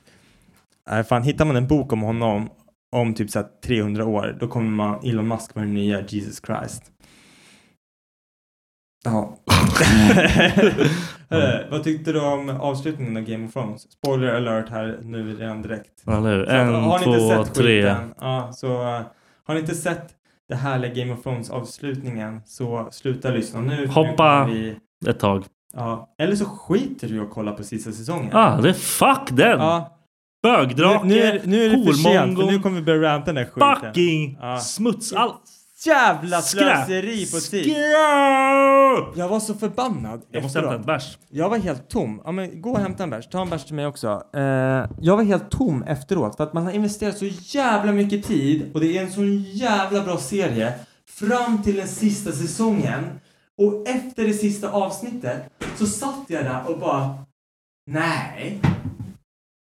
Nej, 0.91 1.05
fan, 1.05 1.23
hittar 1.23 1.45
man 1.45 1.57
en 1.57 1.67
bok 1.67 1.93
om 1.93 2.01
honom 2.03 2.51
om 2.93 3.15
typ 3.15 3.31
så 3.31 3.39
här 3.39 3.49
300 3.65 4.05
år, 4.07 4.37
då 4.41 4.49
kommer 4.49 4.71
man 4.71 5.05
Elon 5.05 5.29
Musk 5.29 5.55
vara 5.55 5.65
den 5.65 5.75
nya 5.75 6.01
Jesus 6.07 6.43
Christ. 6.47 6.83
Ja. 9.05 9.37
Eh, 11.33 11.71
vad 11.71 11.85
tyckte 11.85 12.13
du 12.13 12.21
om 12.21 12.49
avslutningen 12.51 13.17
av 13.17 13.23
Game 13.23 13.47
of 13.47 13.53
Thrones? 13.53 13.93
Spoiler 13.93 14.35
alert 14.35 14.69
här 14.69 14.99
nu 15.03 15.35
redan 15.37 15.63
direkt. 15.63 16.09
Eller 16.09 16.45
En, 16.45 16.75
har 16.75 16.99
ni 16.99 17.05
inte 17.05 17.19
två, 17.19 17.45
sett 17.45 17.55
tre. 17.55 17.83
skiten, 17.83 18.15
Ja, 18.21 18.53
så 18.53 18.83
eh, 18.83 19.01
har 19.45 19.55
ni 19.55 19.61
inte 19.61 19.75
sett 19.75 20.09
det 20.49 20.55
härliga 20.55 20.95
Game 20.95 21.13
of 21.13 21.23
Thrones 21.23 21.51
avslutningen 21.51 22.41
så 22.47 22.89
sluta 22.91 23.31
lyssna 23.31 23.61
nu. 23.61 23.77
nu 23.77 23.87
Hoppa 23.87 24.43
kommer 24.43 24.47
Vi, 24.55 24.77
ett 25.07 25.19
tag. 25.19 25.45
Ja, 25.73 26.15
eller 26.19 26.37
så 26.37 26.45
skiter 26.45 27.09
du 27.09 27.17
i 27.17 27.21
att 27.21 27.31
kolla 27.31 27.53
på 27.53 27.65
sista 27.65 27.93
säsongen. 27.93 28.31
Ah, 28.37 28.61
det 28.61 28.69
är 28.69 28.73
fuck 28.73 29.29
den! 29.31 29.61
Ja. 29.61 29.99
Bögdrake, 30.43 31.07
Nu, 31.07 31.15
nu, 31.15 31.21
är, 31.23 31.41
nu 31.45 31.65
är 31.65 31.71
det 31.77 31.85
för 31.85 31.93
sent, 31.93 32.39
för 32.39 32.47
nu 32.47 32.59
kommer 32.61 32.77
vi 32.77 32.83
börja 32.83 33.13
ranta 33.15 33.27
den 33.27 33.35
där 33.35 33.45
skiten. 33.45 33.77
fucking 33.93 34.39
Ja. 34.41 34.59
smuts. 34.59 35.13
All... 35.13 35.33
Jävla 35.87 36.41
slöseri 36.43 37.27
på 37.31 37.37
tid. 37.41 37.63
Skräp! 37.65 39.17
Jag 39.17 39.29
var 39.29 39.41
så 39.41 39.55
förbannad 39.55 40.23
Jag 40.31 40.43
måste 40.43 40.59
efteråt. 40.59 40.73
hämta 40.75 40.93
en 40.93 40.97
bärs. 40.99 41.19
Jag 41.31 41.49
var 41.49 41.59
helt 41.59 41.89
tom. 41.89 42.21
Ja, 42.25 42.33
men 42.33 42.63
gå 42.63 42.71
och 42.71 42.79
hämta 42.81 43.03
en 43.03 43.11
bärs. 43.11 43.29
Ta 43.29 43.43
en 43.43 43.51
bärs 43.51 43.65
till 43.65 43.75
mig 43.75 43.87
också. 43.87 44.23
Eh, 44.35 44.41
jag 45.01 45.17
var 45.17 45.23
helt 45.23 45.51
tom 45.51 45.83
efteråt 45.83 46.37
för 46.37 46.45
att 46.45 46.53
man 46.53 46.65
har 46.65 46.73
investerat 46.73 47.19
så 47.19 47.25
jävla 47.59 47.93
mycket 47.93 48.25
tid 48.25 48.71
och 48.75 48.81
det 48.81 48.99
är 48.99 49.03
en 49.03 49.11
så 49.13 49.25
jävla 49.53 50.01
bra 50.05 50.17
serie 50.19 50.73
fram 51.19 51.63
till 51.63 51.77
den 51.77 51.89
sista 51.89 52.33
säsongen. 52.33 53.05
Och 53.63 53.89
efter 53.89 54.25
det 54.25 54.35
sista 54.35 54.71
avsnittet 54.71 55.43
så 55.79 55.87
satt 55.87 56.25
jag 56.29 56.45
där 56.45 56.71
och 56.71 56.79
bara 56.79 57.19
Nej. 57.91 58.61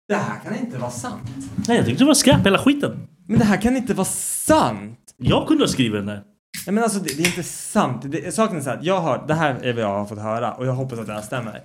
Det 0.08 0.14
här 0.14 0.40
kan 0.44 0.56
inte 0.56 0.78
vara 0.78 0.90
sant. 0.90 1.30
Nej, 1.68 1.76
jag 1.76 1.86
tyckte 1.86 2.04
det 2.04 2.06
var 2.08 2.14
skräp 2.14 2.46
hela 2.46 2.58
skiten. 2.58 3.08
Men 3.26 3.38
det 3.38 3.44
här 3.44 3.60
kan 3.60 3.76
inte 3.76 3.94
vara 3.94 4.04
sant. 4.04 4.98
Jag 5.16 5.48
kunde 5.48 5.64
ha 5.64 5.68
skrivit 5.68 5.98
den 5.98 6.06
där. 6.06 6.22
Nej 6.66 6.74
men 6.74 6.84
alltså 6.84 6.98
det, 6.98 7.16
det 7.16 7.22
är 7.22 7.26
inte 7.26 7.42
sant. 7.42 8.02
Det, 8.04 8.34
saken 8.34 8.56
är 8.56 8.60
så 8.60 8.70
att 8.70 8.84
jag 8.84 9.00
har, 9.00 9.24
det 9.26 9.34
här 9.34 9.54
är 9.54 9.72
vad 9.72 9.82
jag 9.82 9.98
har 9.98 10.06
fått 10.06 10.18
höra 10.18 10.54
och 10.54 10.66
jag 10.66 10.72
hoppas 10.72 10.98
att 10.98 11.06
det 11.06 11.12
här 11.12 11.22
stämmer. 11.22 11.62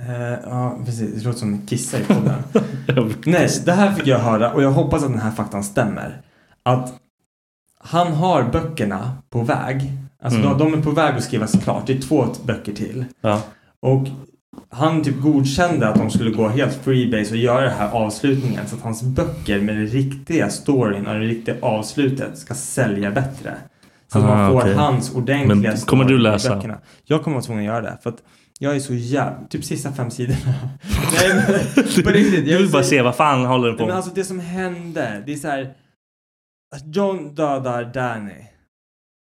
Eh, 0.00 0.38
ja 0.44 0.78
precis, 0.84 1.14
det 1.14 1.24
låter 1.24 1.38
som 1.38 1.66
kissa 1.66 1.98
i 1.98 2.04
podden. 2.04 2.42
Nej, 3.26 3.48
det 3.64 3.72
här 3.72 3.94
fick 3.94 4.06
jag 4.06 4.18
höra 4.18 4.52
och 4.52 4.62
jag 4.62 4.70
hoppas 4.70 5.02
att 5.02 5.10
den 5.10 5.20
här 5.20 5.30
faktan 5.30 5.64
stämmer. 5.64 6.22
Att 6.62 7.00
han 7.78 8.12
har 8.12 8.42
böckerna 8.42 9.16
på 9.30 9.42
väg. 9.42 9.92
Alltså 10.22 10.40
Mm. 10.40 10.58
de, 10.58 10.70
de 10.70 10.78
är 10.78 10.82
på 10.82 10.90
väg 10.90 11.14
att 11.14 11.24
skrivas 11.24 11.52
klart. 11.64 11.86
Det 11.86 11.92
är 11.92 12.00
två 12.00 12.26
böcker 12.44 12.72
till. 12.72 13.04
Ja. 13.20 13.42
Och 13.80 14.06
han 14.70 15.02
typ 15.02 15.20
godkände 15.20 15.88
att 15.88 15.94
de 15.94 16.10
skulle 16.10 16.30
gå 16.30 16.48
helt 16.48 16.74
freebase 16.84 17.30
och 17.30 17.36
göra 17.36 17.60
den 17.60 17.72
här 17.78 17.90
avslutningen 17.90 18.66
så 18.66 18.76
att 18.76 18.82
hans 18.82 19.02
böcker 19.02 19.60
med 19.60 19.76
den 19.76 19.86
riktiga 19.86 20.50
storyn 20.50 21.06
och 21.06 21.14
det 21.14 21.20
riktiga 21.20 21.54
avslutet 21.62 22.38
ska 22.38 22.54
sälja 22.54 23.10
bättre. 23.10 23.54
Så 24.12 24.18
att 24.18 24.24
Ah, 24.24 24.28
man 24.36 24.50
får 24.52 24.60
okej. 24.60 24.74
hans 24.74 25.14
ordentliga 25.14 25.70
Men 25.72 25.76
kommer 25.80 26.04
du 26.04 26.18
läsa? 26.18 26.54
böckerna. 26.56 26.78
Jag 27.04 27.22
kommer 27.24 27.34
vara 27.34 27.44
tvungen 27.44 27.62
att 27.62 27.66
göra 27.66 27.80
det 27.90 27.98
för 28.02 28.10
att 28.10 28.22
jag 28.58 28.76
är 28.76 28.80
så 28.80 28.94
jävla... 28.94 29.46
Typ 29.50 29.64
sista 29.64 29.92
fem 29.92 30.10
sidorna. 30.10 30.38
Nej 31.20 31.34
men 31.34 32.04
på 32.04 32.10
riktigt. 32.10 32.44
Du 32.44 32.50
jag 32.50 32.58
vill 32.58 32.70
bara 32.70 32.82
se 32.82 33.02
vad 33.02 33.16
fan 33.16 33.44
håller 33.44 33.68
den 33.68 33.76
på 33.76 33.82
Nej, 33.82 33.86
men 33.86 33.88
med. 33.88 33.96
alltså 33.96 34.10
det 34.14 34.24
som 34.24 34.40
hände, 34.40 35.22
det 35.26 35.32
är 35.32 35.36
så 35.36 35.48
här. 35.48 35.74
John 36.84 37.34
dödar 37.34 37.84
Danny. 37.94 38.32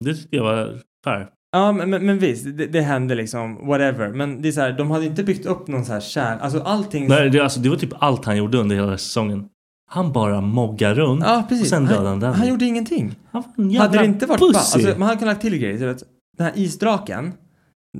Det 0.04 0.14
tyckte 0.14 0.36
jag 0.36 0.44
var 0.44 0.78
fair. 1.04 1.28
Ja 1.52 1.72
men, 1.72 1.90
men, 1.90 2.06
men 2.06 2.18
visst, 2.18 2.44
det, 2.44 2.66
det 2.66 2.80
hände 2.80 3.14
liksom, 3.14 3.66
whatever. 3.66 4.08
Men 4.08 4.42
det 4.42 4.48
är 4.48 4.52
så 4.52 4.60
här, 4.60 4.72
de 4.72 4.90
hade 4.90 5.06
inte 5.06 5.24
byggt 5.24 5.46
upp 5.46 5.66
någon 5.68 5.84
så 5.84 5.92
här 5.92 6.00
kärn, 6.00 6.38
alltså 6.40 6.60
allting. 6.62 7.08
Nej, 7.08 7.30
det, 7.30 7.40
alltså, 7.40 7.60
det 7.60 7.68
var 7.68 7.76
typ 7.76 7.92
allt 7.98 8.24
han 8.24 8.36
gjorde 8.36 8.58
under 8.58 8.76
hela 8.76 8.98
säsongen. 8.98 9.48
Han 9.90 10.12
bara 10.12 10.40
moggar 10.40 10.94
runt 10.94 11.22
Ja 11.26 11.44
precis. 11.48 11.64
och 11.64 11.68
sen 11.68 11.86
dödade 11.86 12.08
han 12.08 12.20
den. 12.20 12.34
han 12.34 12.48
gjorde 12.48 12.64
ingenting. 12.64 13.14
Han 13.30 13.42
var 13.56 13.64
en 13.64 13.70
jävla 13.70 13.86
Hade 13.88 13.98
det 13.98 14.04
inte 14.06 14.26
varit 14.26 14.40
pussy. 14.40 14.56
alltså 14.84 14.98
man 14.98 15.08
hade 15.08 15.18
kunnat 15.18 15.32
lagt 15.34 15.40
till 15.42 15.58
grejer. 15.58 15.88
att 15.88 16.02
Den 16.38 16.46
här 16.46 16.52
isdraken, 16.56 17.32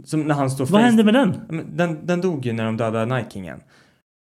som 0.04 0.20
när 0.22 0.34
han 0.34 0.50
står 0.50 0.66
Vad 0.66 0.80
face- 0.80 0.84
hände 0.84 1.04
med 1.04 1.14
den? 1.14 1.34
Den, 1.76 2.06
den 2.06 2.20
dog 2.20 2.46
ju 2.46 2.52
när 2.52 2.64
de 2.64 2.76
dödade 2.76 3.14
Night 3.14 3.32
Kingen. 3.32 3.60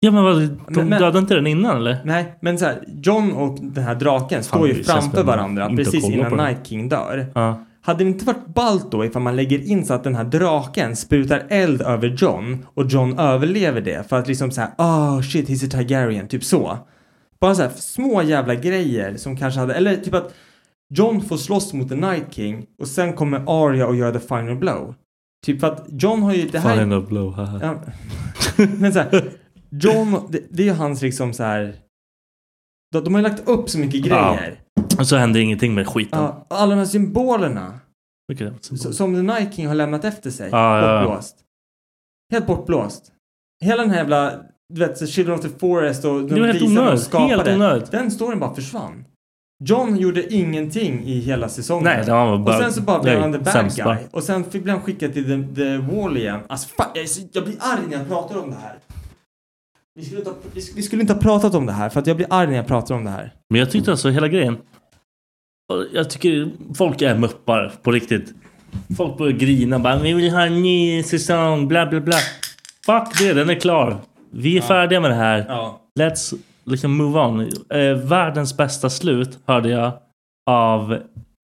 Ja 0.06 0.12
men 0.12 0.24
vad, 0.24 0.36
de 0.40 0.50
Men- 0.76 0.90
dödade 0.90 1.20
inte 1.20 1.36
den 1.36 1.48
innan 1.48 1.78
eller? 1.78 1.98
Nej, 2.04 2.38
men 2.42 2.58
så 2.58 2.66
här, 2.66 2.84
John 3.04 3.32
och 3.32 3.60
den 3.62 3.84
här 3.84 3.96
draken 3.96 4.44
står 4.44 4.68
det 4.68 4.74
ju 4.74 4.84
framför 4.84 5.24
varandra 5.24 5.70
precis 5.70 6.10
innan. 6.10 6.38
Night 6.38 6.68
King 6.68 6.90
dör. 6.90 7.26
Ja. 7.36 7.66
Hade 7.82 8.04
det 8.04 8.10
inte 8.10 8.26
varit 8.26 8.46
ballt 8.56 8.92
då 8.92 9.06
ifall 9.06 9.22
man 9.22 9.36
lägger 9.36 9.70
in 9.72 9.86
så 9.86 9.94
att 9.94 10.04
den 10.04 10.16
här 10.16 10.24
draken 10.24 10.96
sprutar 10.96 11.44
eld 11.50 11.82
över 11.82 12.08
John 12.08 12.66
och 12.74 12.86
John 12.86 13.20
överlever 13.20 13.82
det 13.82 14.10
för 14.10 14.20
att 14.20 14.28
liksom 14.28 14.52
så 14.52 14.62
här, 14.62 14.70
oh 14.78 15.22
shit 15.22 15.50
he's 15.50 15.66
a 15.66 15.70
Targaryen, 15.72 16.28
typ 16.28 16.44
så. 16.44 16.78
Bara 17.42 17.56
så 17.56 17.62
här 17.62 17.70
små 17.76 18.22
jävla 18.24 18.56
grejer 18.56 19.18
som 19.18 19.38
kanske 19.38 19.60
hade, 19.60 19.74
eller 19.74 19.96
typ 19.96 20.14
att 20.14 20.34
John 20.90 21.22
får 21.22 21.38
slåss 21.38 21.74
mot 21.74 21.90
the 21.90 21.96
Night 21.96 22.26
King 22.34 22.66
och 22.82 22.88
sen 22.88 23.14
kommer 23.14 23.44
Arya 23.48 23.88
och 23.88 23.96
gör 23.96 24.12
the 24.12 24.20
final 24.20 24.56
blow. 24.56 24.96
Typ 25.46 25.60
för 25.60 25.68
att 25.68 25.86
John 25.90 26.24
har 26.24 26.34
ju 26.34 26.48
det 26.48 26.60
här... 26.60 26.78
Final 26.80 27.02
blow, 27.08 27.34
haha. 27.34 27.60
Ja, 27.62 27.76
men 28.78 28.94
så 28.94 29.00
här, 29.00 29.30
John, 29.82 30.28
det, 30.30 30.40
det 30.50 30.64
är 30.64 30.68
ju 30.68 30.74
hans 30.74 31.02
liksom 31.02 31.34
så 31.34 31.44
här. 31.44 31.76
De, 32.92 33.04
de 33.04 33.14
har 33.14 33.22
ju 33.22 33.28
lagt 33.30 33.48
upp 33.48 33.70
så 33.70 33.80
mycket 33.80 34.06
Ja. 34.06 34.36
grejer. 34.38 34.60
Och 35.00 35.08
så 35.08 35.16
hände 35.16 35.40
ingenting 35.42 35.74
med 35.74 35.88
skiten. 35.88 36.20
Ja, 36.22 36.46
alla 36.50 36.72
de 36.76 36.78
här 36.78 36.86
symbolerna. 36.86 37.80
Vilket- 38.28 38.72
S- 38.72 38.98
Som 38.98 39.16
The 39.16 39.22
Night 39.22 39.54
King 39.56 39.68
har 39.68 39.76
lämnat 39.76 40.06
efter 40.06 40.32
sig. 40.32 40.50
Ja, 40.52 40.80
ja, 40.82 40.92
ja. 40.94 41.04
bortblåst. 41.04 41.36
Helt 42.32 42.48
bortblåst. 42.48 43.12
Hela 43.66 43.82
den 43.82 43.92
här 43.92 43.98
jävla, 43.98 44.34
du 44.74 44.80
vet, 44.80 44.98
så 44.98 45.08
Children 45.08 45.36
of 45.40 45.42
the 45.42 45.50
Forest 45.60 46.06
och 46.06 46.24
Det 46.24 46.40
var 46.40 46.48
helt 46.48 46.60
de 46.60 46.66
onödigt. 46.66 47.02
skapade. 47.04 47.30
Helt 47.30 47.48
onödigt. 47.48 47.92
Den 47.92 48.12
storyn 48.12 48.40
bara 48.40 48.56
försvann. 48.56 49.06
John 49.64 49.98
gjorde 49.98 50.34
ingenting 50.34 51.04
i 51.06 51.20
hela 51.20 51.50
säsongen. 51.50 51.84
Nej, 51.84 52.06
det 52.06 52.12
var 52.12 52.38
bara- 52.38 52.56
och 52.58 52.64
sen 52.64 52.74
så 52.74 52.82
bara 52.82 53.00
blev 53.04 53.14
nej, 53.14 53.22
han 53.22 53.32
the 53.34 53.38
bad 53.40 53.54
sämst 53.54 53.76
guy. 53.78 53.86
bara. 53.86 53.98
Och 54.12 54.24
sen 54.24 54.44
fick 54.44 54.64
blev 54.64 54.76
han 54.76 54.84
skickad 54.84 55.14
till 55.14 55.24
the, 55.26 55.56
the 55.56 55.78
wall 55.78 56.18
igen. 56.18 56.40
Alltså 56.50 56.68
fan, 56.68 56.88
jag, 56.94 57.04
är 57.04 57.08
så, 57.08 57.22
jag 57.32 57.44
blir 57.44 57.56
arg 57.60 57.80
när 57.90 57.98
jag 57.98 58.08
pratar 58.08 58.38
om 58.44 58.50
det 58.50 58.56
här. 58.56 58.78
Vi 59.96 60.06
skulle, 60.06 60.20
inte 60.20 60.30
ha, 60.30 60.38
vi, 60.54 60.62
vi 60.76 60.82
skulle 60.82 61.02
inte 61.02 61.14
ha 61.14 61.22
pratat 61.22 61.56
om 61.56 61.66
det 61.66 61.72
här 61.72 61.90
för 61.90 62.00
att 62.00 62.08
jag 62.08 62.18
blir 62.18 62.28
arg 62.30 62.48
när 62.48 62.56
jag 62.56 62.68
pratar 62.68 62.96
om 62.96 63.04
det 63.04 63.10
här. 63.10 63.34
Men 63.50 63.60
jag 63.60 63.72
tyckte 63.72 63.92
alltså 63.92 64.10
hela 64.10 64.28
grejen. 64.28 64.58
Jag 65.94 66.10
tycker 66.10 66.52
folk 66.76 67.02
är 67.02 67.16
muppar 67.18 67.74
på 67.82 67.92
riktigt. 67.92 68.34
Folk 68.98 69.18
börjar 69.18 69.38
grina 69.38 69.80
bara 69.80 70.00
vi 70.00 70.14
vill 70.14 70.32
ha 70.32 70.46
en 70.46 70.62
ny 70.62 71.04
säsong 71.04 71.68
bla 71.68 71.86
bla 71.86 72.00
bla. 72.00 72.18
Fuck 72.86 73.20
det, 73.20 73.34
den 73.34 73.50
är 73.50 73.60
klar. 73.60 73.98
Vi 74.32 74.58
är 74.58 74.62
färdiga 74.62 75.00
med 75.00 75.12
det 75.12 75.16
här. 75.16 75.46
Ja. 75.48 75.82
Let's 76.00 76.36
liksom 76.64 76.98
move 76.98 77.20
on. 77.20 77.42
Eh, 77.70 77.94
världens 77.94 78.58
bästa 78.58 78.90
slut 78.90 79.40
hörde 79.46 79.70
jag 79.70 79.94
av 80.50 80.94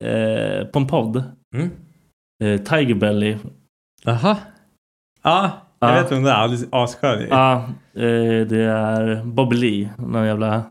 eh, 0.03 0.65
på 0.65 0.79
en 0.79 0.87
podd. 0.87 1.23
Mm. 1.55 1.69
Eh, 2.43 2.61
Tiger 2.61 2.95
Belly. 2.95 3.37
Aha. 4.05 4.37
Ja, 5.21 5.51
jag 5.81 5.89
Ja. 5.97 6.01
vet 6.01 6.11
vem 6.11 6.23
det 6.23 6.31
är. 6.31 6.35
Han 6.35 6.53
är 6.53 6.59
asskön. 6.71 7.27
Ja, 7.29 7.55
eh, 7.93 8.47
det 8.47 8.63
är 8.63 9.23
Bobby 9.25 9.55
Lee. 9.55 9.89
Någon 9.97 10.25
jävla... 10.25 10.63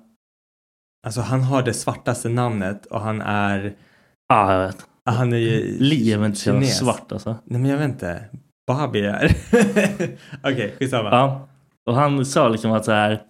Alltså 1.07 1.21
han 1.21 1.43
har 1.43 1.63
det 1.63 1.73
svartaste 1.75 2.29
namnet 2.29 2.87
och 2.87 3.01
han 3.01 3.21
är... 3.21 3.73
Ja, 4.29 4.53
jag 4.53 4.67
vet. 4.67 4.87
Han 5.11 5.33
är 5.33 5.37
ju... 5.37 5.79
Lee 5.79 6.15
är 6.15 6.19
väl 6.19 6.27
inte 6.27 6.39
så 6.39 6.63
svart 6.63 7.13
alltså. 7.13 7.37
Nej 7.45 7.61
men 7.61 7.71
jag 7.71 7.79
vet 7.79 7.89
inte. 7.89 8.25
Bobby 8.67 9.01
är... 9.01 9.25
Okej, 10.45 10.75
skitsamma. 10.79 11.09
Ja. 11.11 11.49
Och 11.87 11.95
han 11.97 12.27
sa 12.27 12.49
liksom 12.49 12.73
att 12.73 12.85
så 12.85 12.93
här. 12.93 13.23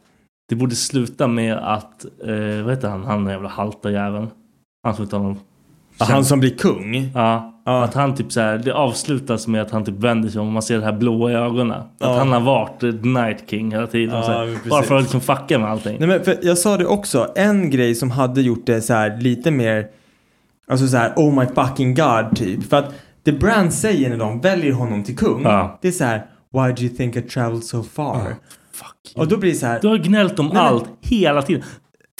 Det 0.48 0.56
borde 0.56 0.74
sluta 0.74 1.26
med 1.26 1.54
att, 1.56 2.04
eh, 2.04 2.62
vad 2.64 2.74
heter 2.74 2.88
han, 2.88 3.04
han 3.04 3.24
den 3.24 3.32
jävla 3.32 3.48
halta 3.48 3.90
jäveln. 3.90 4.30
Han 4.82 4.94
som 4.96 5.08
har 5.12 5.18
någon 5.18 5.40
Han 5.98 6.24
som 6.24 6.40
blir 6.40 6.58
kung? 6.58 7.10
Ja. 7.14 7.59
Att 7.64 7.94
han 7.94 8.14
typ 8.14 8.32
så 8.32 8.40
här, 8.40 8.58
det 8.58 8.74
avslutas 8.74 9.46
med 9.46 9.62
att 9.62 9.70
han 9.70 9.84
typ 9.84 9.94
vänder 9.98 10.28
sig 10.28 10.40
om 10.40 10.46
och 10.46 10.52
man 10.52 10.62
ser 10.62 10.78
det 10.78 10.84
här 10.84 10.92
blåa 10.92 11.30
i 11.30 11.34
ögonen. 11.34 11.80
Att 11.80 11.86
Ja. 11.98 12.18
han 12.18 12.32
har 12.32 12.40
varit 12.40 12.80
The 12.80 12.86
Night 12.92 13.50
King 13.50 13.72
hela 13.72 13.86
tiden. 13.86 14.14
Ja, 14.16 14.22
så 14.22 14.32
här, 14.32 14.68
bara 14.70 14.82
för 14.82 14.94
att 14.96 15.02
liksom 15.02 15.20
fucka 15.20 15.58
med 15.58 15.70
allting. 15.70 15.96
Nej 15.98 16.08
men 16.08 16.24
för 16.24 16.36
jag 16.42 16.58
sa 16.58 16.76
det 16.76 16.86
också, 16.86 17.32
en 17.36 17.70
grej 17.70 17.94
som 17.94 18.10
hade 18.10 18.42
gjort 18.42 18.66
det 18.66 18.80
så 18.80 18.94
här 18.94 19.16
lite 19.20 19.50
mer, 19.50 19.86
alltså 20.68 20.86
så 20.88 20.96
här 20.96 21.12
oh 21.16 21.34
my 21.40 21.46
fucking 21.46 21.94
god 21.94 22.36
typ. 22.36 22.68
För 22.70 22.76
att 22.76 22.94
det 23.22 23.32
Brand 23.32 23.72
säger 23.74 24.10
när 24.10 24.16
de 24.16 24.40
väljer 24.40 24.72
honom 24.72 25.04
till 25.04 25.16
kung, 25.16 25.42
Ja. 25.42 25.78
det 25.82 25.88
är 25.88 25.92
så 25.92 26.04
här 26.04 26.26
why 26.52 26.72
do 26.72 26.82
you 26.82 26.96
think 26.96 27.16
I 27.16 27.22
traveled 27.22 27.64
so 27.64 27.82
far? 27.82 28.34
Och 29.16 29.28
då 29.28 29.36
blir 29.36 29.50
det 29.50 29.56
så 29.56 29.66
här. 29.66 29.78
Du 29.82 29.88
har 29.88 29.96
gnällt 29.98 30.38
om 30.38 30.46
Nej, 30.46 30.56
allt 30.58 30.84
hela 31.00 31.42
tiden. 31.42 31.62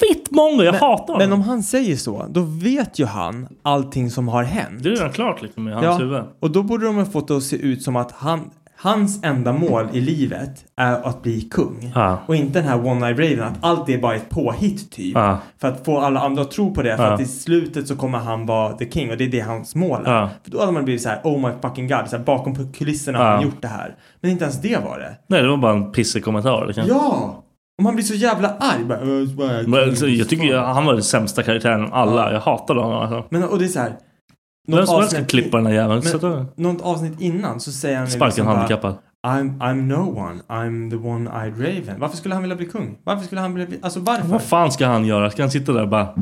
Fitt 0.08 0.30
mongo, 0.30 0.62
jag 0.62 0.72
hatar 0.72 1.12
honom. 1.14 1.18
Men 1.18 1.32
om 1.32 1.40
han 1.42 1.62
säger 1.62 1.96
så, 1.96 2.26
då 2.30 2.40
vet 2.42 2.98
ju 2.98 3.04
han 3.04 3.48
allting 3.62 4.10
som 4.10 4.28
har 4.28 4.42
hänt. 4.44 4.82
Det 4.82 4.88
är 4.88 4.92
redan 4.94 5.12
klart 5.12 5.42
liksom 5.42 5.68
i 5.68 5.72
hans 5.72 6.00
huvud. 6.00 6.22
och 6.40 6.50
då 6.50 6.62
borde 6.62 6.86
de 6.86 6.96
ha 6.96 7.04
fått 7.04 7.28
det 7.28 7.36
att 7.36 7.42
se 7.42 7.56
ut 7.56 7.82
som 7.82 7.96
att 7.96 8.12
han, 8.12 8.50
hans 8.76 9.24
enda 9.24 9.52
mål 9.52 9.88
i 9.92 10.00
livet 10.00 10.64
är 10.76 10.92
att 11.08 11.22
bli 11.22 11.40
kung. 11.40 11.92
Ja. 11.94 12.18
Och 12.26 12.36
inte 12.36 12.58
den 12.60 12.68
här 12.68 12.86
One 12.86 13.06
Eye 13.06 13.14
Raven, 13.14 13.44
att 13.48 13.58
allt 13.64 13.88
är 13.88 13.98
bara 13.98 14.14
ett 14.14 14.28
påhitt 14.30 14.92
typ. 14.92 15.14
Ja. 15.14 15.38
För 15.60 15.68
att 15.68 15.84
få 15.84 15.98
alla 15.98 16.20
andra 16.20 16.42
att 16.42 16.50
tro 16.50 16.74
på 16.74 16.82
det. 16.82 16.96
För 16.96 17.04
Ja. 17.06 17.12
att 17.14 17.20
i 17.20 17.24
slutet 17.24 17.88
så 17.88 17.96
kommer 17.96 18.18
han 18.18 18.46
vara 18.46 18.72
the 18.72 18.90
king 18.90 19.10
och 19.10 19.16
det 19.16 19.24
är 19.24 19.28
det 19.28 19.40
hans 19.40 19.74
mål 19.74 20.00
är. 20.06 20.12
Ja. 20.12 20.28
För 20.44 20.50
då 20.50 20.60
hade 20.60 20.72
man 20.72 20.84
blivit 20.84 21.02
så 21.02 21.08
här, 21.08 21.20
oh 21.24 21.40
my 21.48 21.52
fucking 21.62 21.88
god, 21.88 22.08
så 22.08 22.16
här, 22.16 22.24
bakom 22.24 22.72
kulisserna 22.72 23.18
har 23.18 23.24
Ja. 23.24 23.32
han 23.32 23.42
gjort 23.42 23.62
det 23.62 23.68
här. 23.68 23.94
Men 24.20 24.30
inte 24.30 24.44
ens 24.44 24.60
det 24.60 24.84
var 24.84 24.98
det. 24.98 25.16
Nej, 25.26 25.42
det 25.42 25.48
var 25.48 25.56
bara 25.56 25.72
en 25.72 25.92
pissig 25.92 26.24
kommentar. 26.24 26.66
Liksom. 26.66 26.84
Ja! 26.88 27.42
Och 27.80 27.84
man 27.84 27.94
blir 27.94 28.04
så 28.04 28.14
jävla 28.14 28.48
arg. 28.48 28.84
Bara, 28.84 28.98
"Äh, 28.98 29.26
så 29.64 29.70
Men, 29.70 29.88
alltså, 29.88 30.06
jag 30.06 30.28
tycker 30.28 30.44
ju, 30.44 30.56
han 30.56 30.84
var 30.86 30.92
den 30.92 31.02
sämsta 31.02 31.42
karaktären 31.42 31.82
av 31.84 31.92
alla. 31.92 32.32
Jag 32.32 32.40
hatade 32.40 32.80
honom. 32.80 33.02
Alltså. 33.02 33.24
Men 33.30 33.42
och 33.42 33.58
det 33.58 33.64
är 33.64 33.68
så 33.68 33.78
här. 33.80 33.96
Vem 34.68 34.86
som 34.86 34.96
helst 34.96 35.16
kan 35.16 35.24
klippa 35.26 35.56
den 35.56 35.66
här 35.66 35.72
jäveln. 35.74 36.02
Så 36.02 36.28
Men, 36.28 36.46
något 36.56 36.82
avsnitt 36.82 37.20
innan 37.20 37.60
så 37.60 37.72
säger 37.72 37.96
han 37.96 38.06
ju 38.06 38.10
Sparka 38.10 38.24
en 38.24 38.28
liksom 38.28 38.46
handikappad. 38.46 38.94
I'm, 39.26 39.58
I'm 39.58 39.74
no 39.82 40.18
one, 40.18 40.40
I'm 40.48 40.90
the 40.90 40.96
one-eyed 40.96 41.58
raven. 41.58 42.00
Varför 42.00 42.16
skulle 42.16 42.34
han 42.34 42.42
vilja 42.42 42.56
bli 42.56 42.66
kung? 42.66 42.98
Varför 43.04 43.24
skulle 43.24 43.40
han 43.40 43.54
vilja 43.54 43.68
bli, 43.68 43.78
alltså 43.82 44.00
varför? 44.00 44.28
Vad 44.28 44.42
fan 44.42 44.72
ska 44.72 44.86
han 44.86 45.04
göra? 45.04 45.30
Ska 45.30 45.42
han 45.42 45.50
sitta 45.50 45.72
där 45.72 45.82
och 45.82 45.88
bara... 45.88 46.14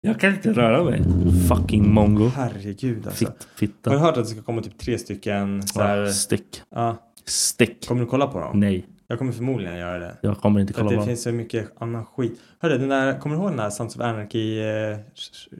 Jag 0.00 0.20
kan 0.20 0.30
inte 0.30 0.52
röra 0.52 0.84
mig. 0.84 1.02
Fucking 1.48 1.94
mongo. 1.94 2.28
Herregud 2.36 3.06
alltså. 3.06 3.24
Fitt, 3.24 3.48
fitta. 3.56 3.90
Har 3.90 3.96
du 3.96 4.02
hört 4.02 4.16
att 4.16 4.24
det 4.24 4.30
ska 4.30 4.42
komma 4.42 4.62
typ 4.62 4.78
tre 4.78 4.98
stycken 4.98 5.62
så 5.62 5.80
här, 5.82 5.98
Ja, 5.98 6.12
stick. 6.12 6.62
Ja. 6.74 6.96
Stick. 7.26 7.88
Kommer 7.88 8.00
du 8.00 8.06
kolla 8.06 8.26
på 8.26 8.40
dem? 8.40 8.60
Nej. 8.60 8.86
Jag 9.08 9.18
kommer 9.18 9.32
förmodligen 9.32 9.76
göra 9.78 9.98
det. 9.98 10.16
Jag 10.22 10.38
kommer 10.38 10.60
inte 10.60 10.72
För 10.72 10.80
kolla 10.80 10.90
det 10.90 10.96
på 10.96 11.00
dem. 11.00 11.08
finns 11.08 11.22
så 11.22 11.32
mycket 11.32 11.70
annan 11.82 12.04
skit. 12.06 12.40
Hörru, 12.60 12.78
den 12.78 12.88
där, 12.88 13.18
kommer 13.20 13.36
du 13.36 13.42
ihåg 13.42 13.50
den 13.50 13.58
där 13.58 13.70
Sons 13.70 13.96
of 13.96 14.02
Anarchy? 14.02 14.60
Eh, 14.60 14.96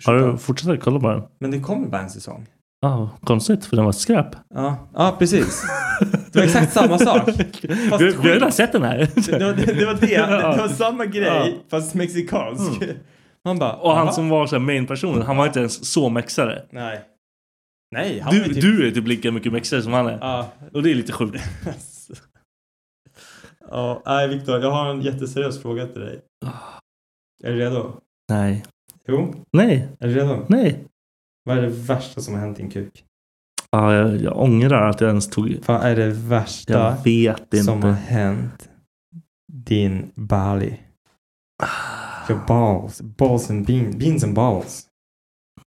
Har 0.06 0.14
du 0.32 0.38
fortsatt 0.38 0.80
kolla 0.80 1.00
på 1.00 1.08
den? 1.10 1.22
Men 1.38 1.50
det 1.50 1.60
kommer 1.60 1.88
bara 1.88 2.02
en 2.02 2.10
säsong. 2.10 2.46
Ja, 2.80 3.10
konstigt 3.24 3.64
för 3.66 3.76
den 3.76 3.84
var 3.84 3.92
skräp. 3.92 4.26
Ja, 4.54 4.88
ja 4.94 5.16
precis. 5.18 5.62
Det 6.32 6.38
var 6.38 6.44
exakt 6.46 6.72
samma 6.72 6.98
sak. 6.98 7.22
Fast 7.90 8.00
Vi, 8.00 8.06
vi 8.06 8.12
har 8.12 8.22
redan 8.34 8.52
sett 8.52 8.72
den 8.72 8.82
här. 8.82 8.98
Det 9.14 9.32
var 9.44 9.52
det, 9.52 9.72
det, 9.74 9.86
var 9.86 9.94
det. 9.94 10.06
det 10.56 10.58
var 10.62 10.68
samma 10.68 11.06
grej 11.06 11.60
fast 11.70 11.94
mexikansk. 11.94 12.82
Man 13.44 13.58
bara, 13.58 13.72
Och 13.74 13.92
han 13.96 14.06
"Va?" 14.06 14.12
som 14.12 14.28
var 14.28 14.46
så 14.46 14.58
main-personen, 14.58 15.22
han 15.22 15.36
var 15.36 15.46
inte 15.46 15.58
ens 15.58 15.92
så 15.92 16.08
mexare. 16.08 16.62
Nej. 16.70 17.00
Nej, 17.94 18.20
han 18.20 18.38
var 18.38 18.44
Du, 18.44 18.48
ju 18.48 18.54
typ... 18.54 18.62
du 18.62 18.86
är 18.86 18.90
typ 18.90 19.06
lika 19.08 19.32
mycket 19.32 19.52
mexare 19.52 19.82
som 19.82 19.92
han 19.92 20.06
är. 20.06 20.18
Ja. 20.20 20.48
Och 20.74 20.82
det 20.82 20.90
är 20.90 20.94
lite 20.94 21.12
sjukt. 21.12 21.42
Ja, 23.70 24.02
nej 24.06 24.28
Viktor, 24.28 24.60
jag 24.62 24.70
har 24.70 24.90
en 24.90 25.00
jätteseriös 25.00 25.62
fråga 25.62 25.86
till 25.86 26.00
dig. 26.00 26.20
Är 27.44 27.52
du 27.52 27.58
redo? 27.58 27.92
Nej. 28.28 28.64
Jo. 29.08 29.34
Nej. 29.52 29.88
Är 30.00 30.08
du 30.08 30.14
redo? 30.14 30.44
Nej. 30.48 30.84
Vad 31.44 31.58
är 31.58 31.62
det 31.62 31.68
värsta 31.68 32.20
som 32.20 32.34
har 32.34 32.40
hänt 32.40 32.56
din 32.56 32.70
kuk? 32.70 33.04
Ja, 33.70 33.94
jag, 33.94 34.16
jag 34.16 34.36
ångrar 34.42 34.88
att 34.90 35.00
jag 35.00 35.08
ens 35.08 35.30
tog... 35.30 35.56
Vad 35.66 35.82
är 35.82 35.96
det 35.96 36.10
värsta 36.10 36.72
Jag 36.72 37.04
vet 37.04 37.64
som 37.64 37.82
har 37.82 37.90
inte. 37.90 38.00
hänt 38.02 38.68
din 39.52 40.10
bali? 40.14 40.80
Your 42.30 42.40
balls. 42.46 43.00
Balls 43.02 43.50
and 43.50 43.66
beans. 43.66 43.96
Beans 43.96 44.24
and 44.24 44.34
balls. 44.34 44.86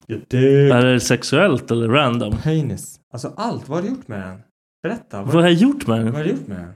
Your 0.08 0.22
dick. 0.28 0.74
Är 0.74 0.86
det 0.86 1.00
sexuellt 1.00 1.72
eller 1.72 1.88
random? 1.90 2.38
Penis. 2.38 3.00
Alltså 3.14 3.34
allt. 3.38 3.70
Vad 3.70 3.78
har 3.78 3.84
du 3.84 3.96
gjort 3.96 4.08
med 4.08 4.22
den? 4.22 4.42
Berätta. 4.84 5.24
Vad 5.24 5.34
har 5.34 5.42
jag 5.42 5.54
gjort 5.54 5.88
med 5.88 5.98
Vad 5.98 6.06
den? 6.06 6.16
har 6.16 6.24
du 6.24 6.30
gjort 6.30 6.48
med 6.48 6.58
den? 6.60 6.74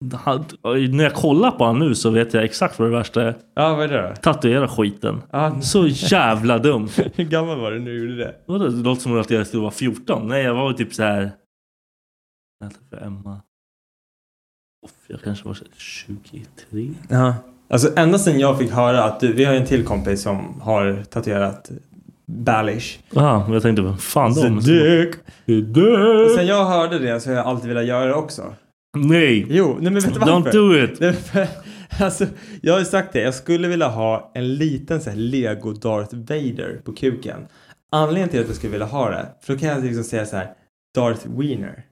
När 0.00 1.02
jag 1.04 1.14
kollar 1.14 1.50
på 1.50 1.64
honom 1.64 1.88
nu 1.88 1.94
så 1.94 2.10
vet 2.10 2.34
jag 2.34 2.44
exakt 2.44 2.78
vad 2.78 2.88
det 2.88 2.96
värsta 2.96 3.22
är. 3.22 3.34
Ja, 3.54 3.74
vad 3.74 3.84
är 3.84 3.88
det 3.88 4.08
då? 4.08 4.14
Tatuera 4.16 4.68
skiten. 4.68 5.22
Ja. 5.30 5.60
Så 5.60 5.86
jävla 5.86 6.58
dum. 6.58 6.88
Hur 7.14 7.24
gammal 7.24 7.60
var 7.60 7.72
du 7.72 7.78
när 7.78 7.90
du 7.90 8.00
gjorde 8.00 8.16
det? 8.16 8.34
Vadå, 8.46 8.68
Det 8.68 8.82
låter 8.82 9.02
som 9.02 9.20
att 9.20 9.30
jag 9.30 9.46
skulle 9.46 9.60
vara 9.62 9.70
14. 9.70 10.28
Nej, 10.28 10.42
jag 10.42 10.54
var 10.54 10.72
typ 10.72 10.94
så 10.94 11.02
här. 11.02 11.30
Vänta 12.60 12.76
för 12.90 13.06
Emma. 13.06 13.40
Jag 15.06 15.20
kanske 15.22 15.46
var 15.48 15.54
så 15.54 15.64
här 15.64 15.72
23. 15.76 16.88
Ja. 17.08 17.34
Alltså 17.68 17.92
ända 17.96 18.18
sedan 18.18 18.40
jag 18.40 18.58
fick 18.58 18.70
höra 18.70 19.04
att 19.04 19.20
du, 19.20 19.32
vi 19.32 19.44
har 19.44 19.52
ju 19.52 19.58
en 19.58 19.66
till 19.66 19.84
kompis 19.84 20.22
som 20.22 20.60
har 20.60 21.02
tatuerat 21.10 21.70
Balish. 22.26 22.98
Ja, 23.10 23.44
men 23.44 23.52
jag 23.52 23.62
tänkte, 23.62 23.96
fan 23.98 24.34
de? 24.34 24.62
Sen 26.36 26.46
jag 26.46 26.64
hörde 26.64 26.98
det 26.98 27.20
så 27.20 27.30
har 27.30 27.36
jag 27.36 27.46
alltid 27.46 27.68
velat 27.68 27.86
göra 27.86 28.04
det 28.06 28.14
också. 28.14 28.54
Nej! 28.96 29.46
Jo, 29.48 29.76
nej 29.80 29.92
men 29.92 29.94
vet 29.94 30.14
du 30.14 30.20
Don't 30.20 30.44
varför? 30.44 30.52
do 30.52 30.84
it! 30.84 31.48
Alltså, 32.00 32.26
jag 32.62 32.72
har 32.72 32.78
ju 32.80 32.84
sagt 32.84 33.12
det, 33.12 33.20
jag 33.20 33.34
skulle 33.34 33.68
vilja 33.68 33.88
ha 33.88 34.30
en 34.34 34.54
liten 34.54 35.00
så 35.00 35.10
här 35.10 35.16
Lego 35.16 35.72
Darth 35.72 36.14
Vader 36.14 36.80
på 36.84 36.92
kuken. 36.92 37.46
Anledningen 37.92 38.28
till 38.28 38.40
att 38.40 38.46
jag 38.46 38.56
skulle 38.56 38.70
vilja 38.72 38.86
ha 38.86 39.10
det, 39.10 39.26
för 39.42 39.52
då 39.54 39.58
kan 39.60 39.68
jag 39.68 39.84
liksom 39.84 40.04
säga 40.04 40.26
så 40.26 40.36
här 40.36 40.54
Darth 40.94 41.26
Wiener. 41.38 41.84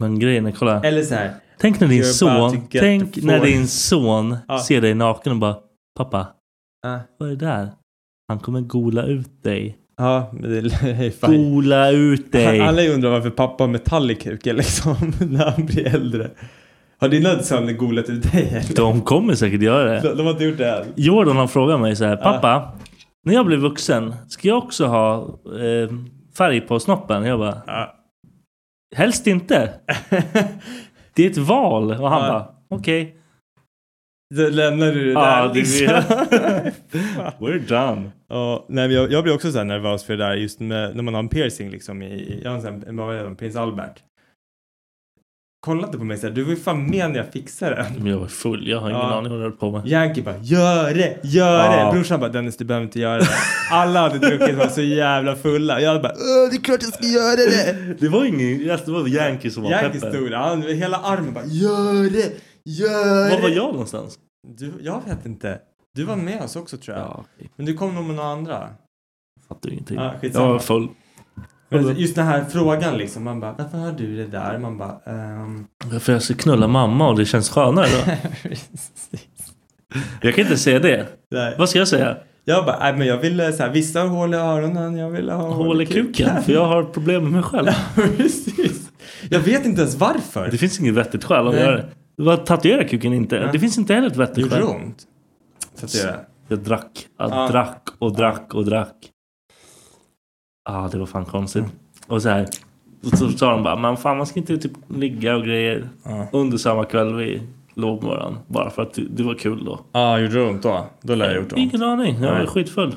Men 0.00 0.18
grejen 0.18 0.46
är, 0.46 0.52
kolla. 0.52 0.82
Eller 0.82 1.02
så 1.02 1.14
här. 1.14 1.34
Tänk 1.58 1.80
när 1.80 1.88
din 1.88 2.04
son, 2.04 2.68
tänk 2.70 3.16
när 3.16 3.44
din 3.44 3.68
son 3.68 4.36
Ja. 4.48 4.58
ser 4.58 4.80
dig 4.80 4.94
naken 4.94 5.32
och 5.32 5.38
bara 5.38 5.56
Pappa, 5.98 6.26
Ja. 6.82 7.00
vad 7.18 7.28
är 7.32 7.36
det 7.36 7.46
där? 7.46 7.70
Han 8.28 8.38
kommer 8.38 8.60
gola 8.60 9.02
ut 9.02 9.42
dig. 9.42 9.78
Ja, 9.98 10.30
det 10.42 10.58
är 10.58 11.10
fine. 11.26 11.50
Gola 11.52 11.90
ut 11.90 12.32
dig! 12.32 12.60
Alla 12.68 12.82
undrar 12.82 13.10
varför 13.10 13.30
pappa 13.30 13.64
har 13.64 13.68
metall 13.68 14.10
i 14.10 14.14
kuken 14.14 14.56
liksom 14.56 14.96
när 15.30 15.50
han 15.50 15.66
blir 15.66 15.86
äldre. 15.94 16.30
Har 17.00 17.08
dina 17.08 17.38
söner 17.42 17.72
golat 17.72 18.08
ut 18.08 18.32
dig 18.32 18.48
eller? 18.50 18.76
De 18.76 19.00
kommer 19.00 19.34
säkert 19.34 19.62
göra 19.62 19.90
det. 19.92 20.00
De, 20.00 20.16
de 20.16 20.22
har 20.26 20.32
inte 20.32 20.44
gjort 20.44 20.58
det 20.58 20.70
än. 20.70 20.86
Jordan 20.96 21.36
har 21.36 21.46
frågat 21.46 21.80
mig 21.80 21.96
så 21.96 22.04
här, 22.04 22.16
pappa, 22.16 22.72
när 23.24 23.34
jag 23.34 23.46
blir 23.46 23.56
vuxen, 23.56 24.14
ska 24.28 24.48
jag 24.48 24.58
också 24.58 24.86
ha 24.86 25.16
eh, 25.44 25.90
färg 26.38 26.60
på 26.60 26.80
snoppen? 26.80 27.24
Jag 27.24 27.38
bara, 27.38 27.62
Ja. 27.66 27.94
helst 28.96 29.26
inte. 29.26 29.70
det 31.14 31.26
är 31.26 31.30
ett 31.30 31.38
val. 31.38 31.90
Och 31.92 32.10
han 32.10 32.22
Ja. 32.22 32.28
bara, 32.28 32.46
okej. 32.78 33.14
Då 34.34 34.48
lämnar 34.48 34.92
du 34.92 35.04
det 35.04 35.10
Ja, 35.12 35.42
där 35.42 35.48
det 35.48 35.54
liksom. 35.54 35.86
We're 37.38 37.68
done. 37.68 38.10
Ja, 38.28 38.66
nej, 38.68 38.92
jag, 38.92 39.12
jag 39.12 39.22
blir 39.24 39.34
också 39.34 39.52
så 39.52 39.58
här 39.58 39.64
nervös 39.64 40.04
för 40.04 40.16
det 40.16 40.24
där 40.24 40.34
just 40.34 40.60
med, 40.60 40.96
när 40.96 41.02
man 41.02 41.14
har 41.14 41.18
en 41.18 41.28
piercing 41.28 41.70
liksom 41.70 42.02
i, 42.02 42.40
jag 42.44 42.50
har 42.50 42.56
en 42.56 42.62
sån 42.62 42.98
här, 43.08 43.34
prins 43.34 43.56
Albert. 43.56 44.02
Kolla 45.66 45.86
inte 45.86 45.98
på 45.98 46.04
mig 46.04 46.18
såhär, 46.18 46.34
du 46.34 46.42
var 46.42 46.50
ju 46.50 46.56
fan 46.56 46.90
med 46.90 47.10
när 47.10 47.16
jag 47.16 47.32
fixade 47.32 47.74
den. 47.76 47.92
Men 47.98 48.06
jag 48.06 48.18
var 48.18 48.26
full, 48.26 48.68
jag 48.68 48.78
har 48.80 48.90
ingen 48.90 49.00
Ja. 49.02 49.14
aning 49.14 49.30
vad 49.30 49.38
jag 49.40 49.42
höll 49.44 49.52
på 49.52 49.70
med. 49.70 49.86
Yankee 49.86 50.22
bara, 50.22 50.36
gör 50.42 50.94
det, 50.94 51.18
gör 51.22 51.64
Ja. 51.76 51.86
det! 51.86 51.92
Brorsan 51.92 52.20
bara, 52.20 52.30
Dennis 52.30 52.56
du 52.56 52.64
behöver 52.64 52.84
inte 52.86 53.00
göra 53.00 53.18
det. 53.18 53.28
Alla 53.70 54.00
hade 54.00 54.18
druckit 54.18 54.54
var 54.56 54.66
så 54.66 54.82
jävla 54.82 55.36
fulla. 55.36 55.80
Jag 55.80 56.02
bara, 56.02 56.12
det 56.50 56.56
är 56.56 56.60
klart 56.64 56.82
jag 56.82 56.92
ska 56.94 57.06
göra 57.06 57.36
det! 57.36 57.94
Det 58.00 58.08
var 58.08 58.24
ingen, 58.24 58.70
alltså, 58.70 58.86
det 58.86 58.92
var 59.02 59.08
Yankee 59.08 59.50
som 59.50 59.62
var 59.62 59.70
Yankee 59.70 60.00
peppen. 60.00 60.12
stod 60.12 60.30
där, 60.30 60.74
hela 60.74 60.96
armen 60.96 61.34
bara, 61.34 61.44
gör 61.46 62.10
det, 62.10 62.32
gör 62.68 63.30
Var 63.30 63.42
var 63.42 63.48
jag 63.48 63.72
någonstans? 63.72 64.18
Du, 64.48 64.72
jag 64.80 65.02
vet 65.06 65.26
inte. 65.26 65.60
Du 65.94 66.04
var 66.04 66.16
med 66.16 66.42
oss 66.42 66.56
också 66.56 66.76
tror 66.76 66.96
jag. 66.96 67.06
Ja, 67.06 67.24
okej. 67.34 67.50
Men 67.56 67.66
du 67.66 67.74
kom 67.74 67.94
nog 67.94 68.04
med 68.04 68.16
några 68.16 68.28
andra. 68.28 68.68
Fattar 69.48 69.70
ingenting. 69.70 69.96
Ja, 69.96 70.14
jag 70.20 70.48
var 70.48 70.58
full. 70.58 70.88
Men 71.68 71.96
just 71.96 72.14
den 72.14 72.26
här 72.26 72.44
frågan 72.44 72.98
liksom, 72.98 73.24
man 73.24 73.40
bara, 73.40 73.54
varför 73.58 73.78
har 73.78 73.92
du 73.92 74.16
det 74.16 74.26
där? 74.26 74.58
Man 74.58 74.78
bara, 74.78 75.00
ehm... 75.06 75.66
För 76.00 76.12
jag 76.12 76.22
ska 76.22 76.34
knulla 76.34 76.68
mamma 76.68 77.08
och 77.08 77.16
det 77.18 77.26
känns 77.26 77.50
skönare 77.50 77.86
då. 77.86 78.12
Jag 80.22 80.34
kan 80.34 80.44
inte 80.44 80.56
säga 80.56 80.78
det. 80.78 81.06
Nej. 81.30 81.54
Vad 81.58 81.68
ska 81.68 81.78
jag 81.78 81.88
säga? 81.88 82.16
Jag 82.44 82.64
bara, 82.64 82.78
nej 82.78 82.96
men 82.96 83.06
jag 83.06 83.18
ville 83.18 83.52
så 83.52 83.62
här, 83.62 83.70
vissa 83.70 84.00
har 84.00 84.08
hål 84.08 84.34
i 84.34 84.36
öronen, 84.36 84.96
jag 84.96 85.10
ville 85.10 85.32
ha 85.32 85.54
Hål 85.54 85.82
i 85.82 85.86
kuken? 85.86 86.42
För 86.42 86.52
jag 86.52 86.66
har 86.66 86.84
problem 86.84 87.22
med 87.22 87.32
mig 87.32 87.42
själv. 87.42 87.68
Precis. 88.16 88.90
Jag 89.30 89.40
vet 89.40 89.66
inte 89.66 89.80
ens 89.80 89.94
varför. 89.96 90.48
Det 90.50 90.58
finns 90.58 90.80
inget 90.80 90.94
vettigt 90.94 91.24
skäl 91.24 91.48
att 91.48 91.54
Nej. 91.54 91.62
göra 91.62 91.76
det. 91.76 91.88
Vad 92.18 92.46
tatuerar 92.46 92.84
kuken 92.88 93.12
inte? 93.12 93.40
Nej. 93.40 93.48
Det 93.52 93.58
finns 93.58 93.78
inte 93.78 93.94
heller 93.94 94.06
ett 94.06 94.16
vettigt 94.16 94.38
Gjorde 94.38 94.50
skäl. 94.50 94.60
det 94.60 94.66
ont? 94.68 95.06
Tatuera? 95.80 96.16
Jag 96.48 96.58
drack. 96.58 97.06
Jag 97.18 97.30
Ja. 97.30 97.48
drack 97.48 97.88
och 97.98 98.16
drack 98.16 98.54
och 98.54 98.64
drack. 98.64 98.94
Ja, 100.68 100.84
ah, 100.84 100.88
det 100.88 100.98
var 100.98 101.06
fan 101.06 101.24
konstigt. 101.24 101.64
Och 102.06 102.22
så 102.22 102.28
här. 102.28 102.46
Och 103.12 103.18
så 103.18 103.28
sa 103.30 103.50
de 103.50 103.62
bara, 103.62 103.76
men 103.76 103.96
fan 103.96 104.16
man 104.16 104.26
ska 104.26 104.40
inte 104.40 104.58
typ 104.58 104.72
ligga 104.88 105.36
och 105.36 105.44
grejer 105.44 105.88
under 106.32 106.58
samma 106.58 106.84
kväll 106.84 107.14
vi 107.14 107.42
låg 107.74 108.02
med 108.02 108.10
varandra. 108.10 108.40
Bara 108.46 108.70
för 108.70 108.82
att 108.82 108.98
det, 109.10 109.22
var 109.22 109.34
kul 109.34 109.64
då. 109.64 109.80
Ja, 109.92 110.18
gjorde 110.18 110.34
det 110.34 110.48
ont 110.50 110.62
då? 110.62 110.86
Då 111.02 111.14
lär 111.14 111.26
jag 111.26 111.36
gjort 111.36 111.52
ont. 111.52 111.58
Ingen 111.58 111.82
aning, 111.82 112.14
jag 112.14 112.30
var 112.30 112.38
Nej. 112.38 112.46
skitfull. 112.46 112.94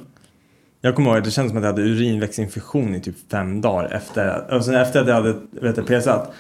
Jag 0.81 0.95
kommer 0.95 1.09
ihåg 1.09 1.17
att 1.17 1.23
det 1.23 1.31
kändes 1.31 1.51
som 1.51 1.57
att 1.57 1.63
jag 1.63 1.71
hade 1.71 1.81
urinvägsinfektion 1.81 2.95
i 2.95 3.01
typ 3.01 3.15
fem 3.31 3.61
dagar 3.61 3.89
efter, 3.93 4.59
sen 4.61 4.75
efter 4.75 5.01
att 5.01 5.07
jag 5.07 5.15
hade 5.15 5.35
vet 5.51 5.85
pesat. 5.87 6.33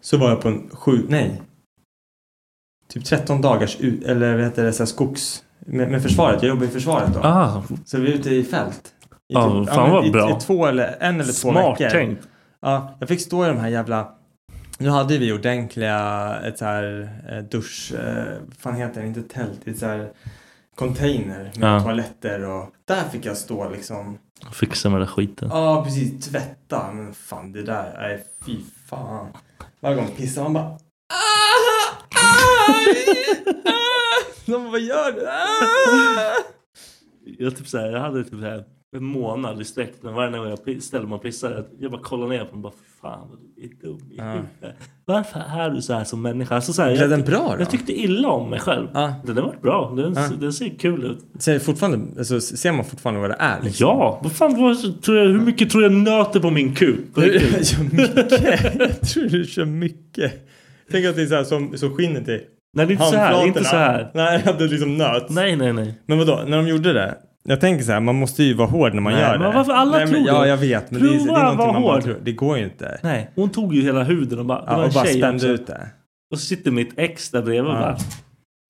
Så 0.00 0.16
var 0.18 0.28
jag 0.28 0.40
på 0.40 0.48
en 0.48 0.70
sju, 0.72 1.06
nej. 1.08 1.42
Typ 2.88 3.04
13 3.04 3.40
dagars, 3.40 3.76
eller 4.06 4.34
vad 4.34 4.44
heter 4.44 4.64
det, 4.64 4.72
så 4.72 4.82
här 4.82 4.86
skogs... 4.86 5.42
Med, 5.58 5.90
med 5.90 6.02
försvaret, 6.02 6.42
jag 6.42 6.48
jobbar 6.48 6.64
i 6.64 6.68
försvaret 6.68 7.14
då. 7.14 7.20
Ah, 7.22 7.62
Så 7.84 7.98
vi 7.98 8.12
är 8.12 8.14
ute 8.16 8.30
i 8.30 8.44
fält. 8.44 8.82
I 9.28 9.34
Ja, 9.34 9.66
fan 9.66 9.82
men 9.82 9.90
vad 9.92 10.06
i, 10.06 10.10
bra. 10.10 10.36
I 10.36 10.40
två 10.40 10.66
eller, 10.66 10.96
en 11.00 11.14
eller 11.14 11.24
två 11.32 11.50
smart 11.50 11.80
veckor. 11.80 11.90
tänkt. 11.90 12.28
Ja, 12.60 12.96
jag 13.00 13.08
fick 13.08 13.20
stå 13.20 13.44
i 13.44 13.48
de 13.48 13.56
här 13.58 13.68
jävla... 13.68 14.08
Nu 14.78 14.88
hade 14.90 15.18
vi 15.18 15.32
ordentliga, 15.32 16.34
ett 16.44 16.58
så 16.58 16.64
här 16.64 17.10
eh, 17.30 17.38
dusch... 17.38 17.92
Eh, 17.98 18.34
fan 18.58 18.74
heter 18.76 19.00
det? 19.00 19.06
Inte 19.06 19.22
tält, 19.22 19.60
det 19.64 19.70
är 19.70 19.74
så 19.74 19.86
här 19.86 20.08
container 20.74 21.52
med 21.58 21.74
Ja. 21.76 21.80
toaletter 21.80 22.44
och... 22.44 22.68
Där 22.84 23.02
fick 23.12 23.26
jag 23.26 23.36
stå 23.36 23.68
liksom. 23.70 24.18
Fixa 24.52 24.90
med 24.90 25.00
den 25.00 25.08
skiten. 25.08 25.48
Ja, 25.52 25.84
precis. 25.84 26.26
Tvätta. 26.26 26.92
Men 26.92 27.14
fan, 27.14 27.52
det 27.52 27.62
där... 27.62 27.96
Nej, 28.00 28.24
fy 28.46 28.56
fan. 28.86 29.26
Varje 29.80 29.96
gång 29.96 30.08
pissar 30.16 30.42
man 30.42 30.52
bara... 30.52 30.78
"Ah, 32.68 32.78
aj, 32.86 33.54
ah." 33.64 34.32
De 34.46 34.70
vad 34.70 34.80
gör 34.80 35.12
du? 35.12 35.26
Ah! 35.26 36.32
Jag, 37.38 37.56
typ 37.56 37.68
så 37.68 37.78
här, 37.78 37.90
jag 37.90 38.00
hade 38.00 38.24
typ 38.24 38.32
så 38.32 38.38
här 38.46 38.64
en 38.96 39.04
månad 39.04 39.60
i 39.60 39.64
sträck 39.64 39.92
varje 40.00 40.38
gång 40.38 40.48
jag 40.66 40.82
ställde 40.82 41.08
mig 41.08 41.16
och 41.16 41.22
pissade 41.22 41.64
jag 41.80 41.90
bara 41.90 42.02
kollade 42.02 42.30
ner 42.30 42.38
på 42.38 42.44
den 42.46 42.54
och 42.54 42.60
bara 42.60 42.72
"Fy 42.72 43.00
fan 43.02 43.28
vad 43.30 43.38
du 43.56 43.62
är 43.64 43.68
dum 43.82 44.10
i 44.12 44.16
Ja. 44.16 44.24
huvudet. 44.32 44.76
Varför 45.04 45.40
är 45.40 45.70
du 45.70 45.82
så 45.82 45.92
här 45.92 46.04
som 46.04 46.22
människa? 46.22 46.54
Alltså, 46.54 46.72
så 46.72 46.82
här, 46.82 46.88
Blev 46.90 47.00
jag, 47.00 47.10
den 47.10 47.22
bra 47.22 47.54
då? 47.56 47.62
jag 47.62 47.70
tyckte 47.70 47.92
illa 48.00 48.28
om 48.28 48.50
mig 48.50 48.60
själv. 48.60 48.88
Ja. 48.94 49.14
Den 49.24 49.36
har 49.36 49.44
varit 49.44 49.62
bra. 49.62 49.92
Den, 49.96 50.12
Ja. 50.14 50.28
den 50.40 50.52
ser 50.52 50.78
kul 50.78 51.04
ut. 51.04 51.42
Ser, 51.42 51.58
fortfarande, 51.58 52.18
alltså, 52.18 52.40
ser 52.40 52.72
man 52.72 52.84
fortfarande 52.84 53.20
vad 53.20 53.30
det 53.30 53.36
är? 53.38 53.62
Liksom? 53.62 53.86
Ja, 53.86 54.20
vad 54.22 54.32
fan, 54.32 54.62
vad, 54.62 55.02
tror 55.02 55.16
jag, 55.18 55.24
hur 55.26 55.40
mycket 55.40 55.70
tror 55.70 55.82
jag 55.82 55.92
nöter 55.92 56.40
på 56.40 56.50
min 56.50 56.74
kuk? 56.74 57.14
På. 57.14 57.20
Jag 57.24 57.32
mycket. 57.92 58.30
Jag 58.78 59.00
tror 59.00 59.24
du 59.28 59.44
kör 59.44 59.64
mycket. 59.64 60.48
Tänk 60.90 61.06
att 61.06 61.16
det 61.16 61.22
är 61.22 61.26
så 61.26 61.34
här 61.34 61.44
som, 61.44 61.76
som 61.78 61.96
skinnet 61.96 62.28
är. 62.28 62.40
Nej, 62.76 62.86
det 62.86 62.92
är 62.92 62.94
inte 62.94 63.04
så 63.06 63.16
här. 63.16 63.46
Inte 63.46 63.64
så 63.64 63.76
här. 63.76 64.10
Nej, 64.14 64.44
det 64.58 64.66
liksom 64.66 64.96
nöts. 64.96 65.30
Nej, 65.34 65.56
nej, 65.56 65.72
nej. 65.72 65.98
Men 66.06 66.18
vadå, 66.18 66.42
när 66.46 66.56
de 66.56 66.68
gjorde 66.68 66.92
det? 66.92 67.14
Jag 67.44 67.60
tänker 67.60 67.84
så 67.84 67.92
här, 67.92 68.00
man 68.00 68.14
måste 68.14 68.42
ju 68.42 68.54
vara 68.54 68.68
hård 68.68 68.94
när 68.94 69.00
man 69.00 69.12
Nej, 69.12 69.22
gör 69.22 69.38
men 69.38 69.50
det. 69.50 69.56
varför 69.56 69.72
alla 69.72 69.96
Nej, 69.96 70.06
men, 70.06 70.14
tror 70.14 70.26
Ja, 70.26 70.46
jag 70.46 70.56
vet. 70.56 70.90
Men 70.90 71.02
det 71.02 71.08
är, 71.08 71.10
det 71.10 71.16
är 71.16 71.26
Prova 71.26 71.42
någonting 71.42 71.72
man 71.72 71.82
bara 71.82 72.00
tror. 72.02 72.16
Det 72.22 72.32
går 72.32 72.58
ju 72.58 72.64
inte. 72.64 72.98
Nej, 73.02 73.30
hon 73.34 73.50
tog 73.50 73.74
ju 73.74 73.82
hela 73.82 74.02
huden 74.02 74.38
och 74.38 74.44
bara... 74.46 74.64
Ja, 74.66 74.84
och 74.84 74.92
bara 74.92 75.04
spände 75.04 75.46
ut 75.46 75.66
det. 75.66 75.88
Och 76.30 76.38
så 76.38 76.46
sitter 76.46 76.70
mitt 76.70 76.92
ex 76.98 77.30
där 77.30 77.42
bredvid 77.42 77.70
och 77.72 77.76
Ja. 77.76 77.80
bara 77.80 77.96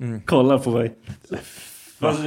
Mm. 0.02 0.20
kollar 0.20 0.58
på 0.58 0.70
mig. 0.70 0.94
Alltså, 2.00 2.22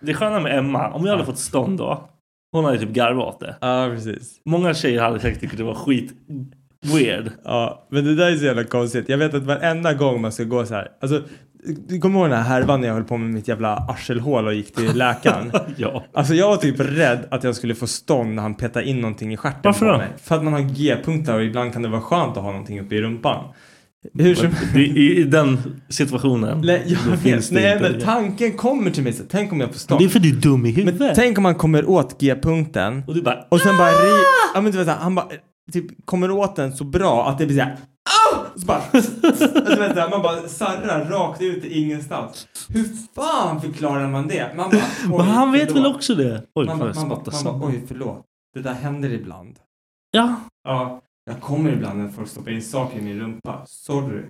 det- 0.00 0.14
sköna 0.14 0.40
med 0.40 0.58
Emma, 0.58 0.90
om 0.90 1.04
jag 1.04 1.12
hade 1.12 1.24
fått 1.24 1.38
stånd 1.38 1.78
då. 1.78 2.08
Hon 2.52 2.64
hade 2.64 2.78
typ 2.78 2.88
garvat 2.92 3.40
det. 3.40 3.56
Ja, 3.60 3.90
precis. 3.94 4.40
Många 4.44 4.74
tjejer 4.74 5.02
hade 5.02 5.20
säkert 5.20 5.40
tyckt 5.40 5.56
det 5.56 5.62
var 5.64 5.74
skit 5.74 6.12
weird. 6.86 7.30
Ja, 7.44 7.88
men 7.90 8.04
det 8.04 8.14
där 8.14 8.30
är 8.32 8.36
så 8.36 8.44
jävla 8.44 8.64
konstigt. 8.64 9.08
Jag 9.08 9.18
vet 9.18 9.34
att 9.34 9.42
varenda 9.42 9.94
gång 9.94 10.20
man 10.20 10.32
ska 10.32 10.44
gå 10.44 10.66
så 10.66 10.74
här. 10.74 10.88
Alltså, 11.02 11.22
du 11.88 11.98
kommer 12.00 12.20
ihåg 12.20 12.28
den 12.30 12.38
här 12.42 12.48
härvan 12.48 12.80
när 12.80 12.88
jag 12.88 12.94
höll 12.94 13.04
på 13.04 13.16
med 13.16 13.30
mitt 13.30 13.48
jävla 13.48 13.76
arselhål 13.76 14.46
och 14.46 14.54
gick 14.54 14.74
till 14.74 14.96
läkaren? 14.98 15.52
Ja. 15.76 16.04
Alltså 16.14 16.34
jag 16.34 16.48
var 16.48 16.56
typ 16.56 16.80
rädd 16.80 17.18
att 17.30 17.44
jag 17.44 17.54
skulle 17.56 17.74
få 17.74 17.86
stånd 17.86 18.34
när 18.34 18.42
han 18.42 18.54
petade 18.54 18.86
in 18.88 19.00
någonting 19.00 19.32
i 19.32 19.36
stjärten 19.36 19.60
Varför 19.64 19.86
på 19.86 19.92
då? 19.92 19.98
mig. 19.98 20.08
För 20.22 20.34
att 20.36 20.44
man 20.44 20.52
har 20.52 20.60
G-punkter 20.60 21.34
och 21.34 21.42
ibland 21.44 21.72
kan 21.72 21.82
det 21.82 21.88
vara 21.88 22.00
skönt 22.00 22.36
att 22.36 22.42
ha 22.42 22.50
någonting 22.50 22.80
uppe 22.80 22.94
i 22.94 23.00
rumpan. 23.02 23.44
Hur 24.18 24.34
som 24.34 24.50
I, 24.74 24.80
i, 25.20 25.24
den 25.24 25.58
situationen. 25.88 26.60
Nej, 26.64 26.82
jag 26.86 27.10
vet. 27.10 27.20
finns 27.20 27.50
Nej, 27.50 27.72
inte. 27.72 27.90
men 27.90 28.00
tanken 28.00 28.52
kommer 28.52 28.90
till 28.90 29.02
mig 29.02 29.12
så 29.12 29.22
tänk 29.28 29.52
om 29.52 29.60
jag 29.60 29.70
får 29.70 29.78
stånd. 29.78 30.00
Det 30.00 30.04
är 30.04 30.08
för 30.08 30.18
du 30.20 30.28
är 30.28 30.32
dum 30.40 30.66
i 30.66 30.70
huvudet. 30.70 31.00
Men 31.00 31.14
tänk 31.14 31.38
om 31.38 31.42
man 31.42 31.54
kommer 31.54 31.90
åt 31.90 32.20
G-punkten 32.20 33.02
Och 33.06 33.14
du 33.14 33.22
bara... 33.22 33.38
och 33.48 33.60
sen 33.60 33.76
bara 33.76 33.90
ri- 33.90 34.22
ja, 34.54 34.60
men 34.60 34.72
du 34.72 34.78
vet, 34.78 34.88
han 34.88 35.14
bara 35.14 35.26
typ 35.72 36.06
kommer 36.06 36.30
åt 36.30 36.56
den 36.56 36.76
så 36.76 36.84
bra 36.84 37.28
att 37.28 37.38
det 37.38 37.46
blir 37.46 37.56
såhär 37.56 37.76
så 38.56 38.66
bara, 38.66 38.82
du 38.92 39.76
vet, 39.76 39.94
så 39.94 40.00
här, 40.00 40.10
man 40.10 40.22
bara 40.22 40.48
sarrar 40.48 41.04
rakt 41.04 41.42
ut 41.42 41.64
i 41.64 41.82
ingenstans. 41.82 42.48
Hur 42.68 42.84
fan 43.14 43.60
förklarar 43.60 44.08
man 44.08 44.28
det? 44.28 44.54
Man 44.56 44.70
bara, 44.70 44.82
Men 45.18 45.26
han 45.26 45.52
vet 45.52 45.68
förlåt. 45.68 45.84
väl 45.84 45.94
också 45.94 46.14
det? 46.14 46.42
Oj, 46.54 46.66
Man 46.66 46.78
jag 46.78 46.96
man, 46.96 47.08
bara, 47.08 47.20
spotta 47.24 47.44
man 47.44 47.60
bara, 47.60 47.68
oj 47.68 47.84
förlåt. 47.88 48.24
Det 48.54 48.60
där 48.60 48.72
händer 48.72 49.10
ibland. 49.10 49.58
Ja. 50.10 50.34
Ja, 50.64 51.02
jag 51.24 51.40
kommer 51.40 51.72
ibland 51.72 51.98
när 51.98 52.08
folk 52.08 52.28
stoppar 52.28 52.50
in 52.50 52.62
saker 52.62 52.98
i 52.98 53.02
min 53.02 53.20
rumpa. 53.20 53.62
Sorry. 53.66 54.22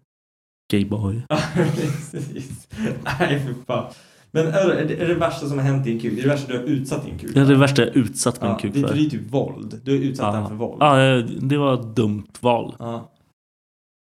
Gayboy. 0.72 1.22
Ja, 1.28 1.38
precis. 1.54 2.68
Nej, 3.18 3.40
för 3.46 3.54
fan. 3.66 3.92
Men 4.30 4.46
är 4.46 4.84
det, 4.88 5.02
är 5.02 5.08
det 5.08 5.14
värsta 5.14 5.46
som 5.48 5.58
har 5.58 5.64
hänt 5.64 5.86
i 5.86 5.92
en 5.92 6.00
kuk? 6.00 6.12
Det 6.14 6.20
är 6.20 6.22
det 6.22 6.28
värsta 6.28 6.52
du 6.52 6.58
har 6.58 6.64
utsatt 6.64 7.04
din 7.04 7.18
kuk 7.18 7.34
Det 7.34 7.40
är 7.40 7.44
det 7.44 7.54
värsta 7.54 7.82
jag 7.82 7.96
utsatt 7.96 8.42
min 8.42 8.50
Ja, 8.50 8.58
kuk 8.58 8.74
det, 8.74 8.80
för. 8.80 8.88
för 8.88 8.94
det 8.94 9.00
är 9.06 9.10
typ 9.10 9.30
våld. 9.30 9.80
Du 9.84 9.90
har 9.90 9.98
utsatt 9.98 10.34
den 10.34 10.48
för 10.48 10.54
våld. 10.54 10.76
Ja, 10.80 10.96
det 11.40 11.56
var 11.56 11.74
ett 11.74 11.96
dumt 11.96 12.26
val. 12.40 12.74
Ja. 12.78 13.10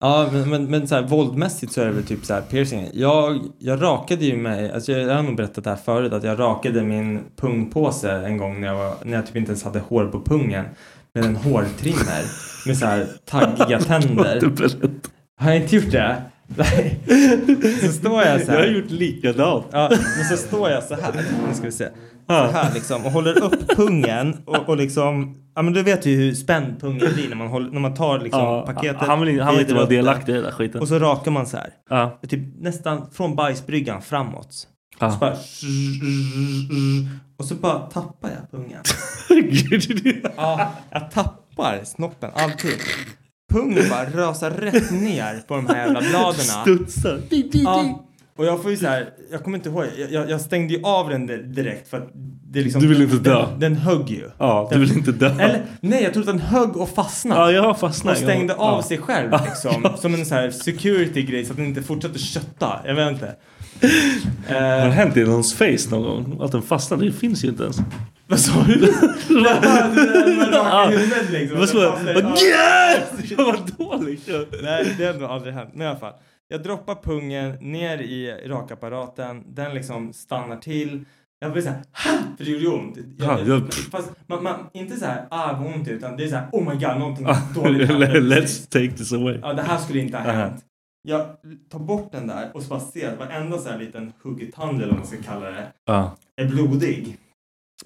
Ja, 0.01 0.29
men, 0.33 0.51
men, 0.51 0.65
men 0.65 0.89
så 0.89 0.95
här, 0.95 1.03
våldmässigt 1.03 1.73
så 1.73 1.81
är 1.81 1.87
det 1.87 1.93
väl 1.93 2.05
typ 2.05 2.25
så 2.25 2.35
här 2.35 2.41
piercing. 2.41 2.89
Jag, 2.93 3.41
jag 3.59 3.83
rakade 3.83 4.25
ju 4.25 4.37
mig, 4.37 4.73
alltså 4.73 4.93
jag, 4.93 5.01
jag 5.11 5.15
har 5.15 5.23
nog 5.23 5.37
berättat 5.37 5.65
det 5.65 5.71
här 5.71 5.77
förut, 5.77 6.13
att 6.13 6.25
jag 6.25 6.39
rakade 6.39 6.83
min 6.83 7.21
pungpåse 7.37 8.11
en 8.13 8.37
gång 8.37 8.61
när 8.61 8.69
jag, 8.69 8.75
var, 8.77 8.95
när 9.05 9.13
jag 9.17 9.27
typ 9.27 9.37
inte 9.37 9.51
ens 9.51 9.65
hade 9.65 9.79
hår 9.81 10.07
på 10.07 10.21
pungen. 10.21 10.65
Med 11.15 11.25
en 11.25 11.37
hårtrimmer. 11.37 12.23
med 12.67 12.79
så 12.79 12.87
här 12.87 13.07
taggiga 13.25 13.81
tänder. 13.87 14.43
Har 15.41 15.51
jag 15.51 15.63
inte 15.63 15.77
gjort 15.77 15.91
det? 15.93 16.23
Nej. 16.57 17.01
Så 17.81 17.93
står 17.93 18.23
jag 18.23 18.41
så 18.41 18.47
här. 18.51 18.59
Jag 18.59 18.67
har 18.67 18.73
gjort 18.75 18.91
likadant. 18.91 19.67
Ja, 19.71 19.89
men 19.91 20.25
så 20.25 20.37
står 20.37 20.71
jag 20.71 20.83
så 20.83 20.95
här. 20.95 21.13
Nu 21.49 21.55
ska 21.55 21.65
vi 21.65 21.73
se. 21.73 21.89
Så 22.27 22.33
här 22.35 22.75
liksom 22.75 23.07
och 23.07 23.13
håller 23.13 23.43
upp 23.45 23.69
pungen 23.77 24.37
och, 24.45 24.69
och 24.69 24.77
liksom 24.77 25.37
Ja 25.55 25.63
men 25.63 25.73
du 25.73 25.83
vet 25.83 26.07
ju 26.07 26.17
hur 26.17 26.35
spänd 26.35 26.81
pungen 26.81 27.15
blir 27.15 27.29
när 27.29 27.37
man, 27.37 27.49
håller, 27.49 27.71
när 27.71 27.81
man 27.81 27.95
tar 27.95 28.19
liksom 28.19 28.41
Ja, 28.41 28.63
paketet. 28.67 29.09
han 29.09 29.21
vill, 29.21 29.41
han 29.41 29.53
vill 29.55 29.61
inte 29.61 29.75
vara 29.75 29.87
delaktig 29.87 30.33
i 30.33 30.35
den 30.35 30.45
där 30.45 30.51
skiten. 30.51 30.81
Och 30.81 30.89
så 30.89 30.99
rakar 30.99 31.31
man 31.31 31.47
så 31.47 31.57
här. 31.57 31.71
Ja. 31.91 32.19
Typ 32.29 32.41
nästan 32.61 33.11
från 33.13 33.37
bajsbryggan 33.37 34.03
framåt. 34.03 34.67
Ja. 34.99 35.11
Så 35.11 35.19
bara, 35.19 35.37
och 37.39 37.45
så 37.45 37.55
bara 37.55 37.79
tappar 37.79 38.31
jag 38.31 38.51
pungen. 38.51 38.83
ja, 40.37 40.73
jag 40.91 41.11
tappar 41.11 41.85
snoppen 41.85 42.31
alltid. 42.35 42.73
Pungen 43.61 43.89
bara 43.91 44.27
rasar 44.27 44.51
rätt 44.51 44.91
ner 44.91 45.43
på 45.49 45.57
de 45.57 45.67
här 45.67 45.77
jävla 45.77 46.01
bladen. 46.01 46.35
Studsar. 46.35 47.21
Ja. 47.53 48.05
Och 48.37 48.45
jag 48.47 48.63
får 48.63 48.71
ju 48.71 48.77
så 48.77 48.87
här, 48.87 49.09
jag 49.33 49.45
kommer 49.45 49.59
inte 49.59 49.69
ihåg, 49.69 49.85
jag, 50.11 50.31
jag, 50.31 50.41
stängde 50.41 50.75
ju 50.75 50.83
av 50.83 51.09
den 51.09 51.27
di- 51.27 51.43
direkt 51.43 51.89
för 51.91 51.97
att 51.97 52.11
det 52.51 52.61
liksom, 52.63 52.83
Du 52.83 52.89
vill 52.89 53.03
inte 53.03 53.17
dö. 53.17 53.47
Den, 53.51 53.61
den 53.61 53.75
högg 53.77 54.11
ju. 54.11 54.31
Ja, 54.39 54.69
du 54.73 54.79
vill 54.79 54.93
inte 54.93 55.13
dö. 55.13 55.27
Eller 55.31 55.65
nej, 55.81 56.03
jag 56.03 56.13
tror 56.13 56.23
att 56.23 56.27
den 56.27 56.39
högg 56.41 56.77
och 56.77 56.89
fastnade. 56.89 57.41
Ja, 57.41 57.53
jag 57.53 57.63
har 57.63 57.75
fastnat 57.75 58.13
Och 58.17 58.23
stängde 58.23 58.55
av 58.55 58.79
Ja. 58.79 58.83
sig 58.83 58.99
själv 58.99 59.31
liksom. 59.47 59.81
ja. 59.85 59.97
Som 60.01 60.15
en 60.15 60.27
så 60.27 60.35
här 60.35 60.51
security 60.51 61.23
grej 61.23 61.45
så 61.45 61.51
att 61.53 61.57
den 61.57 61.67
inte 61.67 61.83
fortsätter 61.83 62.19
kötta. 62.19 62.81
Jag 62.85 62.95
vet 62.95 63.13
inte. 63.13 63.35
Har 64.49 64.87
det 64.87 64.93
hänt 64.93 65.17
i 65.17 65.25
någons 65.25 65.55
face 65.55 65.91
någon 65.91 66.03
gång? 66.03 66.39
Att 66.45 66.53
den 66.53 66.63
fastnade? 66.63 67.05
Det 67.07 67.13
finns 67.13 67.45
ju 67.45 67.49
inte 67.49 67.63
ens. 67.63 67.77
Vad 68.29 68.41
sa 68.41 68.63
du? 68.63 68.75
Liksom. 71.31 71.59
Vad 71.59 71.69
så? 71.69 71.79
Vad- 71.91 72.25
Ja. 72.25 72.37
Yes! 72.43 73.31
Var 73.37 73.59
dålig. 73.79 74.21
Nej, 74.63 74.95
det 74.99 75.05
har 75.05 75.15
nog 75.15 75.31
aldrig 75.31 75.55
hänt. 75.55 75.71
Men 75.73 75.83
i 75.83 75.87
alla 75.91 75.99
fall. 75.99 76.13
Jag 76.49 76.63
droppar 76.63 76.95
pungen 76.95 77.51
ner 77.61 77.99
i 77.99 78.35
rakapparaten. 78.47 79.45
Den 79.55 79.75
liksom 79.75 80.13
stannar 80.13 80.57
till. 80.57 81.05
Jag 81.41 81.53
blir 81.53 81.63
såhär, 81.63 81.79
för 82.37 82.45
det 82.45 82.51
gjorde 82.51 82.69
ont. 82.77 82.99
Ja, 83.19 83.39
Jag, 83.39 83.49
jag- 83.49 83.75
fast 83.75 84.11
man, 84.27 84.43
man, 84.43 84.55
inte 84.73 84.97
såhär, 84.97 85.27
ah 85.31 85.53
vad 85.53 85.75
ont 85.75 85.89
utan 85.89 86.17
det 86.17 86.25
är 86.25 86.29
såhär, 86.29 86.49
oh 86.53 86.69
my 86.69 86.75
god, 86.87 86.99
någonting 86.99 87.27
dåligt. 87.55 87.91
Let's 87.91 88.71
take 88.71 88.91
this 88.91 89.13
away. 89.13 89.39
Ja, 89.43 89.53
det 89.53 89.63
här 89.63 89.79
skulle 89.79 90.01
inte 90.01 90.19
ha 90.19 90.25
hänt. 90.33 90.65
Jag 91.09 91.27
tar 91.71 91.79
bort 91.79 92.13
den 92.13 92.27
där 92.27 92.51
och 92.55 92.63
så 92.63 92.69
bara 92.69 92.81
ser 92.81 93.13
att 93.13 93.19
varenda 93.19 93.59
så 93.59 93.69
här 93.71 93.79
liten 93.79 94.13
hugget 94.23 94.55
tand 94.55 94.77
eller 94.83 94.89
vad 94.93 94.99
man 94.99 95.07
ska 95.07 95.17
kalla 95.23 95.51
det 95.51 95.67
Ja. 95.87 96.17
är 96.37 96.47
blodig. 96.49 97.17